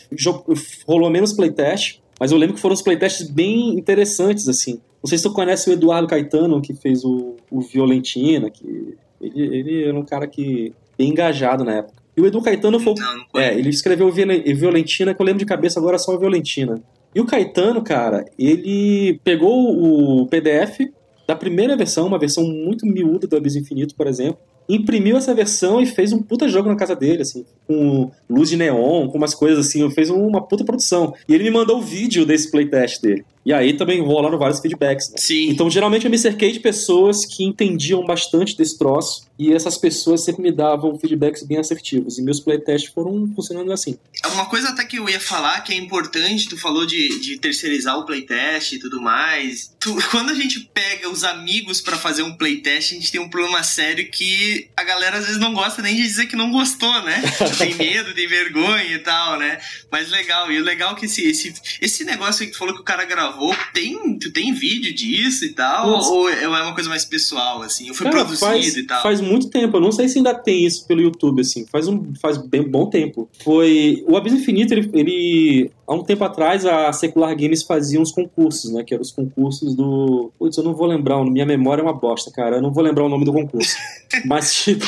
rolou 0.87 1.11
menos 1.11 1.35
playtest, 1.35 2.01
mas 2.19 2.33
eu 2.33 2.39
lembro 2.39 2.55
que 2.55 2.61
foram 2.61 2.73
uns 2.73 2.81
playtests 2.81 3.29
bem 3.29 3.79
interessantes, 3.79 4.49
assim. 4.49 4.81
Não 5.03 5.09
sei 5.09 5.19
se 5.19 5.25
tu 5.25 5.33
conhece 5.33 5.69
o 5.69 5.73
Eduardo 5.75 6.07
Caetano, 6.07 6.63
que 6.63 6.73
fez 6.73 7.05
o, 7.05 7.37
o 7.51 7.61
Violentina, 7.61 8.49
que 8.49 8.97
ele, 9.21 9.57
ele 9.59 9.85
era 9.85 9.99
um 9.99 10.05
cara 10.05 10.27
que 10.27 10.73
bem 10.97 11.11
engajado 11.11 11.65
na 11.65 11.79
época. 11.79 12.03
E 12.17 12.21
o 12.21 12.27
Edu 12.27 12.41
Caetano 12.41 12.79
foi. 12.79 12.95
Não, 12.99 13.17
não 13.35 13.41
é, 13.41 13.55
ele 13.59 13.71
escreveu 13.71 14.11
Violentina, 14.11 15.15
que 15.15 15.21
eu 15.21 15.27
lembro 15.27 15.39
de 15.39 15.47
cabeça 15.47 15.81
agora 15.81 15.99
só 15.99 16.17
Violentina. 16.17 16.81
E 17.15 17.21
o 17.21 17.27
Caetano, 17.27 17.83
cara, 17.83 18.25
ele 18.39 19.21
pegou 19.23 20.23
o 20.23 20.27
PDF 20.27 20.81
da 21.27 21.37
primeira 21.37 21.77
versão, 21.77 22.07
uma 22.07 22.19
versão 22.19 22.45
muito 22.45 22.87
miúda 22.87 23.27
do 23.27 23.37
Abismo 23.37 23.61
Infinito, 23.61 23.95
por 23.95 24.07
exemplo, 24.07 24.39
imprimiu 24.69 25.17
essa 25.17 25.35
versão 25.35 25.81
e 25.81 25.87
fez 25.87 26.13
um 26.13 26.23
puta 26.23 26.49
jogo 26.49 26.69
na 26.69 26.77
casa 26.77 26.95
dele, 26.95 27.23
assim, 27.23 27.45
com 27.67 28.11
luz 28.29 28.49
de 28.49 28.57
neon, 28.57 29.09
com 29.09 29.19
umas 29.19 29.35
coisas 29.35 29.67
assim, 29.67 29.89
fez 29.91 30.11
uma 30.11 30.41
puta 30.41 30.65
produção. 30.65 31.15
E 31.29 31.35
ele 31.35 31.45
me 31.45 31.51
mandou 31.51 31.79
o 31.79 31.83
vídeo 31.83 32.25
desse 32.25 32.51
playtest 32.51 33.01
dele. 33.01 33.25
E 33.45 33.53
aí 33.53 33.73
também 33.77 34.01
rolaram 34.01 34.39
vários 34.39 34.61
feedbacks. 34.61 35.11
Né? 35.11 35.17
Sim. 35.19 35.49
Então, 35.49 35.69
geralmente, 35.69 36.05
eu 36.05 36.11
me 36.11 36.19
cerquei 36.19 36.53
de 36.53 36.61
pessoas 36.61 37.25
que 37.25 37.43
entendiam 37.45 38.05
bastante 38.05 38.57
desse 38.57 38.79
troço 38.79 39.27
e 39.37 39.53
essas 39.53 39.77
pessoas 39.77 40.23
sempre 40.23 40.43
me 40.43 40.53
davam 40.53 40.97
feedbacks 40.97 41.43
bem 41.43 41.59
assertivos. 41.59 42.19
E 42.19 42.23
meus 42.23 42.39
playtests 42.39 42.93
foram 42.93 43.29
funcionando 43.35 43.73
assim. 43.73 43.99
É 44.25 44.29
uma 44.29 44.47
coisa 44.47 44.69
até 44.69 44.85
que 44.85 44.99
eu 44.99 45.09
ia 45.09 45.19
falar 45.19 45.61
que 45.63 45.73
é 45.73 45.77
importante, 45.77 46.49
tu 46.49 46.57
falou 46.57 46.87
de, 46.87 47.19
de 47.21 47.37
terceirizar 47.39 47.99
o 47.99 48.07
playtest 48.07 48.75
e 48.75 48.79
tudo 48.79 49.01
mais. 49.01 49.75
Tu, 49.81 49.93
quando 50.11 50.31
a 50.31 50.35
gente 50.35 50.61
pega 50.73 51.09
os 51.09 51.25
amigos 51.25 51.81
para 51.81 51.97
fazer 51.97 52.23
um 52.23 52.37
playtest, 52.37 52.93
a 52.93 52.95
gente 52.95 53.11
tem 53.11 53.21
um 53.21 53.29
problema 53.29 53.63
sério 53.65 54.09
que 54.09 54.52
a 54.77 54.85
galera 54.85 55.19
às 55.19 55.27
vezes 55.27 55.41
não 55.41 55.53
gosta 55.55 55.83
nem 55.83 55.97
de 55.97 56.03
dizer 56.03 56.27
que 56.27 56.37
não 56.37 56.51
gostou, 56.51 57.03
né? 57.03 57.23
tem 57.59 57.75
medo, 57.75 58.15
tem 58.15 58.27
vergonha 58.27 58.95
e 58.95 58.99
tal, 58.99 59.39
né? 59.39 59.59
Mas 59.91 60.11
legal, 60.11 60.51
e 60.51 60.61
o 60.61 60.65
legal 60.65 60.93
é 60.93 60.95
que 60.97 61.07
esse, 61.07 61.23
esse, 61.23 61.55
esse 61.81 62.05
negócio 62.05 62.47
que 62.47 62.53
tu 62.53 62.59
falou 62.59 62.75
que 62.75 62.81
o 62.81 62.85
cara 62.85 63.05
gravou, 63.05 63.55
tem, 63.73 64.19
tu 64.19 64.33
tem 64.33 64.53
vídeo 64.53 64.95
disso 64.95 65.45
e 65.45 65.51
tal? 65.51 65.91
Nossa. 65.91 66.11
Ou 66.11 66.29
é 66.29 66.49
uma 66.49 66.75
coisa 66.75 66.89
mais 66.89 67.05
pessoal, 67.05 67.63
assim? 67.63 67.93
Foi 67.93 68.07
cara, 68.07 68.19
produzido 68.19 68.47
faz, 68.47 68.77
e 68.77 68.83
tal? 68.85 69.03
Faz 69.03 69.21
muito 69.21 69.51
tempo, 69.51 69.77
eu 69.77 69.81
não 69.81 69.93
sei 69.93 70.09
se 70.09 70.19
ainda 70.19 70.35
tem 70.35 70.65
isso 70.65 70.87
pelo 70.87 71.01
YouTube, 71.01 71.41
assim, 71.41 71.67
faz 71.71 71.89
um 71.89 72.13
faz 72.21 72.37
bem 72.37 72.63
bom 72.63 72.89
tempo. 72.89 73.29
Foi. 73.43 74.05
O 74.07 74.17
Abismo 74.17 74.39
Infinito, 74.39 74.73
ele, 74.73 74.91
ele 74.95 75.71
há 75.87 75.95
um 75.95 76.03
tempo 76.03 76.25
atrás 76.25 76.65
a 76.65 76.93
Secular 76.93 77.35
Games 77.37 77.63
fazia 77.63 78.01
uns 78.01 78.11
concursos, 78.11 78.73
né? 78.73 78.83
Que 78.83 78.95
eram 78.95 79.03
os 79.03 79.11
concursos 79.11 79.75
do. 79.75 80.31
Putz, 80.39 80.57
eu 80.57 80.65
não 80.65 80.75
vou 80.75 80.87
lembrar, 80.87 81.23
minha 81.25 81.47
memória 81.47 81.83
é 81.83 81.85
uma 81.85 81.93
bosta, 81.93 82.31
cara. 82.31 82.57
Eu 82.57 82.63
não 82.63 82.73
vou 82.73 82.83
lembrar 82.83 83.05
o 83.05 83.09
nome 83.09 83.25
do 83.25 83.33
concurso. 83.33 83.77
Mas, 84.25 84.42
tipo, 84.51 84.87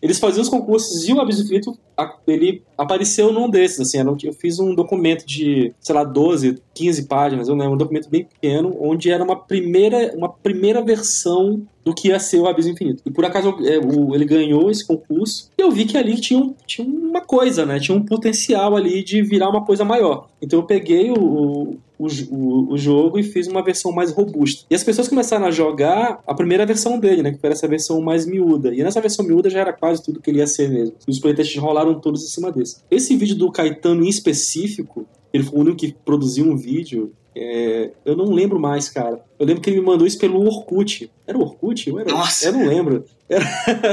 eles 0.00 0.18
faziam 0.18 0.42
os 0.42 0.48
concursos 0.48 1.08
e 1.08 1.12
o 1.12 1.20
Abismo 1.20 1.44
Infinito, 1.44 1.78
ele 2.26 2.62
apareceu 2.76 3.32
num 3.32 3.48
desses, 3.48 3.80
assim. 3.80 3.98
Eu 4.22 4.32
fiz 4.32 4.58
um 4.58 4.74
documento 4.74 5.24
de, 5.24 5.72
sei 5.80 5.94
lá, 5.94 6.04
12, 6.04 6.62
15 6.74 7.06
páginas, 7.06 7.48
eu 7.48 7.54
lembro, 7.54 7.74
um 7.74 7.78
documento 7.78 8.08
bem 8.08 8.24
pequeno, 8.24 8.76
onde 8.80 9.10
era 9.10 9.24
uma 9.24 9.36
primeira, 9.36 10.14
uma 10.16 10.28
primeira 10.28 10.82
versão 10.82 11.62
do 11.84 11.94
que 11.94 12.08
ia 12.08 12.18
ser 12.18 12.40
o 12.40 12.48
Abismo 12.48 12.72
Infinito. 12.72 13.02
E 13.06 13.10
por 13.10 13.24
acaso 13.24 13.56
é, 13.62 13.76
ele 13.76 14.24
ganhou 14.24 14.70
esse 14.70 14.84
concurso 14.84 15.50
e 15.56 15.62
eu 15.62 15.70
vi 15.70 15.84
que 15.84 15.96
ali 15.96 16.20
tinha, 16.20 16.52
tinha 16.66 16.86
uma 16.86 17.20
coisa, 17.20 17.64
né? 17.64 17.78
Tinha 17.78 17.96
um 17.96 18.04
potencial 18.04 18.74
ali 18.74 19.04
de 19.04 19.22
virar 19.22 19.48
uma 19.48 19.64
coisa 19.64 19.84
maior. 19.84 20.28
Então 20.42 20.58
eu 20.58 20.66
peguei 20.66 21.12
o, 21.12 21.76
o, 21.98 22.06
o, 22.30 22.72
o, 22.72 22.78
jogo 22.78 23.18
e 23.18 23.22
fiz 23.22 23.46
uma 23.46 23.62
versão 23.62 23.92
mais 23.92 24.10
robusta. 24.12 24.64
E 24.70 24.74
as 24.74 24.84
pessoas 24.84 25.08
começaram 25.08 25.46
a 25.46 25.50
jogar 25.50 26.22
a 26.26 26.34
primeira 26.34 26.66
versão 26.66 26.98
dele, 26.98 27.22
né? 27.22 27.32
Que 27.32 27.38
foi 27.38 27.50
essa 27.50 27.66
versão 27.66 28.00
mais 28.00 28.26
miúda. 28.26 28.74
E 28.74 28.82
nessa 28.82 29.00
versão 29.00 29.24
miúda 29.24 29.48
já 29.48 29.60
era 29.60 29.72
quase 29.72 30.02
tudo 30.02 30.20
que 30.20 30.30
ele 30.30 30.38
ia 30.38 30.46
ser 30.46 30.68
mesmo. 30.68 30.94
E 31.06 31.10
os 31.10 31.18
playtests 31.18 31.56
rolaram 31.60 31.98
todos 31.98 32.22
em 32.22 32.28
cima 32.28 32.52
desse. 32.52 32.78
Esse 32.90 33.16
vídeo 33.16 33.36
do 33.36 33.50
Caetano 33.50 34.04
em 34.04 34.08
específico, 34.08 35.06
ele 35.32 35.44
foi 35.44 35.58
o 35.58 35.62
único 35.62 35.76
que 35.76 35.94
produziu 36.04 36.46
um 36.46 36.56
vídeo. 36.56 37.12
É, 37.34 37.90
eu 38.04 38.16
não 38.16 38.26
lembro 38.32 38.58
mais, 38.58 38.88
cara. 38.88 39.20
Eu 39.38 39.46
lembro 39.46 39.62
que 39.62 39.68
ele 39.68 39.80
me 39.80 39.86
mandou 39.86 40.06
isso 40.06 40.18
pelo 40.18 40.42
Orkut. 40.44 41.10
Era 41.26 41.36
o 41.36 41.42
Orkut? 41.42 41.88
Eu, 41.88 41.98
era, 41.98 42.10
Nossa. 42.10 42.46
eu 42.46 42.52
não 42.52 42.66
lembro. 42.66 43.04
Era... 43.28 43.44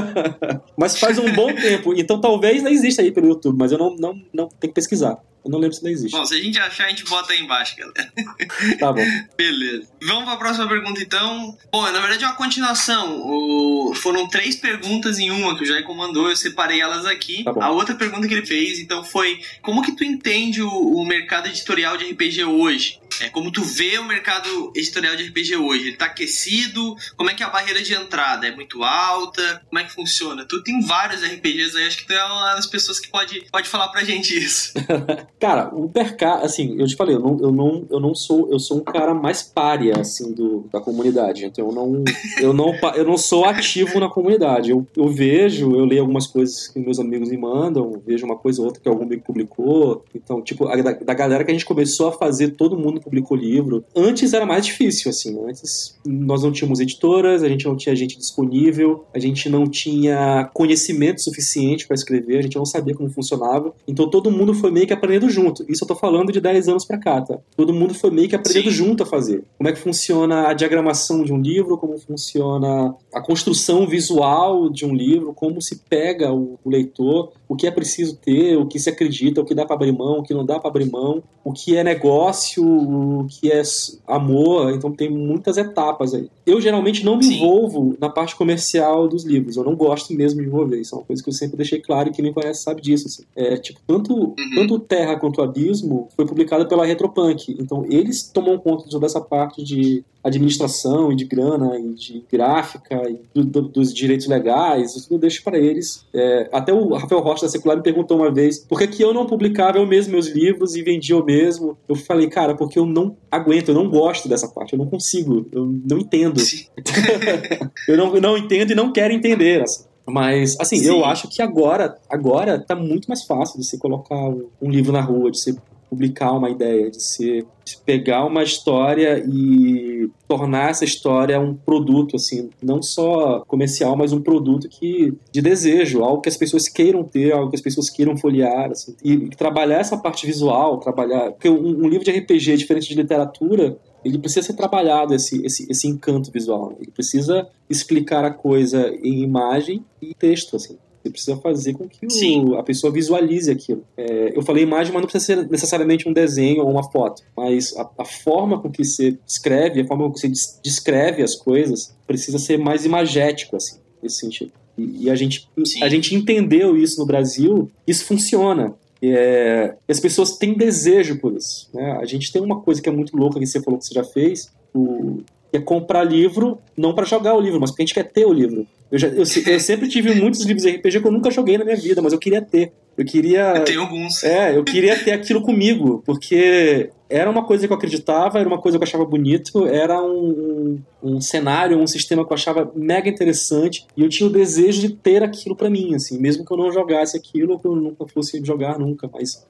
mas 0.78 0.98
faz 0.98 1.18
um 1.20 1.32
bom 1.34 1.54
tempo. 1.54 1.94
Então 1.94 2.22
talvez 2.22 2.64
não 2.64 2.72
exista 2.72 3.02
aí 3.02 3.12
pelo 3.12 3.28
YouTube, 3.28 3.58
mas 3.58 3.72
eu 3.72 3.78
não, 3.78 3.96
não, 3.96 4.14
não 4.34 4.48
tenho 4.48 4.72
que 4.72 4.76
pesquisar. 4.76 5.22
Eu 5.44 5.52
não 5.52 5.60
lembro 5.60 5.76
se 5.76 5.84
não 5.84 5.92
existe. 5.92 6.16
Bom, 6.16 6.26
se 6.26 6.36
a 6.36 6.42
gente 6.42 6.58
achar, 6.58 6.86
a 6.86 6.90
gente 6.90 7.04
bota 7.06 7.34
aí 7.34 7.42
embaixo, 7.42 7.76
galera. 7.76 8.14
Tá 8.80 8.92
bom. 8.92 9.04
Beleza. 9.38 9.90
Vamos 10.02 10.24
para 10.24 10.34
a 10.34 10.38
próxima 10.38 10.68
pergunta, 10.68 11.02
então. 11.02 11.58
Bom, 11.72 11.82
na 11.84 12.00
verdade 12.00 12.24
é 12.24 12.28
uma 12.28 12.36
continuação. 12.36 13.22
O... 13.22 13.94
Foram 13.96 14.28
três 14.28 14.56
perguntas 14.56 15.20
em 15.20 15.32
uma 15.32 15.56
que 15.58 15.64
o 15.64 15.66
Jair 15.66 15.84
comandou, 15.84 16.30
eu 16.30 16.36
separei 16.36 16.82
elas 16.82 17.06
aqui. 17.06 17.44
Tá 17.44 17.54
a 17.66 17.72
outra 17.72 17.96
pergunta 17.96 18.28
que 18.28 18.34
ele 18.34 18.46
fez, 18.46 18.80
então, 18.80 19.04
foi 19.04 19.42
como 19.62 19.82
que 19.82 19.92
tu 19.92 20.04
entende 20.04 20.62
o, 20.62 20.70
o 20.70 21.06
mercado 21.06 21.48
editorial 21.48 21.98
de 21.98 22.12
RPG 22.12 22.46
hoje? 22.46 23.00
É, 23.22 23.30
como 23.30 23.52
tu 23.52 23.64
vê 23.64 23.98
o 23.98 24.04
mercado 24.04 24.72
editorial 24.76 25.16
de 25.16 25.24
RPG 25.24 25.56
hoje? 25.58 25.88
Ele 25.90 25.98
tá 25.98 26.06
aquecido? 26.06 26.96
Como 27.16 27.30
é 27.30 27.34
que 27.34 27.44
é 27.44 27.46
a 27.46 27.50
barreira 27.50 27.82
de 27.82 27.94
entrada? 27.94 28.48
É 28.48 28.56
muito 28.56 28.84
alta? 28.84 29.62
Como 29.70 29.80
é 29.80 29.84
que 29.84 29.94
funciona? 29.94 30.46
Tu 30.46 30.64
tem 30.64 30.82
vários 30.82 31.22
RPGs 31.24 31.78
aí, 31.78 31.88
acho 31.88 31.98
que 31.98 32.08
tu 32.08 32.14
é 32.14 32.24
uma 32.24 32.56
das 32.56 32.66
pessoas 32.66 33.00
que 33.00 33.10
pode, 33.10 33.46
pode 33.52 33.68
falar 33.68 33.90
pra 33.90 34.04
gente 34.04 34.38
isso. 34.38 34.74
cara, 35.40 35.70
o 35.74 35.92
mercado, 35.94 36.46
assim, 36.46 36.80
eu 36.80 36.88
te 36.88 36.96
falei, 36.96 37.16
eu 37.16 37.20
não, 37.20 37.40
eu 37.40 37.52
não, 37.52 37.88
eu 37.90 38.00
não 38.00 38.16
sou, 38.16 38.50
eu 38.52 38.60
sou 38.60 38.78
um 38.78 38.84
cara 38.84 39.14
mais 39.14 39.44
párea, 39.44 40.00
assim, 40.00 40.34
do, 40.34 40.68
da 40.72 40.80
comunidade, 40.80 41.46
então 41.46 41.68
eu 41.68 41.74
não, 41.74 42.04
eu 42.40 42.54
não, 42.54 42.74
eu 42.96 43.06
não 43.06 43.18
sou 43.18 43.46
ativo 43.46 44.00
na 44.00 44.10
comunidade. 44.10 44.72
Eu, 44.72 44.86
eu 44.96 45.08
vejo, 45.08 45.76
eu 45.76 45.86
leio 45.86 46.02
algumas 46.02 46.28
coisas 46.28 46.68
que 46.68 46.80
meus 46.80 47.00
amigos 47.00 47.30
me 47.30 47.38
mandam, 47.38 48.02
vejo 48.06 48.26
uma 48.26 48.38
coisa 48.38 48.62
ou 48.62 48.68
outra 48.68 48.82
que 48.82 48.90
algum 48.90 49.04
amigo 49.04 49.24
publicou, 49.24 50.04
então, 50.14 50.42
tipo, 50.42 50.68
a, 50.68 50.76
da, 50.76 50.92
da 50.92 51.14
galera 51.14 51.44
que 51.44 51.52
a 51.52 51.54
gente 51.54 51.66
começou 51.66 52.08
a 52.10 52.12
fazer 52.12 52.50
todo 52.50 52.78
mundo 52.78 53.02
publicou 53.04 53.38
livro. 53.38 53.84
Antes 53.96 54.34
era 54.34 54.46
mais 54.46 54.66
difícil, 54.66 55.10
assim. 55.10 55.38
Antes 55.48 55.98
nós 56.06 56.44
não 56.44 56.52
tínhamos 56.52 56.80
editoras, 56.80 57.44
a 57.44 57.50
gente 57.50 57.66
não 57.66 57.76
tinha 57.76 57.96
gente 57.96 58.18
disponível, 58.18 59.06
a 59.14 59.20
gente 59.20 59.50
não 59.50 59.68
tinha 59.68 60.50
conhecimento 60.54 61.22
suficiente 61.22 61.88
para 61.88 61.96
escrever, 61.96 62.38
a 62.38 62.42
gente 62.42 62.56
não 62.56 62.66
sabia 62.66 62.96
como 62.96 63.10
funcionava. 63.10 63.74
Então 63.88 64.10
todo 64.10 64.32
mundo 64.32 64.54
foi 64.54 64.72
meio 64.72 64.88
que 64.88 64.94
aprendendo 64.94 65.30
junto. 65.30 65.66
Isso 65.70 65.84
eu 65.84 65.88
tô 65.88 65.96
falando 65.96 66.32
de 66.32 66.40
10 66.40 66.70
anos 66.70 66.86
para 66.86 66.98
cá, 66.98 67.22
tá? 67.22 67.38
Todo 67.56 67.74
mundo 67.74 67.94
foi 67.94 68.12
meio 68.12 68.30
que 68.30 68.36
aprendendo 68.36 68.70
Sim. 68.70 68.78
junto 68.78 69.04
a 69.04 69.06
fazer. 69.06 69.44
Como 69.58 69.70
é 69.70 69.74
que 69.74 69.80
funciona 69.80 70.48
a 70.48 70.54
diagramação 70.54 71.24
de 71.24 71.34
um 71.34 71.42
livro, 71.42 71.78
como 71.78 71.98
funciona 71.98 72.96
a 73.14 73.22
construção 73.22 73.88
visual 73.88 74.70
de 74.70 74.86
um 74.86 74.94
livro, 74.94 75.34
como 75.34 75.62
se 75.62 75.82
pega 75.90 76.32
o, 76.32 76.60
o 76.64 76.70
leitor, 76.70 77.32
o 77.48 77.56
que 77.56 77.68
é 77.68 77.72
preciso 77.72 78.18
ter, 78.18 78.58
o 78.58 78.66
que 78.66 78.80
se 78.80 78.90
acredita, 78.90 79.42
o 79.42 79.46
que 79.46 79.54
dá 79.56 79.66
para 79.66 79.76
abrir 79.76 79.92
mão, 79.92 80.20
o 80.20 80.24
que 80.24 80.34
não 80.34 80.46
dá 80.46 80.60
para 80.60 80.70
abrir 80.70 80.90
mão, 80.90 81.22
o 81.44 81.52
que 81.52 81.76
é 81.76 81.84
negócio, 81.84 82.64
o 82.94 83.28
que 83.28 83.52
é 83.52 83.62
amor, 84.08 84.72
então 84.72 84.92
tem 84.92 85.10
muitas 85.10 85.58
etapas 85.58 86.14
aí. 86.14 86.30
Eu 86.46 86.60
geralmente 86.60 87.06
não 87.06 87.18
me 87.18 87.24
Sim. 87.24 87.36
envolvo 87.36 87.96
na 88.00 88.10
parte 88.10 88.36
comercial 88.36 89.08
dos 89.08 89.24
livros, 89.24 89.58
eu 89.58 89.64
não 89.64 89.76
gosto 89.76 90.14
mesmo 90.14 90.42
de 90.42 90.48
envolver, 90.48 90.80
isso 90.80 90.96
é 90.96 90.98
uma 90.98 91.06
coisa 91.06 91.24
que 91.24 91.30
eu 91.30 91.34
sempre 91.34 91.58
deixei 91.58 91.82
claro 91.82 92.10
e 92.10 92.12
quem 92.12 92.24
me 92.24 92.34
conhece 92.34 92.64
sabe 92.64 92.82
disso. 92.82 93.08
Assim. 93.08 93.24
É, 93.36 93.58
tipo, 93.58 93.80
tanto, 93.86 94.14
uhum. 94.14 94.36
tanto 94.56 94.80
Terra 94.80 95.16
quanto 95.16 95.42
Abismo 95.42 96.10
foi 96.16 96.26
publicado 96.26 96.68
pela 96.68 96.86
Retropunk, 96.86 97.56
então 97.60 97.86
eles 97.90 98.24
tomam 98.24 98.58
conta 98.58 98.86
de 98.86 98.92
toda 98.92 99.06
essa 99.06 99.22
parte 99.22 99.64
de 99.64 100.04
administração 100.24 101.12
e 101.12 101.16
de 101.16 101.26
grana 101.26 101.78
e 101.78 101.94
de 101.94 102.24
gráfica 102.32 103.10
e 103.10 103.20
do, 103.34 103.44
do, 103.44 103.62
dos 103.64 103.94
direitos 103.94 104.26
legais, 104.28 104.96
isso 104.96 105.14
eu 105.14 105.20
deixo 105.20 105.44
para 105.44 105.58
eles. 105.58 106.06
É, 106.14 106.50
até 106.52 106.72
o 106.72 106.94
Rafael 106.94 107.22
Rocha 107.22 107.46
da 107.46 107.50
Secular 107.50 107.76
me 107.76 107.84
perguntou 107.84 108.18
uma 108.18 108.32
vez 108.32 108.60
por 108.60 108.80
que, 108.80 108.88
que 108.88 109.04
eu 109.04 109.14
não 109.14 109.26
publicava 109.26 109.78
eu 109.78 109.86
mesmo 109.86 110.14
meus 110.14 110.28
livros 110.28 110.76
e 110.76 110.82
vendia 110.82 111.16
eu 111.16 111.26
mesmo. 111.26 111.78
Eu 111.90 111.96
falei, 111.96 112.28
cara, 112.28 112.56
porque 112.56 112.80
eu 112.80 112.86
não 112.86 113.18
aguento, 113.30 113.70
eu 113.70 113.76
não 113.76 113.90
gosto 113.90 114.30
dessa 114.30 114.48
parte, 114.48 114.74
eu 114.74 114.80
não 114.80 114.86
consigo, 114.86 115.46
eu 115.52 115.66
não 115.66 115.98
entendo. 115.98 116.33
eu, 117.88 117.98
não, 117.98 118.14
não 118.16 118.38
entendo 118.38 118.72
e 118.72 118.76
não 118.76 118.92
quero 118.92 119.14
entender. 119.14 119.64
Assim. 119.64 119.86
Mas, 120.06 120.58
assim, 120.60 120.78
Sim. 120.78 120.88
eu 120.88 121.06
acho 121.06 121.30
que 121.30 121.42
agora, 121.42 121.98
agora 122.10 122.60
tá 122.60 122.76
muito 122.76 123.08
mais 123.08 123.24
fácil 123.24 123.60
de 123.60 123.66
você 123.66 123.78
colocar 123.78 124.16
um 124.62 124.70
livro 124.70 124.92
na 124.92 125.02
rua, 125.02 125.32
de 125.32 125.40
você 125.40 125.56
publicar 125.94 126.32
uma 126.32 126.50
ideia, 126.50 126.90
de 126.90 127.02
se 127.02 127.46
de 127.64 127.78
pegar 127.78 128.26
uma 128.26 128.44
história 128.44 129.24
e 129.26 130.10
tornar 130.28 130.72
essa 130.72 130.84
história 130.84 131.40
um 131.40 131.54
produto, 131.54 132.18
assim, 132.18 132.50
não 132.62 132.82
só 132.82 133.42
comercial, 133.48 133.96
mas 133.96 134.12
um 134.12 134.20
produto 134.20 134.68
que 134.68 135.14
de 135.32 135.42
desejo, 135.42 136.04
algo 136.04 136.22
que 136.22 136.28
as 136.28 136.36
pessoas 136.36 136.68
queiram 136.68 137.04
ter, 137.04 137.32
algo 137.32 137.50
que 137.50 137.56
as 137.56 137.62
pessoas 137.62 137.90
queiram 137.90 138.18
folhear, 138.18 138.72
assim, 138.72 138.96
e 139.04 139.30
trabalhar 139.30 139.80
essa 139.80 139.96
parte 139.96 140.26
visual, 140.26 140.80
trabalhar, 140.80 141.32
porque 141.32 141.48
um, 141.48 141.86
um 141.86 141.88
livro 141.88 142.04
de 142.04 142.12
RPG 142.12 142.58
diferente 142.58 142.90
de 142.90 142.96
literatura, 142.96 143.78
ele 144.04 144.18
precisa 144.18 144.46
ser 144.46 144.54
trabalhado 144.54 145.14
esse, 145.14 145.46
esse, 145.46 145.70
esse 145.70 145.88
encanto 145.88 146.32
visual, 146.32 146.70
né? 146.70 146.78
ele 146.82 146.92
precisa 146.92 147.48
explicar 147.70 148.24
a 148.26 148.32
coisa 148.32 148.90
em 149.02 149.22
imagem 149.22 149.84
e 150.02 150.14
texto, 150.14 150.56
assim. 150.56 150.78
Você 151.04 151.10
precisa 151.10 151.36
fazer 151.36 151.74
com 151.74 151.86
que 151.88 152.08
o, 152.08 152.56
a 152.56 152.64
pessoa 152.64 152.92
visualize 152.92 153.52
aquilo. 153.52 153.84
É, 153.98 154.32
eu 154.34 154.42
falei 154.42 154.64
imagem, 154.64 154.94
mas 154.94 155.02
não 155.02 155.10
precisa 155.10 155.26
ser 155.26 155.50
necessariamente 155.50 156.08
um 156.08 156.14
desenho 156.14 156.64
ou 156.64 156.72
uma 156.72 156.90
foto. 156.90 157.22
Mas 157.36 157.76
a, 157.76 157.90
a 157.98 158.06
forma 158.06 158.58
com 158.62 158.72
que 158.72 158.86
você 158.86 159.18
escreve, 159.28 159.82
a 159.82 159.86
forma 159.86 160.06
com 160.06 160.14
que 160.14 160.22
você 160.22 160.32
descreve 160.64 161.22
as 161.22 161.36
coisas, 161.36 161.94
precisa 162.08 162.40
ser 162.40 162.58
mais 162.58 162.86
imagético, 162.86 163.58
assim, 163.58 163.80
nesse 164.02 164.20
sentido. 164.20 164.54
E, 164.78 165.06
e 165.06 165.10
a, 165.10 165.16
gente, 165.16 165.50
a 165.82 165.90
gente 165.90 166.16
entendeu 166.16 166.78
isso 166.78 167.00
no 167.00 167.06
Brasil, 167.06 167.70
isso 167.86 168.06
funciona. 168.06 168.74
É, 169.12 169.76
as 169.90 170.00
pessoas 170.00 170.38
têm 170.38 170.54
desejo 170.54 171.20
por 171.20 171.36
isso. 171.36 171.70
Né? 171.74 171.98
A 172.02 172.06
gente 172.06 172.32
tem 172.32 172.42
uma 172.42 172.62
coisa 172.62 172.82
que 172.82 172.88
é 172.88 172.92
muito 172.92 173.18
louca 173.18 173.40
que 173.40 173.46
você 173.46 173.62
falou 173.62 173.80
que 173.80 173.86
você 173.86 173.94
já 173.94 174.04
fez, 174.04 174.52
o, 174.74 175.22
que 175.52 175.58
é 175.58 175.60
comprar 175.60 176.04
livro, 176.04 176.58
não 176.76 176.96
para 176.96 177.06
jogar 177.06 177.36
o 177.36 177.40
livro, 177.40 177.60
mas 177.60 177.70
porque 177.70 177.84
a 177.84 177.86
gente 177.86 177.94
quer 177.94 178.12
ter 178.12 178.26
o 178.26 178.34
livro. 178.34 178.66
Eu, 178.92 178.98
já, 178.98 179.08
eu, 179.08 179.24
eu, 179.24 179.60
sempre 179.60 179.88
tive 179.88 180.14
muitos 180.16 180.42
livros 180.46 180.64
de 180.64 180.72
RPG 180.72 181.02
que 181.02 181.08
eu 181.08 181.12
nunca 181.12 181.30
joguei 181.30 181.58
na 181.58 181.66
minha 181.66 181.76
vida, 181.76 182.02
mas 182.02 182.14
eu 182.14 182.20
queria 182.20 182.42
ter. 182.42 182.72
Eu 182.98 183.06
queria. 183.06 183.62
Tem 183.62 183.76
alguns. 183.76 184.24
É, 184.24 184.56
eu 184.56 184.64
queria 184.64 184.98
ter 184.98 185.12
aquilo 185.12 185.42
comigo, 185.42 186.02
porque 186.06 186.90
era 187.10 187.30
uma 187.30 187.46
coisa 187.46 187.68
que 187.68 187.74
eu 187.74 187.78
acreditava, 187.78 188.40
era 188.40 188.48
uma 188.48 188.60
coisa 188.60 188.78
que 188.78 188.84
eu 188.84 188.88
achava 188.88 189.06
bonito, 189.06 189.66
era 189.68 190.02
um, 190.02 190.82
um, 191.04 191.16
um 191.16 191.22
cenário, 191.22 191.78
um 191.78 191.88
sistema 191.88 192.26
que 192.26 192.32
eu 192.32 192.36
achava 192.36 192.72
mega 192.76 193.10
interessante 193.10 193.86
e 193.96 194.02
eu 194.02 194.10
tinha 194.10 194.28
o 194.28 194.32
desejo 194.32 194.82
de 194.82 194.90
ter 194.90 195.24
aquilo 195.24 195.56
para 195.56 195.70
mim, 195.70 195.96
assim, 195.96 196.18
mesmo 196.18 196.46
que 196.46 196.52
eu 196.52 196.58
não 196.58 196.72
jogasse 196.72 197.18
aquilo 197.18 197.54
ou 197.54 197.60
que 197.60 197.68
eu 197.68 197.76
nunca 197.76 198.08
fosse 198.08 198.44
jogar 198.44 198.80
nunca, 198.80 199.10
mas 199.12 199.46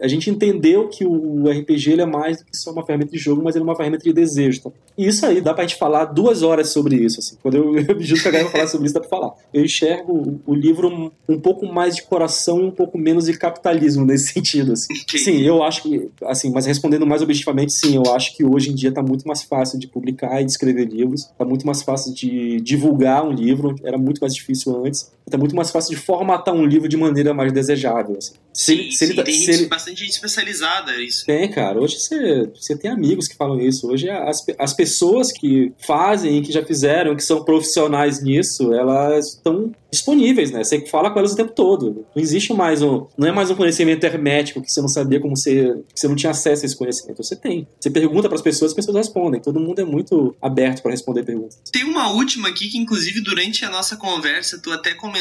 a 0.00 0.06
gente 0.06 0.30
entendeu 0.30 0.88
que 0.88 1.04
o 1.04 1.48
RPG 1.48 1.92
ele 1.92 2.02
é 2.02 2.06
mais 2.06 2.38
do 2.38 2.44
que 2.44 2.56
só 2.56 2.70
uma 2.70 2.86
ferramenta 2.86 3.10
de 3.10 3.18
jogo, 3.18 3.42
mas 3.42 3.56
ele 3.56 3.64
é 3.64 3.66
uma 3.66 3.74
ferramenta 3.74 4.04
de 4.04 4.12
desejo. 4.12 4.62
Tá? 4.62 4.70
E 4.96 5.06
isso 5.08 5.26
aí, 5.26 5.40
dá 5.40 5.52
pra 5.52 5.64
gente 5.64 5.76
falar 5.76 6.04
duas 6.04 6.42
horas 6.42 6.70
sobre 6.70 6.94
isso. 6.96 7.18
Assim. 7.18 7.36
Quando 7.42 7.56
eu, 7.56 7.76
eu 7.82 8.00
justo 8.00 8.22
que 8.22 8.28
a 8.28 8.32
galera 8.32 8.50
falar 8.50 8.68
sobre 8.68 8.86
isso, 8.86 8.94
dá 8.94 9.00
pra 9.00 9.08
falar. 9.08 9.34
Eu 9.52 9.64
enxergo 9.64 10.40
o 10.46 10.54
livro 10.54 11.12
um 11.28 11.40
pouco 11.40 11.66
mais 11.66 11.96
de 11.96 12.04
coração 12.04 12.60
e 12.60 12.64
um 12.64 12.70
pouco 12.70 12.96
menos 12.96 13.26
de 13.26 13.36
capitalismo 13.36 14.04
nesse 14.04 14.32
sentido. 14.34 14.72
Assim. 14.72 14.94
Sim, 15.16 15.42
eu 15.42 15.64
acho 15.64 15.82
que, 15.82 16.08
assim, 16.22 16.52
mas 16.52 16.66
respondendo 16.66 16.97
mais 17.06 17.22
objetivamente, 17.22 17.72
sim, 17.72 17.96
eu 17.96 18.14
acho 18.14 18.36
que 18.36 18.44
hoje 18.44 18.70
em 18.70 18.74
dia 18.74 18.92
tá 18.92 19.02
muito 19.02 19.26
mais 19.26 19.42
fácil 19.42 19.78
de 19.78 19.86
publicar 19.86 20.40
e 20.40 20.44
de 20.44 20.50
escrever 20.50 20.88
livros, 20.88 21.24
tá 21.36 21.44
muito 21.44 21.66
mais 21.66 21.82
fácil 21.82 22.14
de 22.14 22.60
divulgar 22.60 23.26
um 23.26 23.32
livro, 23.32 23.74
era 23.82 23.98
muito 23.98 24.20
mais 24.20 24.34
difícil 24.34 24.84
antes, 24.84 25.10
tá 25.30 25.38
muito 25.38 25.54
mais 25.54 25.70
fácil 25.70 25.94
de 25.94 26.00
formatar 26.00 26.54
um 26.54 26.64
livro 26.64 26.88
de 26.88 26.96
maneira 26.96 27.34
mais 27.34 27.52
desejável. 27.52 28.16
Assim. 28.16 28.34
Se, 28.52 28.76
sim, 28.76 28.90
se 28.90 28.98
sim, 28.98 29.04
ele, 29.04 29.14
tá, 29.14 29.22
tem 29.22 29.34
se 29.34 29.44
gente, 29.44 29.58
ele... 29.60 29.66
bastante 29.66 30.00
gente 30.00 30.10
especializada 30.10 31.00
isso. 31.00 31.24
Tem, 31.24 31.48
cara. 31.50 31.80
Hoje 31.80 31.98
você, 32.00 32.50
você 32.54 32.76
tem 32.76 32.90
amigos 32.90 33.28
que 33.28 33.36
falam 33.36 33.60
isso. 33.60 33.88
Hoje 33.88 34.10
as, 34.10 34.44
as 34.58 34.74
pessoas 34.74 35.30
que 35.32 35.72
fazem, 35.86 36.42
que 36.42 36.52
já 36.52 36.64
fizeram, 36.64 37.14
que 37.14 37.22
são 37.22 37.44
profissionais 37.44 38.22
nisso, 38.22 38.72
elas 38.74 39.34
estão 39.34 39.72
disponíveis, 39.90 40.50
né? 40.50 40.62
Você 40.62 40.84
fala 40.86 41.10
com 41.10 41.18
elas 41.18 41.32
o 41.32 41.36
tempo 41.36 41.52
todo. 41.52 42.04
Não 42.14 42.22
existe 42.22 42.52
mais 42.52 42.82
um. 42.82 43.06
Não 43.16 43.28
é 43.28 43.32
mais 43.32 43.50
um 43.50 43.54
conhecimento 43.54 44.04
hermético 44.04 44.60
que 44.60 44.70
você 44.70 44.80
não 44.80 44.88
sabia 44.88 45.20
como 45.20 45.36
ser. 45.36 45.76
que 45.94 46.00
você 46.00 46.08
não 46.08 46.16
tinha 46.16 46.30
acesso 46.30 46.64
a 46.64 46.66
esse 46.66 46.76
conhecimento. 46.76 47.22
Você 47.22 47.36
tem. 47.36 47.66
Você 47.80 47.90
pergunta 47.90 48.28
para 48.28 48.36
as 48.36 48.42
pessoas, 48.42 48.72
as 48.72 48.76
pessoas 48.76 48.96
respondem. 48.96 49.40
Todo 49.40 49.60
mundo 49.60 49.80
é 49.80 49.84
muito 49.84 50.34
aberto 50.42 50.82
para 50.82 50.90
responder 50.90 51.22
perguntas. 51.22 51.58
Tem 51.72 51.84
uma 51.84 52.10
última 52.10 52.48
aqui 52.48 52.68
que, 52.68 52.78
inclusive, 52.78 53.20
durante 53.20 53.64
a 53.64 53.70
nossa 53.70 53.96
conversa, 53.96 54.60
tu 54.60 54.70
até 54.70 54.94
comentou 54.94 55.17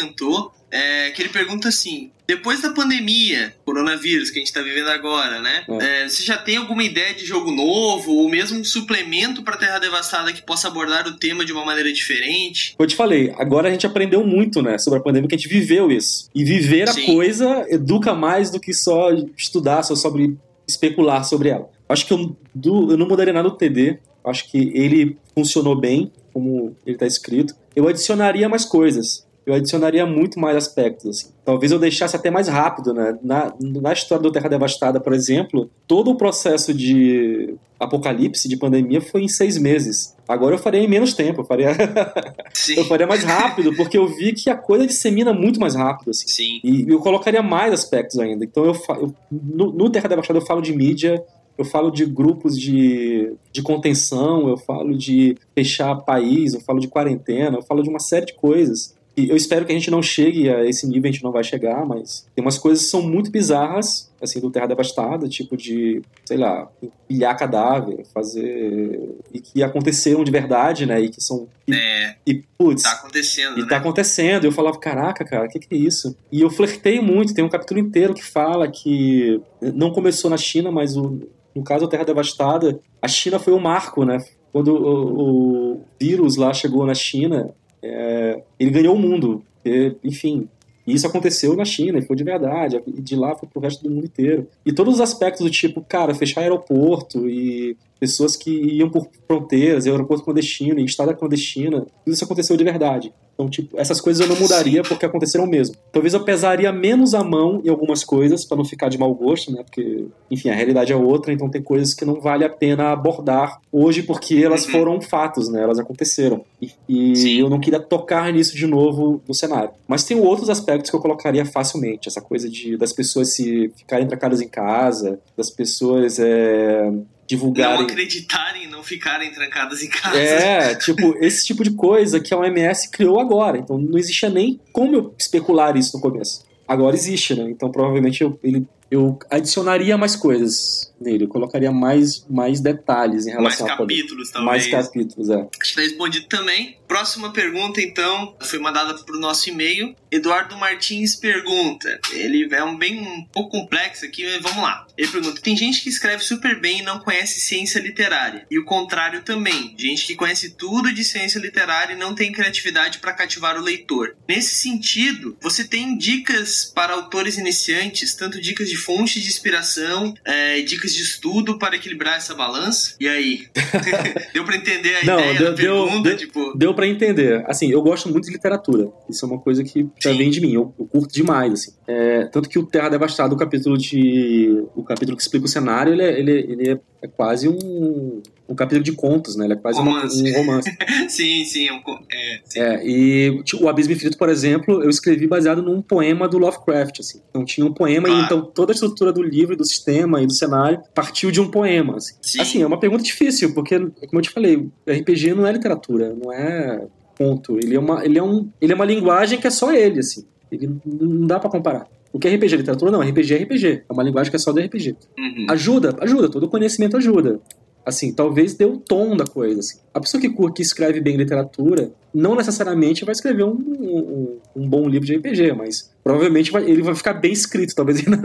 é, 0.70 1.12
que 1.12 1.22
ele 1.22 1.30
pergunta 1.30 1.70
assim: 1.70 2.12
depois 2.28 2.62
da 2.62 2.72
pandemia, 2.72 3.54
coronavírus 3.64 4.30
que 4.30 4.38
a 4.38 4.40
gente 4.40 4.48
está 4.48 4.62
vivendo 4.62 4.90
agora, 4.90 5.40
né? 5.40 5.64
É. 5.70 6.04
É, 6.04 6.10
você 6.10 6.24
já 6.24 6.38
tem 6.38 6.58
alguma 6.58 6.84
ideia 6.84 7.14
de 7.14 7.26
jogo 7.26 7.52
novo 7.52 8.12
ou 8.12 8.30
mesmo 8.30 8.60
um 8.60 8.64
suplemento 8.64 9.44
para 9.44 9.58
Terra 9.58 9.80
Devastada 9.80 10.34
que 10.34 10.42
possa 10.42 10.68
abordar 10.68 11.08
o 11.08 11.14
tema 11.14 11.46
de 11.46 11.54
uma 11.54 11.66
maneira 11.66 11.92
diferente? 11.92 12.76
Eu 12.78 12.86
te 12.86 12.96
falei, 12.96 13.34
agora 13.38 13.70
a 13.70 13.72
gente 13.72 13.86
aprendeu 13.86 14.26
muito, 14.26 14.62
né, 14.62 14.78
sobre 14.78 15.00
a 15.00 15.02
pandemia, 15.02 15.30
que 15.30 15.36
a 15.36 15.38
gente 15.38 15.48
viveu 15.48 15.90
isso. 15.90 16.30
E 16.36 16.44
viver 16.44 16.90
Sim. 16.90 17.04
a 17.04 17.06
coisa 17.06 17.66
educa 17.70 18.14
mais 18.14 18.50
do 18.50 18.60
que 18.60 18.74
só 18.74 19.12
estudar 19.38 19.84
só 19.84 19.96
sobre 19.96 20.38
especular 20.68 21.24
sobre 21.24 21.50
ela. 21.50 21.70
Acho 21.88 22.06
que 22.06 22.14
eu, 22.14 22.36
do, 22.54 22.92
eu 22.92 22.98
não 22.98 23.08
mudaria 23.08 23.32
nada 23.32 23.50
do 23.50 23.56
TD. 23.56 24.00
Acho 24.26 24.50
que 24.52 24.72
ele 24.76 25.18
funcionou 25.34 25.80
bem, 25.80 26.12
como 26.34 26.76
ele 26.86 26.96
está 26.96 27.06
escrito. 27.08 27.56
Eu 27.74 27.88
adicionaria 27.88 28.50
mais 28.50 28.66
coisas 28.66 29.27
eu 29.48 29.54
adicionaria 29.54 30.06
muito 30.06 30.42
mais 30.42 30.58
aspectos. 30.58 31.08
Assim. 31.10 31.34
Talvez 31.46 31.72
eu 31.72 31.80
deixasse 31.80 32.18
até 32.18 32.30
mais 32.30 32.50
rápido, 32.50 32.94
né? 32.94 33.18
Na, 33.24 33.54
na 33.62 33.94
história 33.94 34.22
do 34.22 34.30
Terra 34.30 34.50
Devastada, 34.50 35.00
por 35.00 35.14
exemplo, 35.14 35.72
todo 35.88 36.12
o 36.12 36.18
processo 36.18 36.74
de 36.74 37.56
apocalipse, 37.80 38.50
de 38.50 38.58
pandemia, 38.58 39.00
foi 39.00 39.24
em 39.24 39.30
seis 39.30 39.58
meses. 39.58 40.14
Agora 40.28 40.56
eu 40.56 40.60
faria 40.60 40.82
em 40.82 40.88
menos 40.88 41.14
tempo, 41.14 41.42
eu 41.42 41.46
faria, 41.46 41.70
eu 42.76 42.84
faria 42.86 43.08
mais 43.08 43.24
rápido, 43.24 43.74
porque 43.78 43.98
eu 43.98 44.06
vi 44.06 44.34
que 44.34 44.50
a 44.50 44.56
coisa 44.56 44.86
dissemina 44.86 45.32
muito 45.32 45.62
mais 45.62 45.76
rápido. 45.76 46.12
Assim. 46.12 46.28
Sim. 46.28 46.60
E 46.62 46.86
eu 46.86 47.00
colocaria 47.00 47.42
mais 47.42 47.74
aspectos 47.74 48.20
ainda. 48.20 48.44
Então 48.44 48.66
eu, 48.66 48.74
eu 48.90 49.16
no, 49.32 49.72
no 49.72 49.90
Terra 49.90 50.10
Devastada 50.10 50.40
eu 50.40 50.46
falo 50.46 50.62
de 50.62 50.76
mídia, 50.76 51.24
eu 51.58 51.64
falo 51.64 51.90
de 51.90 52.06
grupos 52.06 52.60
de, 52.60 53.34
de 53.54 53.62
contenção, 53.62 54.50
eu 54.50 54.58
falo 54.58 54.94
de 54.94 55.38
fechar 55.56 55.96
país, 55.96 56.54
eu 56.54 56.60
falo 56.60 56.80
de 56.80 56.90
quarentena, 56.90 57.58
eu 57.58 57.64
falo 57.64 57.82
de 57.82 57.90
uma 57.90 58.00
série 58.00 58.26
de 58.26 58.34
coisas 58.34 58.97
eu 59.18 59.36
espero 59.36 59.66
que 59.66 59.72
a 59.72 59.76
gente 59.76 59.90
não 59.90 60.02
chegue 60.02 60.48
a 60.48 60.64
esse 60.64 60.86
nível, 60.86 61.10
a 61.10 61.12
gente 61.12 61.24
não 61.24 61.32
vai 61.32 61.44
chegar, 61.44 61.84
mas 61.88 62.28
tem 62.36 62.46
umas 62.46 62.60
coisas 62.60 62.84
que 62.84 62.92
são 62.92 63.02
muito 63.02 63.32
bizarras, 63.32 64.12
assim, 64.22 64.40
do 64.40 64.52
Terra 64.52 64.68
Devastada, 64.68 65.28
tipo 65.28 65.58
de, 65.58 66.04
sei 66.24 66.38
lá, 66.38 66.70
pilhar 67.08 67.36
cadáver, 67.36 68.06
fazer. 68.14 69.16
e 69.34 69.40
que 69.40 69.64
aconteceram 69.64 70.24
de 70.24 70.32
verdade, 70.32 70.86
né? 70.86 71.02
E 71.02 71.10
que 71.10 71.20
são. 71.20 71.48
E, 71.68 71.74
é. 71.74 72.16
E, 72.28 72.44
putz. 72.56 72.84
Tá 72.84 72.92
acontecendo. 72.92 73.58
E 73.58 73.62
né? 73.64 73.68
tá 73.68 73.78
acontecendo. 73.78 74.44
E 74.44 74.48
eu 74.48 74.52
falava, 74.52 74.78
caraca, 74.78 75.26
cara, 75.26 75.48
o 75.48 75.50
que, 75.50 75.60
que 75.60 75.74
é 75.74 75.78
isso? 75.78 76.16
E 76.32 76.42
eu 76.42 76.50
flertei 76.52 77.02
muito, 77.02 77.34
tem 77.34 77.44
um 77.44 77.50
capítulo 77.50 77.80
inteiro 77.80 78.14
que 78.14 78.24
fala 78.24 78.70
que 78.70 79.42
não 79.74 79.92
começou 79.92 80.30
na 80.30 80.38
China, 80.38 80.72
mas 80.72 80.96
o, 80.96 81.28
no 81.56 81.64
caso 81.64 81.86
a 81.86 81.88
Terra 81.88 82.06
Devastada, 82.06 82.80
a 83.02 83.08
China 83.08 83.40
foi 83.40 83.54
o 83.54 83.60
marco, 83.60 84.06
né? 84.06 84.24
Quando 84.52 84.76
o, 84.76 85.74
o 85.74 85.82
vírus 86.00 86.36
lá 86.36 86.54
chegou 86.54 86.86
na 86.86 86.94
China, 86.94 87.52
é, 87.82 88.42
ele 88.60 88.72
ganhou 88.72 88.96
o 88.96 89.00
mundo. 89.00 89.44
E, 89.66 89.96
enfim, 90.04 90.48
isso 90.86 91.06
aconteceu 91.06 91.56
na 91.56 91.66
China, 91.66 92.00
e 92.00 92.02
foi 92.02 92.16
de 92.16 92.24
verdade, 92.24 92.82
e 92.88 93.02
de 93.02 93.16
lá 93.16 93.36
foi 93.36 93.50
pro 93.50 93.62
resto 93.62 93.84
do 93.84 93.90
mundo 93.90 94.06
inteiro. 94.06 94.48
E 94.66 94.72
todos 94.72 94.96
os 94.96 95.02
aspectos 95.02 95.44
do 95.44 95.52
tipo, 95.52 95.82
cara, 95.82 96.16
fechar 96.16 96.42
aeroporto 96.42 97.28
e 97.28 97.76
pessoas 98.00 98.38
que 98.38 98.52
iam 98.52 98.90
por 98.90 99.10
fronteiras, 99.28 99.86
aeroporto 99.86 100.24
clandestino 100.24 100.80
e 100.80 100.86
estrada 100.86 101.14
clandestina, 101.14 101.82
tudo 101.82 102.14
isso 102.14 102.24
aconteceu 102.24 102.56
de 102.56 102.64
verdade. 102.64 103.14
Então, 103.38 103.48
tipo, 103.48 103.80
essas 103.80 104.02
coisas 104.02 104.20
eu 104.20 104.28
não 104.28 104.42
mudaria 104.42 104.82
porque 104.82 105.06
aconteceram 105.06 105.46
mesmo. 105.46 105.76
Talvez 105.92 106.16
eu 106.16 106.24
pesaria 106.24 106.72
menos 106.72 107.14
a 107.14 107.24
mão 107.24 107.62
em 107.64 107.70
algumas 107.70 108.04
coisas 108.04 108.44
para 108.44 108.58
não 108.58 108.66
ficar 108.66 108.90
de 108.90 108.98
mau 108.98 109.14
gosto, 109.14 109.52
né? 109.52 109.62
Porque, 109.62 110.08
enfim, 110.32 110.50
a 110.50 110.56
realidade 110.56 110.92
é 110.92 110.96
outra, 110.96 111.32
então 111.32 111.48
tem 111.48 111.62
coisas 111.62 111.94
que 111.94 112.04
não 112.04 112.20
vale 112.20 112.44
a 112.44 112.50
pena 112.50 112.92
abordar 112.92 113.62
hoje 113.72 114.02
porque 114.02 114.42
elas 114.44 114.66
uhum. 114.66 114.72
foram 114.72 115.02
fatos, 115.02 115.50
né? 115.50 115.62
Elas 115.62 115.78
aconteceram. 115.78 116.44
E, 116.60 116.72
e 116.90 117.40
eu 117.40 117.48
não 117.48 117.60
queria 117.60 117.80
tocar 117.80 118.34
nisso 118.34 118.56
de 118.56 118.66
novo 118.66 119.22
no 119.28 119.36
cenário. 119.36 119.70
Mas 119.88 120.04
tem 120.04 120.20
outros 120.20 120.50
aspectos 120.50 120.90
que 120.90 120.96
eu 120.96 121.02
colocaria 121.02 121.46
facilmente. 121.46 122.08
Essa 122.08 122.22
coisa 122.22 122.50
de 122.50 122.76
das 122.76 122.92
pessoas 122.92 123.36
se 123.36 123.72
ficarem 123.76 124.08
trancadas 124.08 124.42
em 124.42 124.48
casa, 124.48 125.20
das 125.38 125.52
pessoas 125.52 126.18
é, 126.18 126.92
divulgarem. 127.28 127.78
Não 127.78 127.86
acreditarem, 127.86 128.68
não 128.68 128.82
ficarem 128.82 129.32
trancadas 129.32 129.84
em 129.84 129.90
casa. 129.90 130.18
É, 130.18 130.76
tipo, 130.80 131.16
esse 131.20 131.46
tipo 131.46 131.64
de 131.64 131.72
coisa 131.72 132.20
que 132.20 132.34
a 132.34 132.38
OMS 132.38 132.90
criou 132.90 133.20
agora. 133.20 133.58
Então 133.58 133.78
não 133.78 133.98
existia 133.98 134.30
nem 134.30 134.60
como 134.72 134.96
eu 134.96 135.14
especular 135.18 135.76
isso 135.76 135.98
no 135.98 136.02
começo. 136.02 136.46
Agora 136.68 136.96
existe, 136.96 137.36
né? 137.36 137.50
Então 137.50 137.72
provavelmente 137.72 138.22
eu, 138.22 138.40
ele 138.44 138.66
eu 138.90 139.20
adicionaria 139.30 139.98
mais 139.98 140.16
coisas 140.16 140.94
nele, 141.00 141.26
eu 141.26 141.28
colocaria 141.28 141.72
mais, 141.72 142.26
mais 142.30 142.60
detalhes 142.60 143.28
em 143.28 143.32
relação 143.32 143.68
mais 143.68 143.74
a 143.74 143.78
capítulos, 143.78 144.32
talvez. 144.32 144.68
Mais 144.68 144.86
capítulos, 144.86 145.30
é. 145.30 145.48
Acho 145.60 145.70
que 145.70 145.76
tá 145.76 145.82
respondido 145.82 146.28
também. 146.28 146.78
Próxima 146.88 147.34
pergunta, 147.34 147.82
então, 147.82 148.36
foi 148.42 148.60
mandada 148.60 148.94
para 148.94 149.16
o 149.16 149.20
nosso 149.20 149.50
e-mail. 149.50 149.94
Eduardo 150.10 150.56
Martins 150.56 151.16
pergunta. 151.16 152.00
Ele 152.14 152.48
é 152.54 152.64
um 152.64 152.78
bem 152.78 153.00
um 153.02 153.26
pouco 153.26 153.52
complexo 153.52 154.06
aqui, 154.06 154.26
mas 154.26 154.42
vamos 154.42 154.64
lá. 154.64 154.88
Ele 154.98 155.08
pergunta: 155.10 155.42
tem 155.42 155.56
gente 155.56 155.82
que 155.82 155.90
escreve 155.90 156.24
super 156.24 156.60
bem 156.60 156.80
e 156.80 156.84
não 156.84 157.00
conhece 157.00 157.42
ciência 157.42 157.80
literária. 157.80 158.46
E 158.50 158.58
o 158.58 158.64
contrário 158.64 159.22
também. 159.22 159.76
Gente 159.78 160.06
que 160.06 160.16
conhece 160.16 160.52
tudo 160.52 160.94
de 160.94 161.04
ciência 161.04 161.40
literária 161.40 161.94
e 161.94 161.98
não 161.98 162.16
tem 162.16 162.32
criatividade 162.32 163.00
para 163.00 163.14
cativar 163.14 163.58
o 163.58 163.62
leitor. 163.62 164.16
Nesse 164.28 164.56
sentido, 164.56 165.38
você 165.42 165.66
tem 165.66 165.98
dicas 165.98 166.72
para 166.74 166.94
autores 166.94 167.38
iniciantes, 167.38 168.16
tanto 168.16 168.40
dicas 168.40 168.70
de 168.70 168.78
fonte 168.78 169.20
de 169.20 169.28
inspiração, 169.28 170.14
é, 170.24 170.62
dicas 170.62 170.87
de 170.96 171.04
estudo 171.04 171.58
para 171.58 171.76
equilibrar 171.76 172.18
essa 172.18 172.34
balança? 172.34 172.96
E 173.00 173.08
aí? 173.08 173.48
deu 174.34 174.44
para 174.46 174.56
entender 174.56 174.98
a 174.98 175.06
não, 175.06 175.20
ideia 175.20 175.38
deu, 175.38 175.52
da 175.52 175.56
pergunta? 175.56 176.10
Deu, 176.10 176.18
tipo... 176.18 176.58
deu 176.58 176.74
para 176.74 176.88
entender. 176.88 177.44
Assim, 177.48 177.72
eu 177.72 177.82
gosto 177.82 178.10
muito 178.10 178.26
de 178.26 178.32
literatura. 178.32 178.90
Isso 179.10 179.26
é 179.26 179.28
uma 179.28 179.40
coisa 179.40 179.64
que 179.64 179.88
já 180.02 180.12
vem 180.14 180.30
de 180.30 180.42
mim. 180.42 180.54
Eu, 180.54 180.74
eu 180.78 180.86
curto 180.86 181.14
demais, 181.14 181.54
assim. 181.54 181.72
É, 181.88 182.26
tanto 182.26 182.50
que 182.50 182.60
o 182.60 182.66
Terra 182.66 182.90
Devastada, 182.90 183.34
o 183.34 183.38
capítulo 183.38 183.78
de. 183.78 184.64
O 184.76 184.84
capítulo 184.84 185.16
que 185.16 185.24
explica 185.24 185.46
o 185.46 185.50
cenário, 185.50 185.94
ele 185.94 186.04
é, 186.04 186.20
ele, 186.20 186.32
ele 186.32 186.72
é, 186.72 186.80
é 187.02 187.08
quase 187.08 187.48
um, 187.48 188.22
um 188.50 188.56
capítulo 188.56 188.84
de 188.84 188.92
contos, 188.92 189.36
né? 189.36 189.46
Ele 189.46 189.54
é 189.54 189.58
quase 189.58 189.78
romance. 189.78 190.20
Uma, 190.22 190.30
um 190.30 190.34
romance. 190.34 190.78
sim, 191.10 191.46
sim, 191.46 191.68
é 191.68 191.74
um, 191.74 191.78
é, 192.12 192.40
sim. 192.46 192.60
é, 192.60 192.86
E 192.86 193.44
tipo, 193.44 193.64
o 193.64 193.70
Abismo 193.70 193.94
Infinito, 193.94 194.18
por 194.18 194.30
exemplo, 194.30 194.84
eu 194.84 194.90
escrevi 194.90 195.28
baseado 195.28 195.62
num 195.62 195.82
poema 195.82 196.28
do 196.28 196.38
Lovecraft, 196.38 197.00
assim. 197.00 197.22
Então 197.30 197.46
tinha 197.46 197.66
um 197.66 197.74
poema 197.74 198.10
e 198.10 198.22
então 198.22 198.42
toda 198.42 198.72
a 198.72 198.76
estrutura 198.76 199.14
do 199.14 199.22
livro, 199.22 199.56
do 199.56 199.66
sistema 199.66 200.22
e 200.22 200.26
do 200.26 200.34
cenário 200.34 200.82
partiu 200.96 201.30
de 201.32 201.40
um 201.40 201.50
poema. 201.50 201.98
Assim, 201.98 202.16
sim. 202.22 202.42
assim 202.42 202.62
é 202.62 202.68
uma 202.68 202.80
pergunta 202.80 203.04
difícil, 203.04 203.54
porque, 203.54 203.80
como 203.80 204.20
eu 204.20 204.22
te 204.22 204.30
falei, 204.30 204.68
RPG 204.88 205.34
não 205.34 205.46
é 205.46 205.52
literatura, 205.52 206.14
não 206.14 206.32
é 206.32 206.88
ponto. 207.16 207.58
Ele 207.58 207.76
é 207.76 207.80
uma, 207.80 208.06
ele 208.06 208.18
é 208.18 208.24
um, 208.24 208.50
ele 208.62 208.72
é 208.72 208.76
uma 208.76 208.86
linguagem 208.86 209.40
que 209.40 209.48
é 209.48 209.52
só 209.52 209.74
ele, 209.74 210.00
assim. 210.00 210.26
Ele 210.52 210.70
não 210.86 211.28
dá 211.28 211.40
para 211.40 211.50
comparar. 211.50 211.88
O 212.12 212.20
que 212.20 212.28
é 212.28 212.36
RPG? 212.36 212.58
Literatura 212.58 212.92
não, 212.92 213.02
RPG 213.02 213.34
é 213.34 213.38
RPG. 213.44 213.84
É 213.90 213.94
uma 213.94 214.04
linguagem 214.04 214.30
que 214.30 214.36
é 214.36 214.40
só 214.40 214.52
do 214.52 214.60
RPG. 214.60 214.96
Uhum. 215.18 215.46
Ajuda, 215.50 215.96
ajuda, 216.00 216.30
todo 216.30 216.48
conhecimento 216.48 216.98
ajuda. 216.98 217.40
Assim, 217.86 218.14
talvez 218.14 218.54
dê 218.54 218.66
o 218.66 218.78
tom 218.78 219.16
da 219.16 219.26
coisa. 219.26 219.60
Assim. 219.60 219.80
A 219.94 220.00
pessoa 220.00 220.20
que 220.20 220.30
curte, 220.30 220.58
que 220.58 220.62
escreve 220.62 221.00
bem 221.00 221.16
literatura, 221.16 221.92
não 222.14 222.36
necessariamente 222.36 223.06
vai 223.06 223.14
escrever 223.14 223.44
um, 223.44 223.52
um, 223.52 224.40
um 224.56 224.70
bom 224.70 224.88
livro 224.88 225.06
de 225.06 225.16
RPG, 225.16 225.54
mas 225.54 225.92
provavelmente 226.04 226.52
vai, 226.52 226.70
ele 226.70 226.82
vai 226.82 226.96
ficar 226.96 227.14
bem 227.14 227.32
escrito. 227.32 227.76
Talvez 227.76 228.00
ele 228.00 228.10
não... 228.18 228.22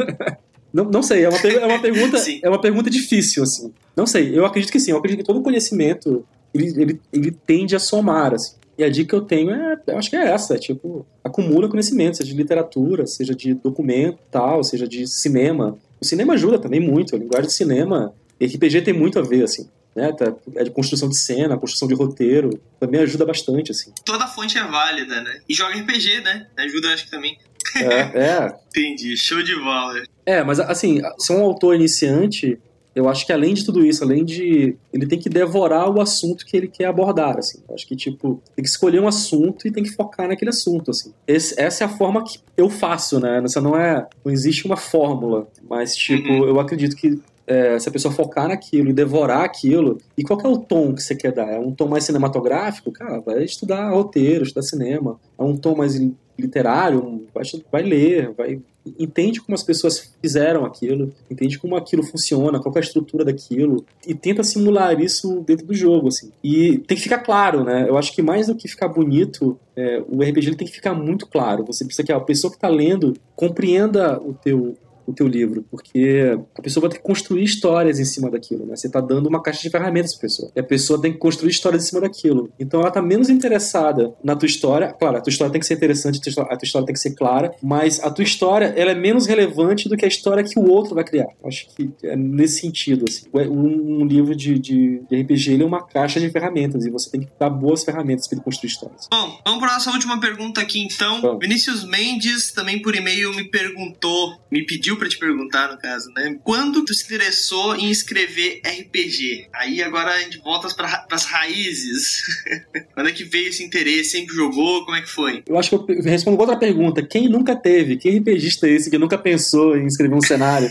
Não, 0.73 0.85
não 0.87 1.03
sei, 1.03 1.25
é 1.25 1.29
uma, 1.29 1.37
é 1.37 1.67
uma 1.67 1.83
pergunta 1.83 2.17
é 2.43 2.49
uma 2.49 2.61
pergunta 2.61 2.89
difícil, 2.89 3.43
assim. 3.43 3.71
Não 3.95 4.07
sei, 4.07 4.37
eu 4.37 4.47
acredito 4.47 4.73
que 4.73 4.81
sim, 4.81 4.91
eu 4.91 4.97
acredito 4.97 5.19
que 5.19 5.27
todo 5.27 5.43
conhecimento 5.43 6.25
ele, 6.55 6.69
ele, 6.81 7.01
ele 7.13 7.31
tende 7.31 7.77
a 7.77 7.79
somar, 7.79 8.33
assim. 8.33 8.55
E 8.77 8.85
a 8.85 8.89
dica 8.89 9.11
que 9.11 9.15
eu 9.15 9.21
tenho 9.23 9.51
é, 9.51 9.79
eu 9.87 9.99
acho 9.99 10.09
que 10.09 10.17
é 10.17 10.29
essa, 10.29 10.55
é 10.55 10.59
tipo, 10.59 11.07
acumula 11.23 11.69
conhecimento, 11.69 12.17
seja 12.17 12.31
de 12.31 12.37
literatura, 12.37 13.07
seja 13.07 13.35
de 13.35 13.55
documento, 13.55 14.19
tal, 14.31 14.65
seja 14.65 14.89
de 14.89 15.07
cinema. 15.07 15.79
O 16.01 16.05
cinema 16.05 16.35
ajuda 16.35 16.59
também 16.59 16.81
muito, 16.81 17.15
a 17.15 17.19
linguagem 17.19 17.49
de 17.49 17.53
cinema, 17.53 18.15
RPG 18.43 18.83
tem 18.83 18.95
muito 18.95 19.19
a 19.19 19.23
ver, 19.23 19.45
assim. 19.45 19.69
Né, 19.95 20.11
tá, 20.11 20.35
é 20.57 20.65
de 20.65 20.71
construção 20.71 21.07
de 21.07 21.19
cena, 21.19 21.59
construção 21.59 21.87
de 21.87 21.95
roteiro, 21.95 22.59
também 22.81 23.03
ajuda 23.03 23.27
bastante, 23.27 23.73
assim. 23.73 23.93
Toda 24.07 24.27
fonte 24.27 24.57
é 24.57 24.65
válida, 24.65 25.21
né? 25.21 25.41
E 25.47 25.53
joga 25.53 25.75
RPG, 25.75 26.23
né? 26.23 26.47
Ajuda, 26.57 26.95
acho 26.95 27.05
que 27.05 27.11
também. 27.11 27.37
É, 27.77 27.85
é. 27.85 28.59
Entendi, 28.75 29.15
show 29.19 29.43
de 29.43 29.55
bola. 29.55 30.03
É, 30.25 30.43
mas 30.43 30.59
assim, 30.59 31.03
se 31.19 31.31
é 31.31 31.37
um 31.37 31.45
autor 31.45 31.75
iniciante, 31.75 32.59
eu 32.95 33.09
acho 33.09 33.25
que 33.25 33.33
além 33.33 33.55
de 33.55 33.65
tudo 33.65 33.85
isso, 33.85 34.05
além 34.05 34.25
de. 34.25 34.77
Ele 34.93 35.07
tem 35.07 35.19
que 35.19 35.29
devorar 35.29 35.89
o 35.89 36.01
assunto 36.01 36.45
que 36.45 36.57
ele 36.57 36.69
quer 36.69 36.87
abordar, 36.87 37.39
assim. 37.39 37.61
Eu 37.69 37.75
acho 37.75 37.87
que, 37.87 37.97
tipo, 37.97 38.43
tem 38.55 38.63
que 38.63 38.69
escolher 38.69 39.01
um 39.01 39.09
assunto 39.09 39.67
e 39.67 39.73
tem 39.73 39.83
que 39.83 39.91
focar 39.91 40.29
naquele 40.29 40.51
assunto, 40.51 40.91
assim. 40.91 41.13
Esse, 41.27 41.59
essa 41.59 41.85
é 41.85 41.87
a 41.87 41.91
forma 41.91 42.23
que 42.23 42.39
eu 42.57 42.69
faço, 42.69 43.19
né? 43.19 43.41
Essa 43.43 43.61
não 43.61 43.77
é. 43.77 44.07
Não 44.25 44.31
existe 44.31 44.67
uma 44.67 44.77
fórmula, 44.77 45.49
mas, 45.69 45.97
tipo, 45.97 46.29
uhum. 46.29 46.45
eu 46.45 46.61
acredito 46.61 46.95
que 46.95 47.19
é, 47.47 47.79
se 47.79 47.89
a 47.89 47.93
pessoa 47.93 48.13
focar 48.13 48.49
naquilo 48.49 48.91
e 48.91 48.93
devorar 48.93 49.45
aquilo, 49.45 49.99
e 50.17 50.23
qual 50.23 50.41
é 50.41 50.49
o 50.49 50.59
tom 50.59 50.95
que 50.95 51.03
você 51.03 51.15
quer 51.15 51.33
dar? 51.33 51.49
É 51.49 51.59
um 51.59 51.73
tom 51.73 51.89
mais 51.89 52.05
cinematográfico? 52.05 52.93
Cara, 52.93 53.21
vai 53.21 53.43
estudar 53.45 53.91
roteiro, 53.91 54.45
estudar 54.45 54.63
cinema. 54.63 55.19
É 55.39 55.43
um 55.43 55.57
tom 55.57 55.75
mais 55.75 55.95
literário? 56.39 57.27
Vai, 57.35 57.45
vai 57.71 57.83
ler, 57.83 58.33
vai 58.33 58.61
entende 58.99 59.41
como 59.41 59.55
as 59.55 59.63
pessoas 59.63 60.13
fizeram 60.21 60.65
aquilo, 60.65 61.13
entende 61.31 61.59
como 61.59 61.77
aquilo 61.77 62.03
funciona, 62.03 62.61
qual 62.61 62.75
é 62.75 62.79
a 62.79 62.83
estrutura 62.83 63.25
daquilo 63.25 63.85
e 64.07 64.15
tenta 64.15 64.43
simular 64.43 65.01
isso 65.01 65.43
dentro 65.47 65.67
do 65.67 65.75
jogo, 65.75 66.09
assim. 66.09 66.33
E 66.43 66.79
tem 66.79 66.97
que 66.97 67.03
ficar 67.03 67.19
claro, 67.19 67.65
né? 67.65 67.89
Eu 67.89 67.97
acho 67.97 68.13
que 68.13 68.23
mais 68.23 68.49
do 68.49 68.57
que 68.57 68.69
ficar 68.69 68.89
bonito, 68.89 69.59
é, 69.77 70.03
o 70.09 70.23
RPG 70.23 70.57
tem 70.57 70.67
que 70.67 70.73
ficar 70.75 70.95
muito 70.95 71.27
claro. 71.27 71.65
Você 71.65 71.85
precisa 71.85 72.05
que 72.05 72.13
a 72.13 72.21
pessoa 72.21 72.51
que 72.51 72.57
está 72.57 72.69
lendo 72.69 73.15
compreenda 73.37 74.21
o 74.21 74.35
teu 74.35 74.77
o 75.07 75.13
teu 75.13 75.27
livro, 75.27 75.65
porque 75.71 76.39
a 76.57 76.63
pessoa 76.63 76.83
vai 76.83 76.91
ter 76.91 76.99
que 76.99 77.03
construir 77.03 77.45
histórias 77.45 77.99
em 77.99 78.05
cima 78.05 78.31
daquilo, 78.31 78.67
né? 78.67 78.77
Você 78.77 78.87
está 78.87 79.01
dando 79.01 79.29
uma 79.29 79.43
caixa 79.43 79.63
de 79.63 79.71
ferramentas 79.71 80.15
para 80.15 80.19
a 80.19 80.29
pessoa. 80.29 80.53
E 80.55 80.61
a 80.61 80.65
pessoa 80.65 81.01
tem 81.01 81.13
que 81.13 81.19
construir 81.19 81.51
histórias 81.51 81.85
em 81.85 81.89
cima 81.89 82.01
daquilo. 82.01 82.53
Então 82.59 82.81
ela 82.81 82.89
está 82.89 83.03
menos 83.03 83.29
interessada 83.29 84.15
na 84.23 84.37
tua 84.37 84.47
história. 84.47 84.93
Claro, 84.99 85.19
a 85.19 85.21
tua 85.21 85.31
história 85.31 85.53
tem 85.53 85.61
que 85.61 85.67
ser 85.67 85.75
interessante, 85.75 86.21
a 86.29 86.57
tua 86.57 86.59
história 86.63 86.87
tem 86.87 86.95
que 86.95 87.01
ser 87.01 87.15
clara, 87.15 87.55
mas 87.63 88.01
a 88.01 88.11
tua 88.11 88.25
história 88.25 88.73
ela 88.77 88.91
é 88.91 88.95
menos 88.95 89.27
relevante 89.27 89.89
do 89.89 89.97
que 89.97 90.05
a 90.05 90.09
história 90.09 90.43
que 90.45 90.59
o 90.59 90.69
outro 90.69 90.95
vai 90.95 91.05
criar. 91.05 91.29
Acho 91.45 91.69
que 91.75 91.91
é 92.05 92.17
nesse 92.17 92.61
sentido. 92.61 93.05
Assim. 93.09 93.27
Um, 93.33 94.03
um 94.03 94.07
livro 94.07 94.35
de, 94.35 94.59
de, 94.59 95.03
de, 95.09 95.23
RPG 95.23 95.53
ele 95.53 95.63
é 95.63 95.67
uma 95.67 95.83
caixa 95.83 96.21
de 96.21 96.31
ferramentas 96.31 96.85
e 96.85 96.91
você 96.91 97.11
tem 97.11 97.21
que 97.21 97.29
dar 97.39 97.51
boas 97.51 97.85
ferramentas 97.85 98.27
para 98.27 98.37
ele 98.37 98.45
construir 98.45 98.71
histórias. 98.71 99.09
Bom, 99.11 99.41
vamos 99.45 99.61
para 99.61 99.75
nossa 99.75 99.91
última 99.91 100.21
pergunta 100.21 100.61
aqui 100.61 100.81
então. 100.81 101.21
Bom. 101.21 101.39
Vinícius 101.39 101.85
Mendes 101.85 102.53
também 102.53 102.81
por 102.81 102.95
e-mail 102.95 103.35
me 103.35 103.45
perguntou, 103.45 104.39
me 104.51 104.65
pediu 104.65 104.92
pediu 104.93 104.97
para 104.97 105.09
te 105.09 105.19
perguntar, 105.19 105.71
no 105.71 105.79
caso, 105.79 106.11
né? 106.15 106.37
Quando 106.43 106.85
tu 106.85 106.95
se 106.95 107.05
interessou 107.05 107.75
em 107.77 107.91
escrever 107.91 108.61
RPG? 108.65 109.49
Aí 109.55 109.83
agora 109.83 110.11
a 110.11 110.19
gente 110.21 110.39
volta 110.39 110.69
para 110.75 111.07
as 111.11 111.25
raízes. 111.25 112.23
Quando 112.95 113.09
é 113.09 113.13
que 113.13 113.25
veio 113.25 113.49
esse 113.49 113.63
interesse? 113.63 114.11
Sempre 114.11 114.35
jogou? 114.35 114.85
Como 114.85 114.97
é 114.97 115.01
que 115.01 115.09
foi? 115.09 115.43
Eu 115.47 115.59
acho 115.59 115.71
que 115.71 115.93
eu 115.93 116.03
respondo 116.03 116.41
outra 116.41 116.57
pergunta. 116.57 117.03
Quem 117.03 117.29
nunca 117.29 117.57
teve? 117.57 117.97
Que 117.97 118.11
RPGista 118.11 118.67
é 118.67 118.73
esse 118.73 118.91
que 118.91 118.99
nunca 118.99 119.19
pensou 119.19 119.77
em 119.77 119.87
escrever 119.87 120.15
um 120.15 120.21
cenário? 120.21 120.69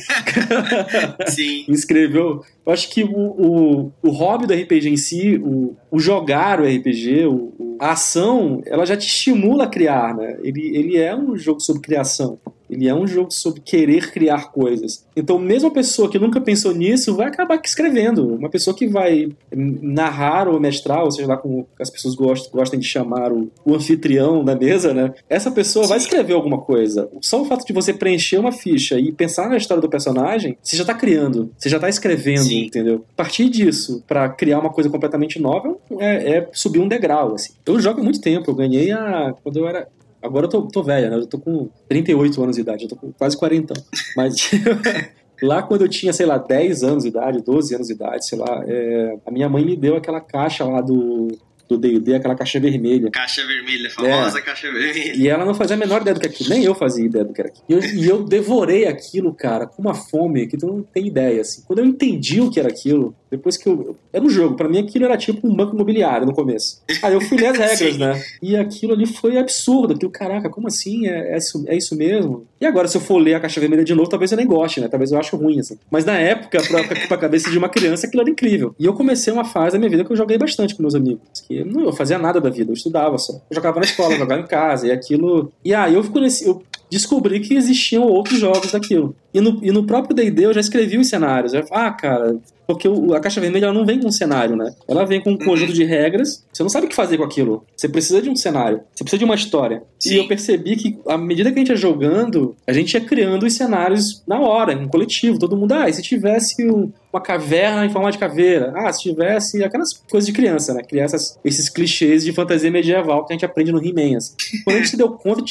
Sim. 1.27 1.65
Escreveu. 1.69 2.43
Eu 2.65 2.73
acho 2.73 2.89
que 2.89 3.03
o, 3.03 3.09
o, 3.09 3.91
o 4.03 4.09
hobby 4.11 4.45
do 4.45 4.53
RPG 4.53 4.89
em 4.89 4.97
si, 4.97 5.37
o, 5.37 5.75
o 5.89 5.99
jogar 5.99 6.59
o 6.59 6.65
RPG, 6.65 7.25
o, 7.25 7.77
a 7.79 7.93
ação, 7.93 8.61
ela 8.65 8.85
já 8.85 8.95
te 8.95 9.07
estimula 9.07 9.63
a 9.63 9.67
criar, 9.67 10.15
né? 10.15 10.37
Ele, 10.43 10.77
ele 10.77 10.97
é 10.97 11.15
um 11.15 11.35
jogo 11.35 11.59
sobre 11.59 11.81
criação. 11.81 12.39
Ele 12.71 12.87
é 12.87 12.95
um 12.95 13.05
jogo 13.05 13.31
sobre 13.31 13.59
querer 13.59 14.11
criar 14.11 14.51
coisas. 14.51 15.05
Então, 15.15 15.37
mesmo 15.37 15.67
a 15.67 15.71
pessoa 15.71 16.09
que 16.09 16.17
nunca 16.17 16.39
pensou 16.39 16.73
nisso 16.73 17.15
vai 17.15 17.27
acabar 17.27 17.59
escrevendo. 17.63 18.35
Uma 18.35 18.49
pessoa 18.49 18.75
que 18.75 18.87
vai 18.87 19.29
narrar 19.53 20.47
ou 20.47 20.59
mestrar, 20.59 21.03
ou 21.03 21.11
seja 21.11 21.27
lá 21.27 21.37
como 21.37 21.67
as 21.79 21.89
pessoas 21.89 22.15
gostam, 22.15 22.79
de 22.79 22.85
chamar 22.85 23.31
o, 23.31 23.51
o 23.65 23.75
anfitrião 23.75 24.43
da 24.43 24.55
mesa, 24.55 24.93
né? 24.93 25.13
Essa 25.29 25.51
pessoa 25.51 25.83
Sim. 25.83 25.89
vai 25.89 25.97
escrever 25.97 26.33
alguma 26.33 26.59
coisa. 26.59 27.09
Só 27.21 27.41
o 27.41 27.45
fato 27.45 27.65
de 27.65 27.73
você 27.73 27.93
preencher 27.93 28.37
uma 28.37 28.51
ficha 28.51 28.99
e 28.99 29.11
pensar 29.11 29.49
na 29.49 29.57
história 29.57 29.81
do 29.81 29.89
personagem, 29.89 30.57
você 30.61 30.77
já 30.77 30.83
está 30.83 30.93
criando, 30.93 31.51
você 31.57 31.67
já 31.67 31.77
está 31.77 31.89
escrevendo, 31.89 32.43
Sim. 32.43 32.65
entendeu? 32.65 33.03
A 33.13 33.15
partir 33.15 33.49
disso, 33.49 34.03
para 34.07 34.29
criar 34.29 34.59
uma 34.59 34.69
coisa 34.69 34.89
completamente 34.89 35.39
nova, 35.39 35.75
é, 35.99 36.37
é 36.37 36.49
subir 36.53 36.79
um 36.79 36.87
degrau, 36.87 37.35
assim. 37.35 37.53
Eu 37.65 37.79
jogo 37.79 37.99
há 37.99 38.03
muito 38.03 38.21
tempo, 38.21 38.49
eu 38.49 38.55
ganhei 38.55 38.91
a. 38.91 39.33
Quando 39.43 39.57
eu 39.57 39.67
era. 39.67 39.87
Agora 40.21 40.45
eu 40.45 40.49
tô, 40.49 40.61
tô 40.63 40.83
velha, 40.83 41.09
né? 41.09 41.17
Eu 41.17 41.25
tô 41.25 41.39
com 41.39 41.69
38 41.89 42.43
anos 42.43 42.55
de 42.55 42.61
idade, 42.61 42.83
eu 42.83 42.89
tô 42.89 42.95
com 42.95 43.11
quase 43.11 43.37
40. 43.37 43.73
Mas. 44.15 44.51
Lá 45.41 45.63
quando 45.63 45.81
eu 45.81 45.89
tinha, 45.89 46.13
sei 46.13 46.27
lá, 46.27 46.37
10 46.37 46.83
anos 46.83 47.01
de 47.01 47.09
idade, 47.09 47.41
12 47.43 47.73
anos 47.73 47.87
de 47.87 47.93
idade, 47.93 48.27
sei 48.27 48.37
lá, 48.37 48.63
é, 48.67 49.17
a 49.25 49.31
minha 49.31 49.49
mãe 49.49 49.65
me 49.65 49.75
deu 49.75 49.95
aquela 49.95 50.21
caixa 50.21 50.63
lá 50.63 50.81
do 50.81 51.29
do 51.71 51.77
D&D, 51.77 52.15
aquela 52.15 52.35
caixa 52.35 52.59
vermelha. 52.59 53.09
Caixa 53.11 53.45
vermelha, 53.45 53.89
famosa 53.89 54.39
é. 54.39 54.41
caixa 54.41 54.71
vermelha. 54.71 55.15
E 55.15 55.27
ela 55.27 55.45
não 55.45 55.53
fazia 55.53 55.75
a 55.75 55.79
menor 55.79 56.01
ideia 56.01 56.13
do 56.13 56.19
que 56.19 56.27
aquilo, 56.27 56.49
nem 56.49 56.63
eu 56.63 56.75
fazia 56.75 57.05
ideia 57.05 57.23
do 57.23 57.33
que 57.33 57.41
era 57.41 57.49
aquilo. 57.49 57.65
E 57.69 57.73
eu, 57.73 57.81
e 57.81 58.09
eu 58.09 58.23
devorei 58.23 58.85
aquilo, 58.85 59.33
cara, 59.33 59.65
com 59.65 59.81
uma 59.81 59.93
fome 59.93 60.47
que 60.47 60.57
tu 60.57 60.67
não 60.67 60.83
tem 60.83 61.07
ideia, 61.07 61.41
assim. 61.41 61.63
Quando 61.65 61.79
eu 61.79 61.85
entendi 61.85 62.41
o 62.41 62.49
que 62.51 62.59
era 62.59 62.69
aquilo, 62.69 63.15
depois 63.31 63.55
que 63.55 63.67
eu... 63.67 63.95
Era 64.11 64.23
um 64.23 64.29
jogo, 64.29 64.55
para 64.55 64.67
mim 64.67 64.79
aquilo 64.79 65.05
era 65.05 65.17
tipo 65.17 65.47
um 65.47 65.55
banco 65.55 65.73
imobiliário 65.73 66.27
no 66.27 66.33
começo. 66.33 66.81
Aí 67.01 67.13
eu 67.13 67.21
fui 67.21 67.37
ler 67.37 67.47
as 67.47 67.57
regras, 67.79 67.97
né? 67.97 68.21
E 68.41 68.57
aquilo 68.57 68.91
ali 68.93 69.05
foi 69.05 69.37
absurdo, 69.37 69.93
aquilo, 69.93 70.11
caraca, 70.11 70.49
como 70.49 70.67
assim? 70.67 71.07
É, 71.07 71.33
é, 71.33 71.37
isso, 71.37 71.63
é 71.67 71.75
isso 71.75 71.95
mesmo? 71.95 72.45
E 72.59 72.65
agora, 72.65 72.87
se 72.87 72.97
eu 72.97 73.01
for 73.01 73.17
ler 73.17 73.35
a 73.35 73.39
caixa 73.39 73.59
vermelha 73.59 73.83
de 73.83 73.95
novo, 73.95 74.09
talvez 74.09 74.31
eu 74.31 74.37
nem 74.37 74.45
goste, 74.45 74.81
né? 74.81 74.87
Talvez 74.87 75.11
eu 75.11 75.17
ache 75.17 75.35
ruim, 75.35 75.59
assim. 75.59 75.77
Mas 75.89 76.03
na 76.03 76.17
época, 76.17 76.61
pra, 76.61 76.83
pra 77.07 77.17
cabeça 77.17 77.49
de 77.49 77.57
uma 77.57 77.69
criança, 77.69 78.05
aquilo 78.05 78.21
era 78.21 78.29
incrível. 78.29 78.75
E 78.77 78.85
eu 78.85 78.93
comecei 78.93 79.31
uma 79.31 79.45
fase 79.45 79.73
da 79.73 79.79
minha 79.79 79.89
vida 79.89 80.03
que 80.03 80.11
eu 80.11 80.17
joguei 80.17 80.37
bastante 80.37 80.75
com 80.75 80.83
meus 80.83 80.93
amigos. 80.93 81.21
Que 81.47 81.63
não, 81.63 81.85
eu 81.85 81.93
fazia 81.93 82.19
nada 82.19 82.41
da 82.41 82.49
vida, 82.49 82.69
eu 82.69 82.75
estudava 82.75 83.17
só. 83.17 83.33
Eu 83.49 83.55
jogava 83.55 83.79
na 83.79 83.85
escola, 83.85 84.15
jogava 84.19 84.41
em 84.41 84.47
casa, 84.47 84.87
e 84.87 84.91
aquilo. 84.91 85.51
E 85.63 85.73
aí 85.73 85.93
eu, 85.93 86.03
nesse, 86.03 86.45
eu 86.45 86.61
descobri 86.91 87.39
que 87.39 87.55
existiam 87.55 88.03
outros 88.03 88.37
jogos 88.37 88.71
daquilo. 88.71 89.15
E 89.33 89.39
no, 89.39 89.59
e 89.63 89.71
no 89.71 89.85
próprio 89.85 90.13
D&D 90.13 90.45
eu 90.45 90.53
já 90.53 90.59
escrevi 90.59 90.97
os 90.97 91.07
cenários. 91.07 91.53
Eu, 91.53 91.63
ah, 91.71 91.89
cara, 91.91 92.37
porque 92.73 92.87
o, 92.87 93.13
a 93.13 93.19
caixa 93.19 93.41
vermelha 93.41 93.65
ela 93.65 93.73
não 93.73 93.85
vem 93.85 93.99
com 93.99 94.07
um 94.07 94.11
cenário, 94.11 94.55
né? 94.55 94.73
Ela 94.87 95.05
vem 95.05 95.21
com 95.21 95.31
um 95.31 95.37
conjunto 95.37 95.73
de 95.73 95.83
regras. 95.83 96.45
Você 96.51 96.63
não 96.63 96.69
sabe 96.69 96.85
o 96.85 96.89
que 96.89 96.95
fazer 96.95 97.17
com 97.17 97.23
aquilo. 97.23 97.65
Você 97.75 97.89
precisa 97.89 98.21
de 98.21 98.29
um 98.29 98.35
cenário. 98.35 98.81
Você 98.93 99.03
precisa 99.03 99.19
de 99.19 99.25
uma 99.25 99.35
história. 99.35 99.83
Sim. 99.99 100.13
E 100.13 100.17
eu 100.17 100.27
percebi 100.27 100.75
que, 100.75 100.99
à 101.07 101.17
medida 101.17 101.51
que 101.51 101.59
a 101.59 101.59
gente 101.59 101.69
ia 101.69 101.75
jogando, 101.75 102.55
a 102.67 102.73
gente 102.73 102.93
ia 102.93 103.01
criando 103.01 103.45
os 103.45 103.53
cenários 103.53 104.23
na 104.27 104.39
hora, 104.39 104.73
em 104.73 104.83
um 104.83 104.87
coletivo. 104.87 105.39
Todo 105.39 105.57
mundo, 105.57 105.73
ah, 105.73 105.89
e 105.89 105.93
se 105.93 106.01
tivesse 106.01 106.65
um, 106.65 106.91
uma 107.11 107.21
caverna 107.21 107.85
em 107.85 107.89
forma 107.89 108.11
de 108.11 108.17
caveira? 108.17 108.73
Ah, 108.75 108.91
se 108.91 109.01
tivesse 109.01 109.63
aquelas 109.63 109.93
coisas 110.09 110.27
de 110.27 110.33
criança, 110.33 110.73
né? 110.73 110.81
Criar 110.83 111.05
esses 111.43 111.69
clichês 111.69 112.23
de 112.23 112.31
fantasia 112.31 112.71
medieval 112.71 113.25
que 113.25 113.33
a 113.33 113.35
gente 113.35 113.45
aprende 113.45 113.71
no 113.71 113.83
He-Man. 113.83 114.17
Assim. 114.17 114.33
Quando 114.63 114.75
a 114.75 114.79
gente 114.79 114.89
se 114.89 114.97
deu 114.97 115.09
conta, 115.11 115.43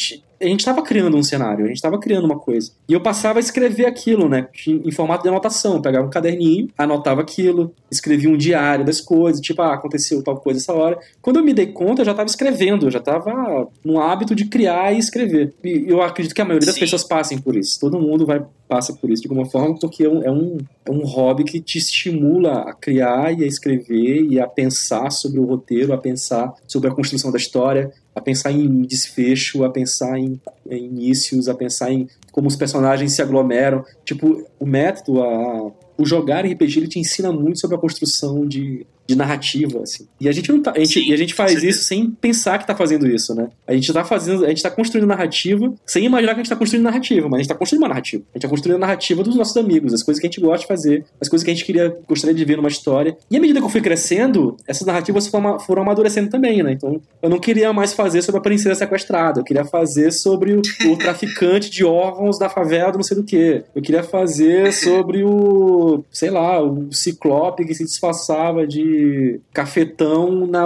a 0.42 0.46
gente 0.46 0.60
estava 0.60 0.80
criando 0.82 1.16
um 1.16 1.22
cenário, 1.22 1.64
a 1.64 1.68
gente 1.68 1.76
estava 1.76 1.98
criando 1.98 2.24
uma 2.24 2.38
coisa. 2.38 2.72
E 2.88 2.94
eu 2.94 3.00
passava 3.00 3.38
a 3.38 3.40
escrever 3.40 3.84
aquilo, 3.84 4.26
né? 4.26 4.48
Em 4.66 4.90
formato 4.90 5.22
de 5.22 5.28
anotação. 5.28 5.74
Eu 5.74 5.82
pegava 5.82 6.06
um 6.06 6.10
caderninho, 6.10 6.68
anotava 6.78 7.20
aquilo, 7.20 7.74
escrevia 7.90 8.30
um 8.30 8.38
diário 8.38 8.84
das 8.84 9.02
coisas, 9.02 9.40
tipo, 9.40 9.60
ah, 9.60 9.74
aconteceu 9.74 10.22
tal 10.22 10.36
coisa 10.38 10.58
essa 10.58 10.72
hora. 10.72 10.98
Quando 11.20 11.36
eu 11.36 11.44
me 11.44 11.52
dei 11.52 11.66
conta, 11.66 12.00
eu 12.00 12.06
já 12.06 12.12
estava 12.12 12.28
escrevendo, 12.28 12.86
eu 12.86 12.90
já 12.90 13.00
estava 13.00 13.68
no 13.84 14.00
hábito 14.00 14.34
de 14.34 14.46
criar 14.46 14.92
e 14.94 14.98
escrever. 14.98 15.52
E 15.62 15.84
eu 15.86 16.00
acredito 16.00 16.34
que 16.34 16.40
a 16.40 16.44
maioria 16.44 16.66
das 16.66 16.74
Sim. 16.74 16.80
pessoas 16.80 17.04
passem 17.04 17.36
por 17.36 17.54
isso. 17.54 17.78
Todo 17.78 18.00
mundo 18.00 18.24
vai 18.24 18.42
passa 18.70 18.92
por 18.92 19.10
isso 19.10 19.22
de 19.22 19.28
alguma 19.28 19.50
forma, 19.50 19.76
porque 19.80 20.04
é 20.04 20.08
um, 20.08 20.22
é 20.22 20.30
um, 20.30 20.58
é 20.86 20.90
um 20.92 21.04
hobby 21.04 21.42
que 21.42 21.60
te 21.60 21.76
estimula 21.76 22.60
a 22.60 22.72
criar 22.72 23.36
e 23.36 23.42
a 23.42 23.46
escrever 23.46 24.22
e 24.22 24.38
a 24.38 24.46
pensar 24.46 25.10
sobre 25.10 25.40
o 25.40 25.44
roteiro, 25.44 25.92
a 25.92 25.98
pensar 25.98 26.54
sobre 26.68 26.88
a 26.88 26.94
construção 26.94 27.32
da 27.32 27.36
história, 27.36 27.92
a 28.14 28.20
pensar 28.20 28.52
em 28.52 28.82
desfecho, 28.82 29.64
a 29.64 29.70
pensar 29.70 30.18
em, 30.18 30.40
em 30.68 30.84
inícios, 30.86 31.48
a 31.48 31.54
pensar 31.54 31.92
em 31.92 32.08
como 32.32 32.48
os 32.48 32.56
personagens 32.56 33.12
se 33.12 33.22
aglomeram. 33.22 33.84
Tipo, 34.04 34.44
o 34.58 34.66
método, 34.66 35.22
a, 35.22 35.72
o 35.96 36.04
jogar 36.04 36.44
RPG, 36.44 36.78
ele 36.78 36.88
te 36.88 36.98
ensina 36.98 37.32
muito 37.32 37.60
sobre 37.60 37.76
a 37.76 37.80
construção 37.80 38.46
de 38.46 38.86
de 39.10 39.16
narrativa, 39.16 39.82
assim. 39.82 40.06
E 40.20 40.28
a 40.28 40.32
gente 40.32 40.50
não 40.50 40.62
tá, 40.62 40.72
a 40.74 40.78
gente, 40.78 41.00
Sim, 41.00 41.10
e 41.10 41.12
a 41.12 41.16
gente 41.16 41.34
faz 41.34 41.62
isso 41.62 41.82
sem 41.84 42.10
pensar 42.10 42.58
que 42.58 42.66
tá 42.66 42.74
fazendo 42.74 43.08
isso, 43.08 43.34
né? 43.34 43.48
A 43.66 43.72
gente 43.72 43.92
tá 43.92 44.04
fazendo, 44.04 44.44
a 44.44 44.48
gente 44.48 44.62
tá 44.62 44.70
construindo 44.70 45.06
narrativa 45.06 45.72
sem 45.84 46.04
imaginar 46.04 46.34
que 46.34 46.40
a 46.40 46.42
gente 46.42 46.50
tá 46.50 46.56
construindo 46.56 46.84
narrativa, 46.84 47.28
mas 47.28 47.38
a 47.38 47.42
gente 47.42 47.48
tá 47.48 47.54
construindo 47.56 47.82
uma 47.82 47.88
narrativa. 47.88 48.22
A 48.32 48.38
gente 48.38 48.42
tá 48.42 48.48
construindo 48.48 48.76
a 48.76 48.78
narrativa 48.78 49.22
dos 49.22 49.34
nossos 49.34 49.56
amigos, 49.56 49.92
as 49.92 50.02
coisas 50.02 50.20
que 50.20 50.26
a 50.26 50.30
gente 50.30 50.40
gosta 50.40 50.60
de 50.60 50.66
fazer, 50.66 51.04
as 51.20 51.28
coisas 51.28 51.44
que 51.44 51.50
a 51.50 51.54
gente 51.54 51.64
queria, 51.64 51.96
gostaria 52.08 52.34
de 52.34 52.44
ver 52.44 52.56
numa 52.56 52.68
história. 52.68 53.16
E 53.30 53.36
à 53.36 53.40
medida 53.40 53.58
que 53.58 53.66
eu 53.66 53.70
fui 53.70 53.80
crescendo, 53.80 54.56
essas 54.66 54.86
narrativas 54.86 55.26
foram, 55.26 55.58
foram 55.58 55.82
amadurecendo 55.82 56.30
também, 56.30 56.62
né? 56.62 56.72
Então, 56.72 57.00
eu 57.20 57.28
não 57.28 57.40
queria 57.40 57.72
mais 57.72 57.92
fazer 57.92 58.22
sobre 58.22 58.38
a 58.38 58.42
princesa 58.42 58.76
sequestrada, 58.76 59.40
eu 59.40 59.44
queria 59.44 59.64
fazer 59.64 60.12
sobre 60.12 60.52
o, 60.52 60.62
o 60.86 60.96
traficante 60.98 61.68
de 61.70 61.84
órgãos 61.84 62.38
da 62.38 62.48
favela 62.48 62.92
do 62.92 62.98
não 62.98 63.02
sei 63.02 63.16
do 63.16 63.24
que. 63.24 63.64
Eu 63.74 63.82
queria 63.82 64.02
fazer 64.02 64.72
sobre 64.72 65.24
o, 65.24 66.04
sei 66.12 66.30
lá, 66.30 66.62
o 66.62 66.92
ciclope 66.92 67.64
que 67.64 67.74
se 67.74 67.84
disfarçava 67.84 68.66
de 68.66 68.99
cafetão 69.52 70.46
na, 70.46 70.64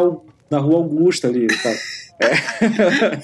na 0.51 0.59
Rua 0.59 0.77
Augusta 0.77 1.29
ali. 1.29 1.47
Tá? 1.47 1.71
É. 2.21 2.35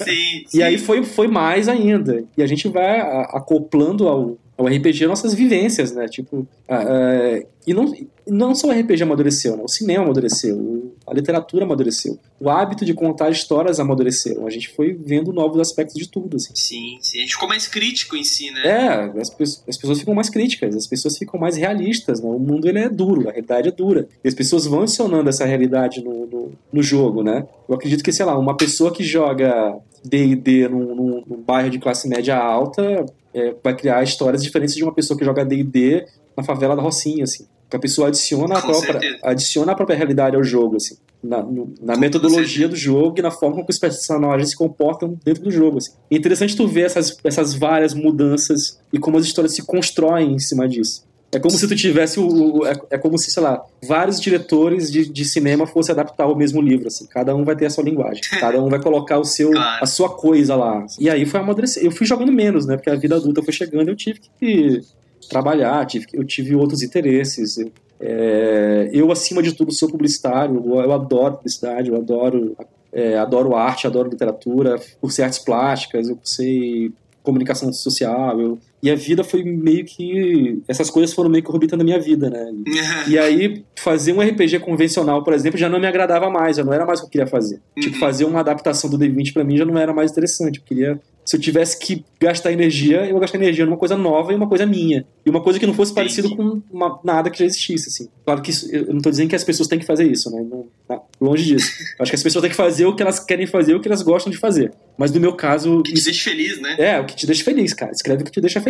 sim, 0.04 0.44
sim. 0.46 0.58
E 0.58 0.62
aí 0.62 0.78
foi, 0.78 1.02
foi 1.02 1.28
mais 1.28 1.68
ainda. 1.68 2.24
E 2.36 2.42
a 2.42 2.46
gente 2.46 2.68
vai 2.68 3.00
acoplando 3.00 4.08
ao, 4.08 4.36
ao 4.56 4.66
RPG 4.66 5.06
nossas 5.06 5.34
vivências, 5.34 5.92
né? 5.92 6.08
Tipo, 6.08 6.38
uh, 6.38 7.46
e 7.66 7.74
não, 7.74 7.94
não 8.30 8.54
só 8.54 8.68
o 8.68 8.70
RPG 8.70 9.02
amadureceu, 9.02 9.56
né? 9.56 9.62
o 9.64 9.68
cinema 9.68 10.04
amadureceu, 10.04 10.94
a 11.06 11.12
literatura 11.12 11.64
amadureceu, 11.64 12.18
o 12.38 12.48
hábito 12.48 12.84
de 12.84 12.94
contar 12.94 13.30
histórias 13.30 13.80
amadureceu. 13.80 14.46
A 14.46 14.50
gente 14.50 14.68
foi 14.68 14.92
vendo 14.92 15.32
novos 15.32 15.58
aspectos 15.58 15.96
de 15.96 16.08
tudo. 16.08 16.36
Assim. 16.36 16.54
Sim, 16.54 16.98
sim. 17.00 17.18
A 17.18 17.20
gente 17.22 17.32
ficou 17.32 17.48
mais 17.48 17.66
crítico 17.66 18.16
em 18.16 18.24
si, 18.24 18.50
né? 18.50 18.66
É, 18.66 19.20
as, 19.20 19.30
as 19.68 19.76
pessoas 19.76 19.98
ficam 19.98 20.14
mais 20.14 20.30
críticas, 20.30 20.76
as 20.76 20.86
pessoas 20.86 21.18
ficam 21.18 21.38
mais 21.38 21.56
realistas. 21.56 22.20
Né? 22.20 22.28
O 22.30 22.38
mundo 22.38 22.68
ele 22.68 22.78
é 22.78 22.88
duro, 22.88 23.28
a 23.28 23.32
realidade 23.32 23.68
é 23.68 23.72
dura. 23.72 24.08
E 24.22 24.28
as 24.28 24.34
pessoas 24.34 24.66
vão 24.66 24.82
adicionando 24.82 25.28
essa 25.28 25.44
realidade 25.44 26.02
no, 26.02 26.26
no, 26.26 26.52
no 26.72 26.82
jogo, 26.82 27.22
né? 27.22 27.46
Eu 27.68 27.74
acredito 27.74 28.02
que, 28.02 28.12
sei 28.12 28.24
lá, 28.24 28.38
uma 28.38 28.56
pessoa 28.56 28.92
que 28.92 29.02
joga 29.02 29.76
D&D 30.04 30.68
num, 30.68 30.94
num, 30.94 31.24
num, 31.26 31.42
bairro 31.42 31.70
de 31.70 31.78
classe 31.78 32.08
média 32.08 32.36
alta 32.36 33.04
é, 33.34 33.54
vai 33.62 33.76
criar 33.76 34.02
histórias 34.02 34.42
diferentes 34.42 34.74
de 34.74 34.82
uma 34.82 34.94
pessoa 34.94 35.18
que 35.18 35.24
joga 35.24 35.44
D&D 35.44 36.06
na 36.36 36.42
favela 36.42 36.76
da 36.76 36.82
Rocinha, 36.82 37.24
assim. 37.24 37.46
Que 37.70 37.76
a 37.76 37.78
pessoa 37.78 38.08
adiciona 38.08 38.58
a, 38.58 38.60
própria, 38.60 39.18
adiciona 39.22 39.72
a 39.72 39.74
própria 39.74 39.96
realidade 39.96 40.36
ao 40.36 40.42
jogo, 40.42 40.76
assim. 40.76 40.96
Na, 41.22 41.42
no, 41.42 41.72
na 41.80 41.96
metodologia 41.96 42.66
do 42.66 42.74
jogo 42.74 43.18
e 43.18 43.22
na 43.22 43.30
forma 43.30 43.56
como 43.56 43.66
os 43.68 43.78
personagens 43.78 44.50
se 44.50 44.56
comportam 44.56 45.18
dentro 45.24 45.44
do 45.44 45.50
jogo. 45.50 45.78
Assim. 45.78 45.92
É 46.10 46.16
interessante 46.16 46.56
tu 46.56 46.66
ver 46.66 46.86
essas, 46.86 47.16
essas 47.22 47.54
várias 47.54 47.94
mudanças 47.94 48.80
e 48.92 48.98
como 48.98 49.18
as 49.18 49.24
histórias 49.24 49.54
se 49.54 49.62
constroem 49.62 50.32
em 50.32 50.38
cima 50.38 50.68
disso. 50.68 51.04
É 51.32 51.38
como 51.38 51.54
se 51.56 51.66
tu 51.68 51.76
tivesse 51.76 52.18
o. 52.18 52.66
é, 52.66 52.72
é, 52.90 52.98
como 52.98 53.16
se, 53.16 53.30
sei 53.30 53.42
lá, 53.42 53.64
vários 53.86 54.20
diretores 54.20 54.90
de, 54.90 55.08
de 55.08 55.24
cinema 55.24 55.64
fossem 55.64 55.92
adaptar 55.92 56.26
o 56.26 56.34
mesmo 56.34 56.60
livro, 56.60 56.88
assim. 56.88 57.06
Cada 57.06 57.34
um 57.36 57.44
vai 57.44 57.54
ter 57.54 57.66
a 57.66 57.70
sua 57.70 57.84
linguagem. 57.84 58.20
Cada 58.40 58.60
um 58.60 58.68
vai 58.68 58.82
colocar 58.82 59.18
o 59.18 59.24
seu, 59.24 59.52
claro. 59.52 59.84
a 59.84 59.86
sua 59.86 60.08
coisa 60.08 60.56
lá. 60.56 60.84
E 60.98 61.08
aí 61.08 61.24
foi 61.24 61.38
amadurecer. 61.38 61.84
Eu 61.84 61.92
fui 61.92 62.04
jogando 62.04 62.32
menos, 62.32 62.66
né? 62.66 62.76
Porque 62.76 62.90
a 62.90 62.96
vida 62.96 63.14
adulta 63.14 63.42
foi 63.42 63.52
chegando 63.52 63.88
e 63.88 63.92
eu 63.92 63.96
tive 63.96 64.20
que 64.40 64.82
trabalhar, 65.28 65.86
tive, 65.86 66.06
eu 66.12 66.24
tive 66.24 66.54
outros 66.54 66.82
interesses. 66.82 67.56
É, 68.00 68.90
eu, 68.92 69.12
acima 69.12 69.42
de 69.42 69.52
tudo, 69.52 69.72
sou 69.72 69.90
publicitário, 69.90 70.56
eu, 70.56 70.92
adoro 70.92 71.36
publicidade, 71.36 71.90
eu 71.90 71.96
adoro, 71.96 72.56
é, 72.92 73.18
adoro 73.18 73.54
arte, 73.54 73.86
adoro 73.86 74.08
literatura, 74.08 74.80
ser 75.08 75.22
artes 75.22 75.38
plásticas, 75.38 76.08
eu 76.08 76.18
sei 76.24 76.92
comunicação 77.22 77.72
social, 77.72 78.40
eu, 78.40 78.58
e 78.82 78.90
a 78.90 78.94
vida 78.94 79.22
foi 79.22 79.42
meio 79.42 79.84
que. 79.84 80.62
Essas 80.66 80.88
coisas 80.90 81.14
foram 81.14 81.28
meio 81.28 81.44
que 81.44 81.50
orbitando 81.50 81.82
a 81.82 81.84
minha 81.84 82.00
vida, 82.00 82.30
né? 82.30 82.50
E, 83.08 83.18
aí, 83.18 83.64
fazer 83.76 84.12
um 84.12 84.20
RPG 84.20 84.60
convencional, 84.60 85.22
por 85.22 85.32
exemplo, 85.32 85.58
já 85.58 85.68
não 85.68 85.80
me 85.80 85.86
agradava 85.86 86.30
mais, 86.30 86.56
já 86.56 86.64
não 86.64 86.72
era 86.72 86.86
mais 86.86 87.00
o 87.00 87.02
que 87.02 87.06
eu 87.06 87.10
queria 87.10 87.26
fazer. 87.26 87.56
Tipo, 87.56 87.76
uhum. 87.76 87.82
Tipo, 87.82 87.98
fazer 87.98 88.24
uma 88.24 88.40
adaptação 88.40 88.88
do 88.88 88.98
D20 88.98 89.32
para 89.32 89.44
mim 89.44 89.56
já 89.56 89.64
não 89.64 89.78
era 89.78 89.92
mais 89.92 90.10
interessante. 90.10 90.58
Eu 90.58 90.64
queria 90.64 91.00
se 91.30 91.36
eu 91.36 91.40
tivesse 91.40 91.78
que 91.78 92.04
gastar 92.20 92.50
energia, 92.50 93.04
eu 93.04 93.12
vou 93.12 93.20
gastar 93.20 93.38
energia 93.38 93.64
numa 93.64 93.76
coisa 93.76 93.96
nova 93.96 94.32
e 94.32 94.36
uma 94.36 94.48
coisa 94.48 94.66
minha. 94.66 95.06
E 95.24 95.30
uma 95.30 95.40
coisa 95.40 95.60
que 95.60 95.66
não 95.66 95.74
fosse 95.74 95.94
parecido 95.94 96.34
com 96.34 96.60
uma, 96.70 96.98
nada 97.04 97.30
que 97.30 97.38
já 97.38 97.44
existisse, 97.44 97.88
assim. 97.88 98.08
Claro 98.24 98.42
que 98.42 98.50
isso, 98.50 98.68
eu 98.74 98.86
não 98.86 98.96
estou 98.96 99.12
dizendo 99.12 99.28
que 99.28 99.36
as 99.36 99.44
pessoas 99.44 99.68
têm 99.68 99.78
que 99.78 99.86
fazer 99.86 100.10
isso, 100.10 100.28
né? 100.30 100.42
Não, 100.42 100.66
tá 100.88 101.00
longe 101.20 101.44
disso. 101.44 101.70
Eu 101.98 102.02
acho 102.02 102.10
que 102.10 102.16
as 102.16 102.22
pessoas 102.22 102.42
têm 102.42 102.50
que 102.50 102.56
fazer 102.56 102.86
o 102.86 102.96
que 102.96 103.02
elas 103.02 103.20
querem 103.20 103.46
fazer, 103.46 103.74
o 103.74 103.80
que 103.80 103.86
elas 103.86 104.02
gostam 104.02 104.30
de 104.30 104.38
fazer. 104.38 104.72
Mas 104.98 105.12
no 105.12 105.20
meu 105.20 105.34
caso... 105.34 105.78
O 105.78 105.82
que 105.84 105.92
te 105.92 106.04
deixa 106.04 106.30
feliz, 106.30 106.60
né? 106.60 106.74
É, 106.78 106.98
o 107.00 107.06
que 107.06 107.14
te 107.14 107.26
deixa 107.26 107.44
feliz, 107.44 107.74
cara. 107.74 107.92
Escreve 107.92 108.22
o 108.22 108.24
que 108.24 108.32
te 108.32 108.40
deixa 108.40 108.60
feliz. 108.60 108.69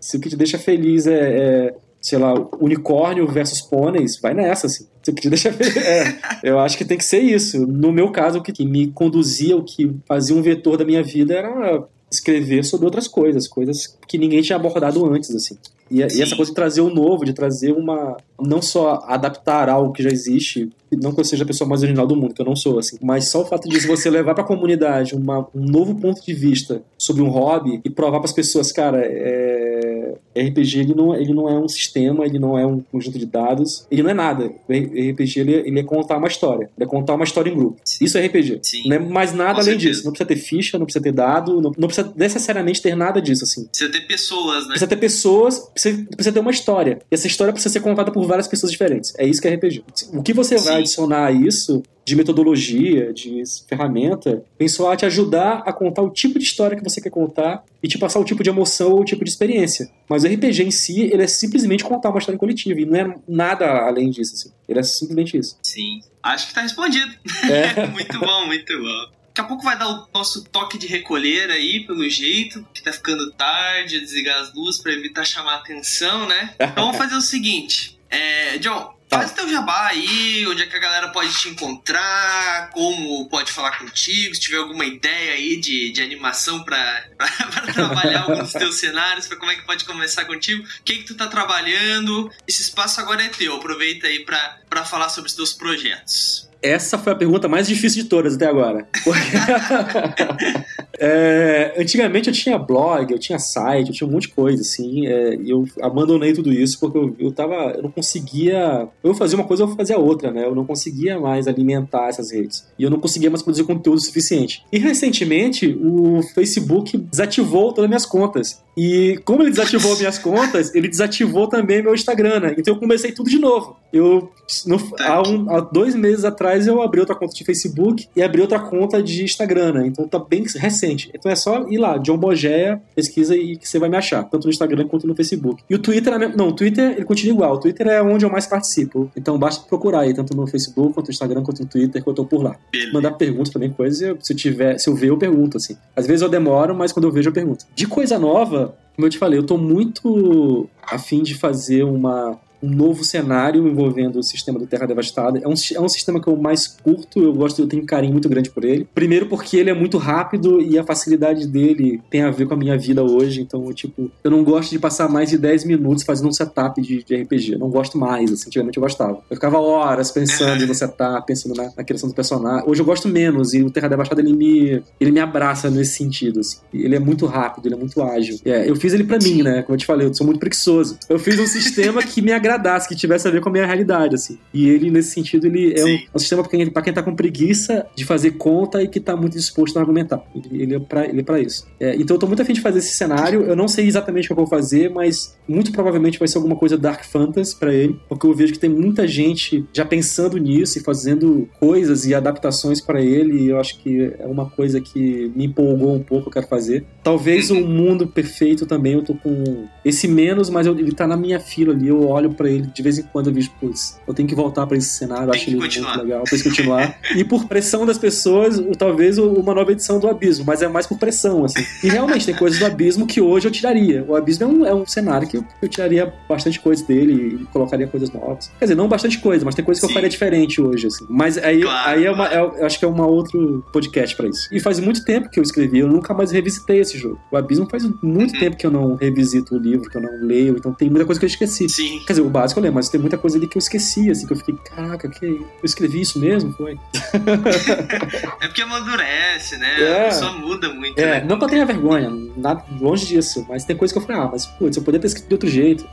Se 0.00 0.16
o 0.16 0.20
que 0.20 0.28
te 0.28 0.36
deixa 0.36 0.58
feliz 0.58 1.06
é, 1.06 1.14
é 1.14 1.74
sei 2.00 2.18
lá, 2.18 2.34
unicórnio 2.60 3.26
versus 3.26 3.60
pôneis, 3.60 4.20
vai 4.20 4.32
nessa, 4.32 4.68
assim. 4.68 4.86
Se 5.02 5.10
o 5.10 5.14
que 5.14 5.22
te 5.22 5.28
deixa 5.28 5.52
feliz... 5.52 5.76
É, 5.84 6.18
eu 6.44 6.58
acho 6.60 6.78
que 6.78 6.84
tem 6.84 6.96
que 6.96 7.04
ser 7.04 7.18
isso. 7.18 7.66
No 7.66 7.90
meu 7.90 8.12
caso, 8.12 8.38
o 8.38 8.42
que 8.42 8.64
me 8.64 8.86
conduzia, 8.88 9.56
o 9.56 9.64
que 9.64 9.92
fazia 10.06 10.36
um 10.36 10.42
vetor 10.42 10.76
da 10.76 10.84
minha 10.84 11.02
vida 11.02 11.34
era 11.34 11.84
escrever 12.08 12.64
sobre 12.64 12.86
outras 12.86 13.08
coisas, 13.08 13.48
coisas 13.48 13.98
que 14.06 14.18
ninguém 14.18 14.40
tinha 14.40 14.54
abordado 14.54 15.04
antes, 15.04 15.34
assim. 15.34 15.56
E, 15.90 16.00
e, 16.00 16.22
essa 16.22 16.34
coisa 16.34 16.50
de 16.50 16.54
trazer 16.54 16.80
o 16.80 16.92
novo, 16.92 17.24
de 17.24 17.32
trazer 17.32 17.72
uma. 17.72 18.16
Não 18.40 18.60
só 18.60 19.04
adaptar 19.06 19.68
algo 19.68 19.92
que 19.92 20.02
já 20.02 20.10
existe, 20.10 20.68
não 20.92 21.12
que 21.12 21.20
eu 21.20 21.24
seja 21.24 21.44
a 21.44 21.46
pessoa 21.46 21.68
mais 21.68 21.82
original 21.82 22.06
do 22.06 22.16
mundo, 22.16 22.34
que 22.34 22.42
eu 22.42 22.46
não 22.46 22.56
sou, 22.56 22.78
assim, 22.78 22.98
mas 23.00 23.28
só 23.28 23.42
o 23.42 23.46
fato 23.46 23.68
de 23.68 23.78
você 23.86 24.10
levar 24.10 24.34
para 24.34 24.44
a 24.44 24.46
comunidade 24.46 25.14
uma, 25.14 25.46
um 25.54 25.64
novo 25.64 25.94
ponto 25.94 26.24
de 26.24 26.34
vista 26.34 26.82
sobre 26.98 27.22
um 27.22 27.28
hobby 27.28 27.80
e 27.84 27.90
provar 27.90 28.18
para 28.18 28.26
as 28.26 28.32
pessoas, 28.32 28.72
cara, 28.72 29.00
é, 29.02 30.16
RPG 30.40 30.80
ele 30.80 30.94
não, 30.94 31.14
ele 31.14 31.32
não 31.32 31.48
é 31.48 31.58
um 31.58 31.68
sistema, 31.68 32.24
ele 32.24 32.38
não 32.38 32.58
é 32.58 32.66
um 32.66 32.80
conjunto 32.80 33.18
de 33.18 33.26
dados, 33.26 33.86
ele 33.90 34.02
não 34.02 34.10
é 34.10 34.14
nada. 34.14 34.52
O 34.68 34.72
RPG 34.72 35.40
ele, 35.40 35.54
ele 35.54 35.80
é 35.80 35.82
contar 35.82 36.18
uma 36.18 36.28
história, 36.28 36.70
ele 36.76 36.84
é 36.84 36.86
contar 36.86 37.14
uma 37.14 37.24
história 37.24 37.50
em 37.50 37.56
grupo. 37.56 37.80
Isso 38.00 38.18
é 38.18 38.26
RPG. 38.26 38.60
Sim. 38.62 38.88
Não 38.88 38.96
é 38.96 38.98
mais 38.98 39.32
nada 39.32 39.54
Com 39.54 39.60
além 39.60 39.72
certeza. 39.72 39.90
disso. 39.90 40.04
Não 40.04 40.12
precisa 40.12 40.28
ter 40.28 40.36
ficha, 40.36 40.78
não 40.78 40.86
precisa 40.86 41.02
ter 41.02 41.12
dado, 41.12 41.60
não, 41.60 41.72
não, 41.76 41.88
precisa 41.88 42.12
necessariamente 42.16 42.82
ter 42.82 42.94
nada 42.96 43.20
disso, 43.20 43.44
assim. 43.44 43.66
Precisa 43.66 43.90
ter 43.90 44.00
pessoas, 44.02 44.62
né? 44.64 44.70
Precisa 44.70 44.86
ter 44.86 44.96
pessoas, 44.96 45.58
precisa, 45.58 46.04
precisa 46.04 46.32
ter 46.32 46.40
uma 46.40 46.50
história. 46.50 46.98
E 47.10 47.14
essa 47.14 47.26
história 47.26 47.52
precisa 47.52 47.72
ser 47.72 47.80
contada 47.80 48.10
por 48.10 48.26
várias 48.26 48.46
pessoas 48.46 48.70
diferentes. 48.72 49.14
É 49.18 49.26
isso 49.26 49.40
que 49.40 49.48
é 49.48 49.54
RPG. 49.54 49.84
O 50.12 50.22
que 50.22 50.32
você 50.32 50.56
vai 50.58 50.80
adicionar 50.80 51.26
a 51.26 51.32
isso 51.32 51.82
de 52.06 52.14
metodologia, 52.14 53.12
de 53.12 53.42
ferramenta, 53.68 54.44
pensou 54.56 54.88
a 54.88 54.94
te 54.94 55.04
ajudar 55.04 55.64
a 55.66 55.72
contar 55.72 56.02
o 56.02 56.10
tipo 56.10 56.38
de 56.38 56.44
história 56.44 56.76
que 56.76 56.84
você 56.84 57.00
quer 57.00 57.10
contar 57.10 57.64
e 57.82 57.88
te 57.88 57.98
passar 57.98 58.20
o 58.20 58.24
tipo 58.24 58.44
de 58.44 58.50
emoção 58.50 58.92
ou 58.92 59.00
o 59.00 59.04
tipo 59.04 59.24
de 59.24 59.30
experiência. 59.30 59.90
Mas 60.08 60.24
RPG 60.26 60.62
em 60.62 60.70
si, 60.70 61.02
ele 61.02 61.22
é 61.22 61.26
simplesmente 61.26 61.84
contar 61.84 62.10
uma 62.10 62.18
história 62.18 62.38
coletiva 62.38 62.80
e 62.80 62.84
não 62.84 62.96
é 62.96 63.14
nada 63.28 63.86
além 63.86 64.10
disso. 64.10 64.34
Assim. 64.34 64.52
Ele 64.68 64.78
é 64.78 64.82
simplesmente 64.82 65.36
isso. 65.36 65.58
Sim. 65.62 66.00
Acho 66.22 66.48
que 66.48 66.54
tá 66.54 66.62
respondido. 66.62 67.14
É. 67.50 67.86
muito 67.88 68.18
bom, 68.18 68.46
muito 68.46 68.78
bom. 68.78 69.16
Daqui 69.28 69.40
a 69.40 69.44
pouco 69.44 69.62
vai 69.62 69.78
dar 69.78 69.88
o 69.88 70.08
nosso 70.14 70.44
toque 70.44 70.78
de 70.78 70.86
recolher 70.86 71.50
aí, 71.50 71.80
pelo 71.80 72.08
jeito, 72.08 72.66
que 72.72 72.82
tá 72.82 72.90
ficando 72.90 73.30
tarde, 73.32 74.00
desligar 74.00 74.40
as 74.40 74.54
luzes 74.54 74.80
para 74.80 74.92
evitar 74.92 75.26
chamar 75.26 75.52
a 75.52 75.56
atenção, 75.56 76.26
né? 76.26 76.54
Então 76.58 76.86
vamos 76.86 76.96
fazer 76.96 77.14
o 77.14 77.20
seguinte. 77.20 77.98
É, 78.08 78.56
John. 78.58 78.95
Faz 79.08 79.32
teu 79.32 79.48
jabá 79.48 79.88
aí, 79.88 80.44
onde 80.48 80.62
é 80.62 80.66
que 80.66 80.76
a 80.76 80.80
galera 80.80 81.08
pode 81.08 81.32
te 81.32 81.48
encontrar, 81.48 82.70
como 82.70 83.28
pode 83.28 83.52
falar 83.52 83.78
contigo, 83.78 84.34
se 84.34 84.40
tiver 84.40 84.58
alguma 84.58 84.84
ideia 84.84 85.32
aí 85.32 85.60
de, 85.60 85.92
de 85.92 86.02
animação 86.02 86.64
para 86.64 87.04
trabalhar 87.72 88.22
alguns 88.22 88.38
dos 88.38 88.52
teus 88.52 88.74
cenários, 88.76 89.28
para 89.28 89.36
como 89.36 89.52
é 89.52 89.54
que 89.54 89.64
pode 89.64 89.84
começar 89.84 90.24
contigo, 90.24 90.62
o 90.62 90.82
que 90.82 90.98
que 90.98 91.04
tu 91.04 91.14
tá 91.14 91.28
trabalhando, 91.28 92.30
esse 92.48 92.62
espaço 92.62 93.00
agora 93.00 93.22
é 93.22 93.28
teu, 93.28 93.54
aproveita 93.54 94.08
aí 94.08 94.24
para 94.24 94.84
falar 94.84 95.08
sobre 95.08 95.30
os 95.30 95.36
teus 95.36 95.52
projetos. 95.52 96.50
Essa 96.60 96.98
foi 96.98 97.12
a 97.12 97.16
pergunta 97.16 97.48
mais 97.48 97.68
difícil 97.68 98.02
de 98.02 98.08
todas 98.08 98.34
até 98.34 98.46
agora. 98.46 98.88
é, 100.98 101.74
antigamente 101.78 102.28
eu 102.28 102.34
tinha 102.34 102.58
blog, 102.58 103.12
eu 103.12 103.18
tinha 103.18 103.38
site, 103.38 103.88
eu 103.88 103.94
tinha 103.94 104.08
um 104.08 104.12
monte 104.12 104.28
de 104.28 104.34
coisa, 104.34 104.62
assim. 104.62 105.06
É, 105.06 105.38
eu 105.44 105.64
abandonei 105.80 106.32
tudo 106.32 106.52
isso 106.52 106.78
porque 106.78 106.98
eu, 106.98 107.16
eu 107.18 107.32
tava. 107.32 107.54
Eu 107.76 107.82
não 107.82 107.90
conseguia. 107.90 108.88
Eu 109.02 109.14
fazia 109.14 109.38
uma 109.38 109.46
coisa, 109.46 109.64
eu 109.64 109.68
fazia 109.68 109.98
outra, 109.98 110.30
né? 110.30 110.44
Eu 110.44 110.54
não 110.54 110.64
conseguia 110.64 111.18
mais 111.18 111.46
alimentar 111.46 112.08
essas 112.08 112.30
redes. 112.30 112.66
E 112.78 112.82
eu 112.82 112.90
não 112.90 112.98
conseguia 112.98 113.30
mais 113.30 113.42
produzir 113.42 113.64
conteúdo 113.64 114.00
suficiente. 114.00 114.64
E 114.72 114.78
recentemente 114.78 115.76
o 115.80 116.22
Facebook 116.34 116.96
desativou 116.96 117.72
todas 117.72 117.84
as 117.84 117.88
minhas 117.88 118.06
contas. 118.06 118.62
E 118.76 119.18
como 119.24 119.42
ele 119.42 119.50
desativou 119.50 119.96
minhas 119.96 120.18
contas, 120.18 120.74
ele 120.74 120.88
desativou 120.88 121.48
também 121.48 121.82
meu 121.82 121.94
Instagram, 121.94 122.40
né? 122.40 122.54
Então 122.58 122.74
eu 122.74 122.80
comecei 122.80 123.12
tudo 123.12 123.30
de 123.30 123.38
novo. 123.38 123.76
Eu, 123.92 124.30
no, 124.66 124.76
há, 125.00 125.26
um, 125.26 125.50
há, 125.50 125.60
dois 125.60 125.94
meses 125.94 126.24
atrás, 126.24 126.66
eu 126.66 126.82
abri 126.82 127.00
outra 127.00 127.14
conta 127.14 127.34
de 127.34 127.44
Facebook 127.44 128.06
e 128.14 128.22
abri 128.22 128.42
outra 128.42 128.58
conta 128.58 129.02
de 129.02 129.24
Instagram, 129.24 129.72
né? 129.72 129.86
Então 129.86 130.06
tá 130.06 130.18
bem 130.18 130.44
recente. 130.56 130.85
Então 131.14 131.30
é 131.30 131.36
só 131.36 131.66
ir 131.68 131.78
lá, 131.78 131.98
John 131.98 132.16
Bogeia, 132.16 132.80
pesquisa 132.94 133.36
e 133.36 133.56
que 133.56 133.68
você 133.68 133.78
vai 133.78 133.88
me 133.88 133.96
achar, 133.96 134.24
tanto 134.24 134.44
no 134.44 134.50
Instagram 134.50 134.86
quanto 134.86 135.06
no 135.06 135.14
Facebook. 135.14 135.62
E 135.68 135.74
o 135.74 135.78
Twitter, 135.78 136.12
é 136.12 136.28
não, 136.28 136.48
o 136.48 136.52
Twitter 136.52 136.92
ele 136.92 137.04
continua 137.04 137.34
igual. 137.34 137.54
O 137.54 137.60
Twitter 137.60 137.86
é 137.88 138.02
onde 138.02 138.24
eu 138.24 138.30
mais 138.30 138.46
participo. 138.46 139.10
Então 139.16 139.38
basta 139.38 139.66
procurar 139.66 140.00
aí, 140.00 140.14
tanto 140.14 140.36
no 140.36 140.46
Facebook, 140.46 140.94
quanto 140.94 141.06
no 141.06 141.12
Instagram, 141.12 141.42
quanto 141.42 141.62
no 141.62 141.68
Twitter, 141.68 142.02
que 142.02 142.08
eu 142.08 142.14
tô 142.14 142.24
por 142.24 142.42
lá. 142.42 142.56
Beleza. 142.70 142.92
Mandar 142.92 143.12
perguntas 143.12 143.52
também, 143.52 143.70
coisas, 143.70 144.16
se 144.20 144.32
eu 144.32 144.36
tiver, 144.36 144.78
se 144.78 144.88
eu 144.88 144.94
ver, 144.94 145.10
eu 145.10 145.18
pergunto, 145.18 145.56
assim. 145.56 145.76
Às 145.94 146.06
vezes 146.06 146.22
eu 146.22 146.28
demoro, 146.28 146.74
mas 146.74 146.92
quando 146.92 147.06
eu 147.06 147.12
vejo, 147.12 147.28
eu 147.28 147.32
pergunto. 147.32 147.66
De 147.74 147.86
coisa 147.86 148.18
nova, 148.18 148.74
Como 148.96 149.06
eu 149.06 149.10
te 149.10 149.18
falei, 149.18 149.38
eu 149.38 149.44
tô 149.44 149.58
muito 149.58 150.68
afim 150.82 151.22
de 151.22 151.34
fazer 151.34 151.84
uma 151.84 152.38
um 152.62 152.70
novo 152.70 153.04
cenário 153.04 153.66
envolvendo 153.66 154.18
o 154.18 154.22
sistema 154.22 154.58
do 154.58 154.66
Terra 154.66 154.86
Devastada. 154.86 155.38
É 155.38 155.48
um, 155.48 155.54
é 155.74 155.80
um 155.80 155.88
sistema 155.88 156.20
que 156.20 156.28
eu 156.28 156.36
mais 156.36 156.66
curto, 156.66 157.22
eu 157.22 157.32
gosto, 157.32 157.60
eu 157.60 157.66
tenho 157.66 157.82
um 157.82 157.86
carinho 157.86 158.12
muito 158.12 158.28
grande 158.28 158.50
por 158.50 158.64
ele. 158.64 158.86
Primeiro 158.94 159.26
porque 159.26 159.56
ele 159.56 159.70
é 159.70 159.74
muito 159.74 159.98
rápido 159.98 160.60
e 160.60 160.78
a 160.78 160.84
facilidade 160.84 161.46
dele 161.46 162.00
tem 162.10 162.22
a 162.22 162.30
ver 162.30 162.46
com 162.46 162.54
a 162.54 162.56
minha 162.56 162.76
vida 162.76 163.02
hoje, 163.02 163.40
então, 163.40 163.64
eu, 163.66 163.74
tipo, 163.74 164.10
eu 164.24 164.30
não 164.30 164.42
gosto 164.42 164.70
de 164.70 164.78
passar 164.78 165.08
mais 165.08 165.30
de 165.30 165.38
10 165.38 165.64
minutos 165.64 166.04
fazendo 166.04 166.28
um 166.28 166.32
setup 166.32 166.80
de, 166.80 167.02
de 167.02 167.14
RPG. 167.14 167.52
Eu 167.52 167.58
não 167.58 167.68
gosto 167.68 167.98
mais, 167.98 168.32
assim, 168.32 168.48
antigamente 168.48 168.78
eu 168.78 168.82
gostava. 168.82 169.22
Eu 169.30 169.36
ficava 169.36 169.58
horas 169.58 170.10
pensando 170.10 170.66
no 170.66 170.74
setup, 170.74 171.26
pensando 171.26 171.54
na, 171.54 171.70
na 171.76 171.84
criação 171.84 172.08
do 172.08 172.14
personagem. 172.14 172.68
Hoje 172.68 172.80
eu 172.80 172.86
gosto 172.86 173.08
menos 173.08 173.54
e 173.54 173.62
o 173.62 173.70
Terra 173.70 173.88
Devastada 173.88 174.20
ele 174.20 174.32
me, 174.32 174.82
ele 175.00 175.12
me 175.12 175.20
abraça 175.20 175.70
nesse 175.70 175.96
sentido, 175.96 176.40
assim. 176.40 176.58
Ele 176.72 176.96
é 176.96 177.00
muito 177.00 177.26
rápido, 177.26 177.66
ele 177.66 177.74
é 177.74 177.78
muito 177.78 178.02
ágil. 178.02 178.38
É, 178.44 178.68
eu 178.68 178.76
fiz 178.86 178.94
ele 178.94 179.04
para 179.04 179.18
mim, 179.18 179.42
né? 179.42 179.62
Como 179.62 179.74
eu 179.74 179.78
te 179.78 179.84
falei, 179.84 180.06
eu 180.06 180.14
sou 180.14 180.24
muito 180.24 180.38
preguiçoso. 180.38 180.96
Eu 181.08 181.18
fiz 181.18 181.38
um 181.40 181.46
sistema 181.46 182.00
que 182.02 182.22
me 182.22 182.32
agradasse, 182.32 182.88
que 182.88 182.94
tivesse 182.94 183.26
a 183.26 183.30
ver 183.32 183.40
com 183.40 183.48
a 183.48 183.52
minha 183.52 183.66
realidade, 183.66 184.14
assim. 184.14 184.38
E 184.54 184.68
ele, 184.68 184.90
nesse 184.90 185.10
sentido, 185.10 185.46
ele 185.46 185.78
é 185.78 185.84
um, 185.84 185.88
é 185.88 186.06
um, 186.14 186.18
sistema 186.18 186.42
pra 186.42 186.50
quem, 186.50 186.70
pra 186.70 186.82
quem 186.82 186.92
tá 186.92 187.02
com 187.02 187.14
preguiça 187.14 187.84
de 187.96 188.04
fazer 188.04 188.32
conta 188.32 188.80
e 188.82 188.86
que 188.86 189.00
tá 189.00 189.16
muito 189.16 189.32
disposto 189.32 189.76
a 189.76 189.80
argumentar. 189.80 190.22
Ele, 190.34 190.62
ele 190.62 190.74
é, 190.76 190.78
pra, 190.78 191.04
ele 191.04 191.20
é 191.20 191.22
pra 191.24 191.40
isso. 191.40 191.66
É, 191.80 191.96
então 191.96 192.14
eu 192.14 192.20
tô 192.20 192.26
muito 192.28 192.42
afim 192.42 192.52
de 192.52 192.60
fazer 192.60 192.78
esse 192.78 192.94
cenário. 192.94 193.42
Eu 193.42 193.56
não 193.56 193.66
sei 193.66 193.86
exatamente 193.86 194.26
o 194.26 194.28
que 194.28 194.32
eu 194.32 194.36
vou 194.36 194.46
fazer, 194.46 194.88
mas 194.88 195.36
muito 195.48 195.72
provavelmente 195.72 196.18
vai 196.18 196.28
ser 196.28 196.38
alguma 196.38 196.54
coisa 196.54 196.78
Dark 196.78 197.04
Fantasy 197.04 197.56
para 197.56 197.74
ele, 197.74 197.98
porque 198.08 198.26
eu 198.26 198.34
vejo 198.34 198.52
que 198.52 198.58
tem 198.58 198.70
muita 198.70 199.06
gente 199.06 199.64
já 199.72 199.84
pensando 199.84 200.36
nisso 200.38 200.78
e 200.78 200.82
fazendo 200.82 201.48
coisas 201.58 202.06
e 202.06 202.14
adaptações 202.14 202.80
para 202.80 203.00
ele. 203.00 203.42
E 203.42 203.48
eu 203.48 203.58
acho 203.58 203.78
que 203.80 204.12
é 204.18 204.26
uma 204.26 204.48
coisa 204.48 204.80
que 204.80 205.32
me 205.34 205.46
empolgou 205.46 205.92
um 205.94 206.02
pouco, 206.02 206.28
eu 206.28 206.32
quero 206.32 206.46
fazer. 206.46 206.84
Talvez 207.02 207.50
o 207.50 207.56
um 207.56 207.66
mundo 207.66 208.06
perfeito 208.06 208.66
também, 208.66 208.75
eu 208.84 209.02
tô 209.02 209.14
com 209.14 209.66
esse 209.84 210.08
menos, 210.08 210.50
mas 210.50 210.66
eu, 210.66 210.78
ele 210.78 210.92
tá 210.92 211.06
na 211.06 211.16
minha 211.16 211.40
fila 211.40 211.72
ali. 211.72 211.88
Eu 211.88 212.08
olho 212.08 212.30
para 212.30 212.48
ele 212.48 212.66
de 212.66 212.82
vez 212.82 212.98
em 212.98 213.02
quando 213.02 213.28
eu 213.28 213.34
vejo, 213.34 213.50
putz, 213.60 214.00
eu 214.06 214.14
tenho 214.14 214.28
que 214.28 214.34
voltar 214.34 214.66
para 214.66 214.76
esse 214.76 214.88
cenário, 214.88 215.30
acho 215.30 215.48
ele 215.48 215.60
continuar. 215.60 215.94
muito 215.94 216.04
legal, 216.04 216.22
preciso 216.22 216.44
continuar. 216.50 216.98
e 217.16 217.24
por 217.24 217.46
pressão 217.46 217.86
das 217.86 217.98
pessoas, 217.98 218.60
talvez 218.78 219.18
uma 219.18 219.54
nova 219.54 219.72
edição 219.72 219.98
do 219.98 220.08
Abismo, 220.08 220.44
mas 220.46 220.62
é 220.62 220.68
mais 220.68 220.86
por 220.86 220.98
pressão, 220.98 221.44
assim. 221.44 221.64
E 221.82 221.88
realmente 221.88 222.26
tem 222.26 222.34
coisas 222.34 222.58
do 222.58 222.66
Abismo 222.66 223.06
que 223.06 223.20
hoje 223.20 223.46
eu 223.46 223.50
tiraria. 223.50 224.04
O 224.06 224.14
Abismo 224.14 224.44
é 224.44 224.46
um, 224.46 224.66
é 224.66 224.74
um 224.74 224.86
cenário 224.86 225.28
que 225.28 225.36
eu, 225.36 225.44
eu, 225.62 225.68
tiraria 225.68 226.12
bastante 226.28 226.60
coisa 226.60 226.84
dele 226.84 227.38
e 227.40 227.44
colocaria 227.46 227.86
coisas 227.86 228.10
novas. 228.12 228.50
Quer 228.58 228.66
dizer, 228.66 228.74
não 228.74 228.88
bastante 228.88 229.18
coisa, 229.18 229.44
mas 229.44 229.54
tem 229.54 229.64
coisas 229.64 229.80
que 229.80 229.86
Sim. 229.86 229.92
eu 229.92 229.94
faria 229.94 230.08
diferente 230.08 230.60
hoje, 230.60 230.86
assim. 230.86 231.06
Mas 231.08 231.38
aí, 231.38 231.62
claro, 231.62 231.90
aí 231.90 232.04
é 232.04 232.10
uma, 232.10 232.28
é, 232.28 232.40
eu 232.40 232.66
acho 232.66 232.78
que 232.78 232.84
é 232.84 232.88
uma 232.88 233.06
outro 233.06 233.64
podcast 233.72 234.16
para 234.16 234.28
isso. 234.28 234.48
E 234.52 234.60
faz 234.60 234.80
muito 234.80 235.04
tempo 235.04 235.30
que 235.30 235.38
eu 235.38 235.42
escrevi, 235.42 235.78
eu 235.78 235.88
nunca 235.88 236.12
mais 236.14 236.30
revisitei 236.30 236.80
esse 236.80 236.98
jogo. 236.98 237.18
O 237.30 237.36
Abismo 237.36 237.66
faz 237.70 237.84
muito 238.02 238.34
uhum. 238.34 238.40
tempo 238.40 238.56
que 238.56 238.65
eu 238.66 238.70
não 238.70 238.94
revisito 238.94 239.54
o 239.54 239.58
livro, 239.58 239.88
que 239.88 239.96
eu 239.96 240.00
não 240.00 240.20
leio, 240.20 240.56
então 240.56 240.72
tem 240.72 240.88
muita 240.88 241.04
coisa 241.04 241.18
que 241.18 241.24
eu 241.24 241.28
esqueci. 241.28 241.68
Sim. 241.68 242.00
Quer 242.06 242.14
dizer, 242.14 242.22
o 242.22 242.30
básico 242.30 242.58
eu 242.58 242.62
lembro, 242.62 242.76
mas 242.76 242.88
tem 242.88 243.00
muita 243.00 243.18
coisa 243.18 243.36
ali 243.36 243.46
que 243.46 243.56
eu 243.56 243.60
esqueci, 243.60 244.10
assim, 244.10 244.26
que 244.26 244.32
eu 244.32 244.36
fiquei, 244.36 244.54
caraca, 244.56 245.08
que 245.08 245.24
eu 245.24 245.64
escrevi 245.64 246.00
isso 246.00 246.18
mesmo? 246.18 246.52
Foi. 246.52 246.78
é 248.40 248.46
porque 248.46 248.62
amadurece, 248.62 249.56
né? 249.56 249.80
É. 249.80 250.00
A 250.02 250.08
pessoa 250.08 250.32
muda 250.32 250.72
muito. 250.72 250.98
É, 250.98 251.20
né? 251.20 251.26
não 251.26 251.38
que 251.38 251.44
eu 251.44 251.48
tenha 251.48 251.66
vergonha, 251.66 252.10
nada, 252.36 252.64
longe 252.80 253.06
disso, 253.06 253.46
mas 253.48 253.64
tem 253.64 253.76
coisa 253.76 253.92
que 253.92 253.98
eu 253.98 254.02
falei, 254.02 254.22
ah, 254.22 254.28
mas 254.30 254.46
putz, 254.46 254.76
eu 254.76 254.82
poderia 254.82 255.00
ter 255.00 255.08
escrito 255.08 255.28
de 255.28 255.34
outro 255.34 255.48
jeito. 255.48 255.86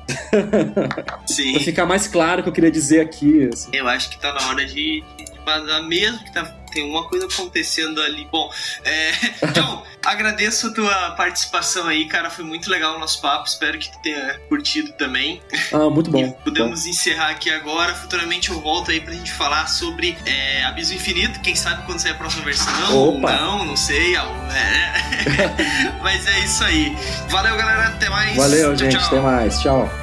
Sim. 1.25 1.53
pra 1.53 1.61
ficar 1.61 1.85
mais 1.85 2.07
claro 2.07 2.41
o 2.41 2.43
que 2.43 2.49
eu 2.49 2.53
queria 2.53 2.71
dizer 2.71 3.01
aqui. 3.01 3.49
Assim. 3.51 3.69
Eu 3.73 3.87
acho 3.87 4.09
que 4.09 4.19
tá 4.19 4.33
na 4.33 4.49
hora 4.49 4.65
de, 4.65 5.03
de 5.43 5.81
mesmo 5.87 6.23
que 6.23 6.33
tá 6.33 6.43
tem 6.73 6.89
uma 6.89 7.07
coisa 7.07 7.27
acontecendo 7.27 8.01
ali. 8.01 8.27
Bom, 8.31 8.51
é, 8.83 9.11
John, 9.53 9.83
agradeço 10.03 10.67
a 10.67 10.73
tua 10.73 11.11
participação 11.11 11.87
aí, 11.87 12.05
cara. 12.05 12.29
Foi 12.29 12.43
muito 12.43 12.69
legal 12.69 12.95
o 12.95 12.99
nosso 12.99 13.21
papo. 13.21 13.47
Espero 13.47 13.77
que 13.77 13.91
tu 13.91 14.01
tenha 14.01 14.39
curtido 14.49 14.91
também. 14.93 15.41
Ah, 15.71 15.89
muito 15.89 16.09
bom. 16.09 16.23
E 16.33 16.43
podemos 16.43 16.83
bom. 16.83 16.89
encerrar 16.89 17.29
aqui 17.29 17.49
agora. 17.49 17.93
Futuramente 17.93 18.49
eu 18.49 18.59
volto 18.59 18.91
aí 18.91 19.01
pra 19.01 19.13
gente 19.13 19.31
falar 19.31 19.67
sobre 19.67 20.17
é, 20.25 20.63
Abismo 20.63 20.95
Infinito. 20.95 21.39
Quem 21.41 21.55
sabe 21.55 21.85
quando 21.85 21.99
sair 21.99 22.11
a 22.11 22.15
próxima 22.15 22.45
versão. 22.45 23.09
Opa. 23.09 23.31
Não, 23.33 23.65
não 23.65 23.75
sei. 23.75 24.15
É. 24.15 25.99
Mas 26.01 26.25
é 26.25 26.39
isso 26.39 26.63
aí. 26.63 26.95
Valeu, 27.29 27.55
galera. 27.55 27.87
Até 27.87 28.09
mais. 28.09 28.35
Valeu, 28.37 28.69
tchau, 28.69 28.77
gente. 28.77 28.97
Tchau. 28.97 29.07
Até 29.07 29.19
mais. 29.19 29.59
Tchau. 29.59 30.02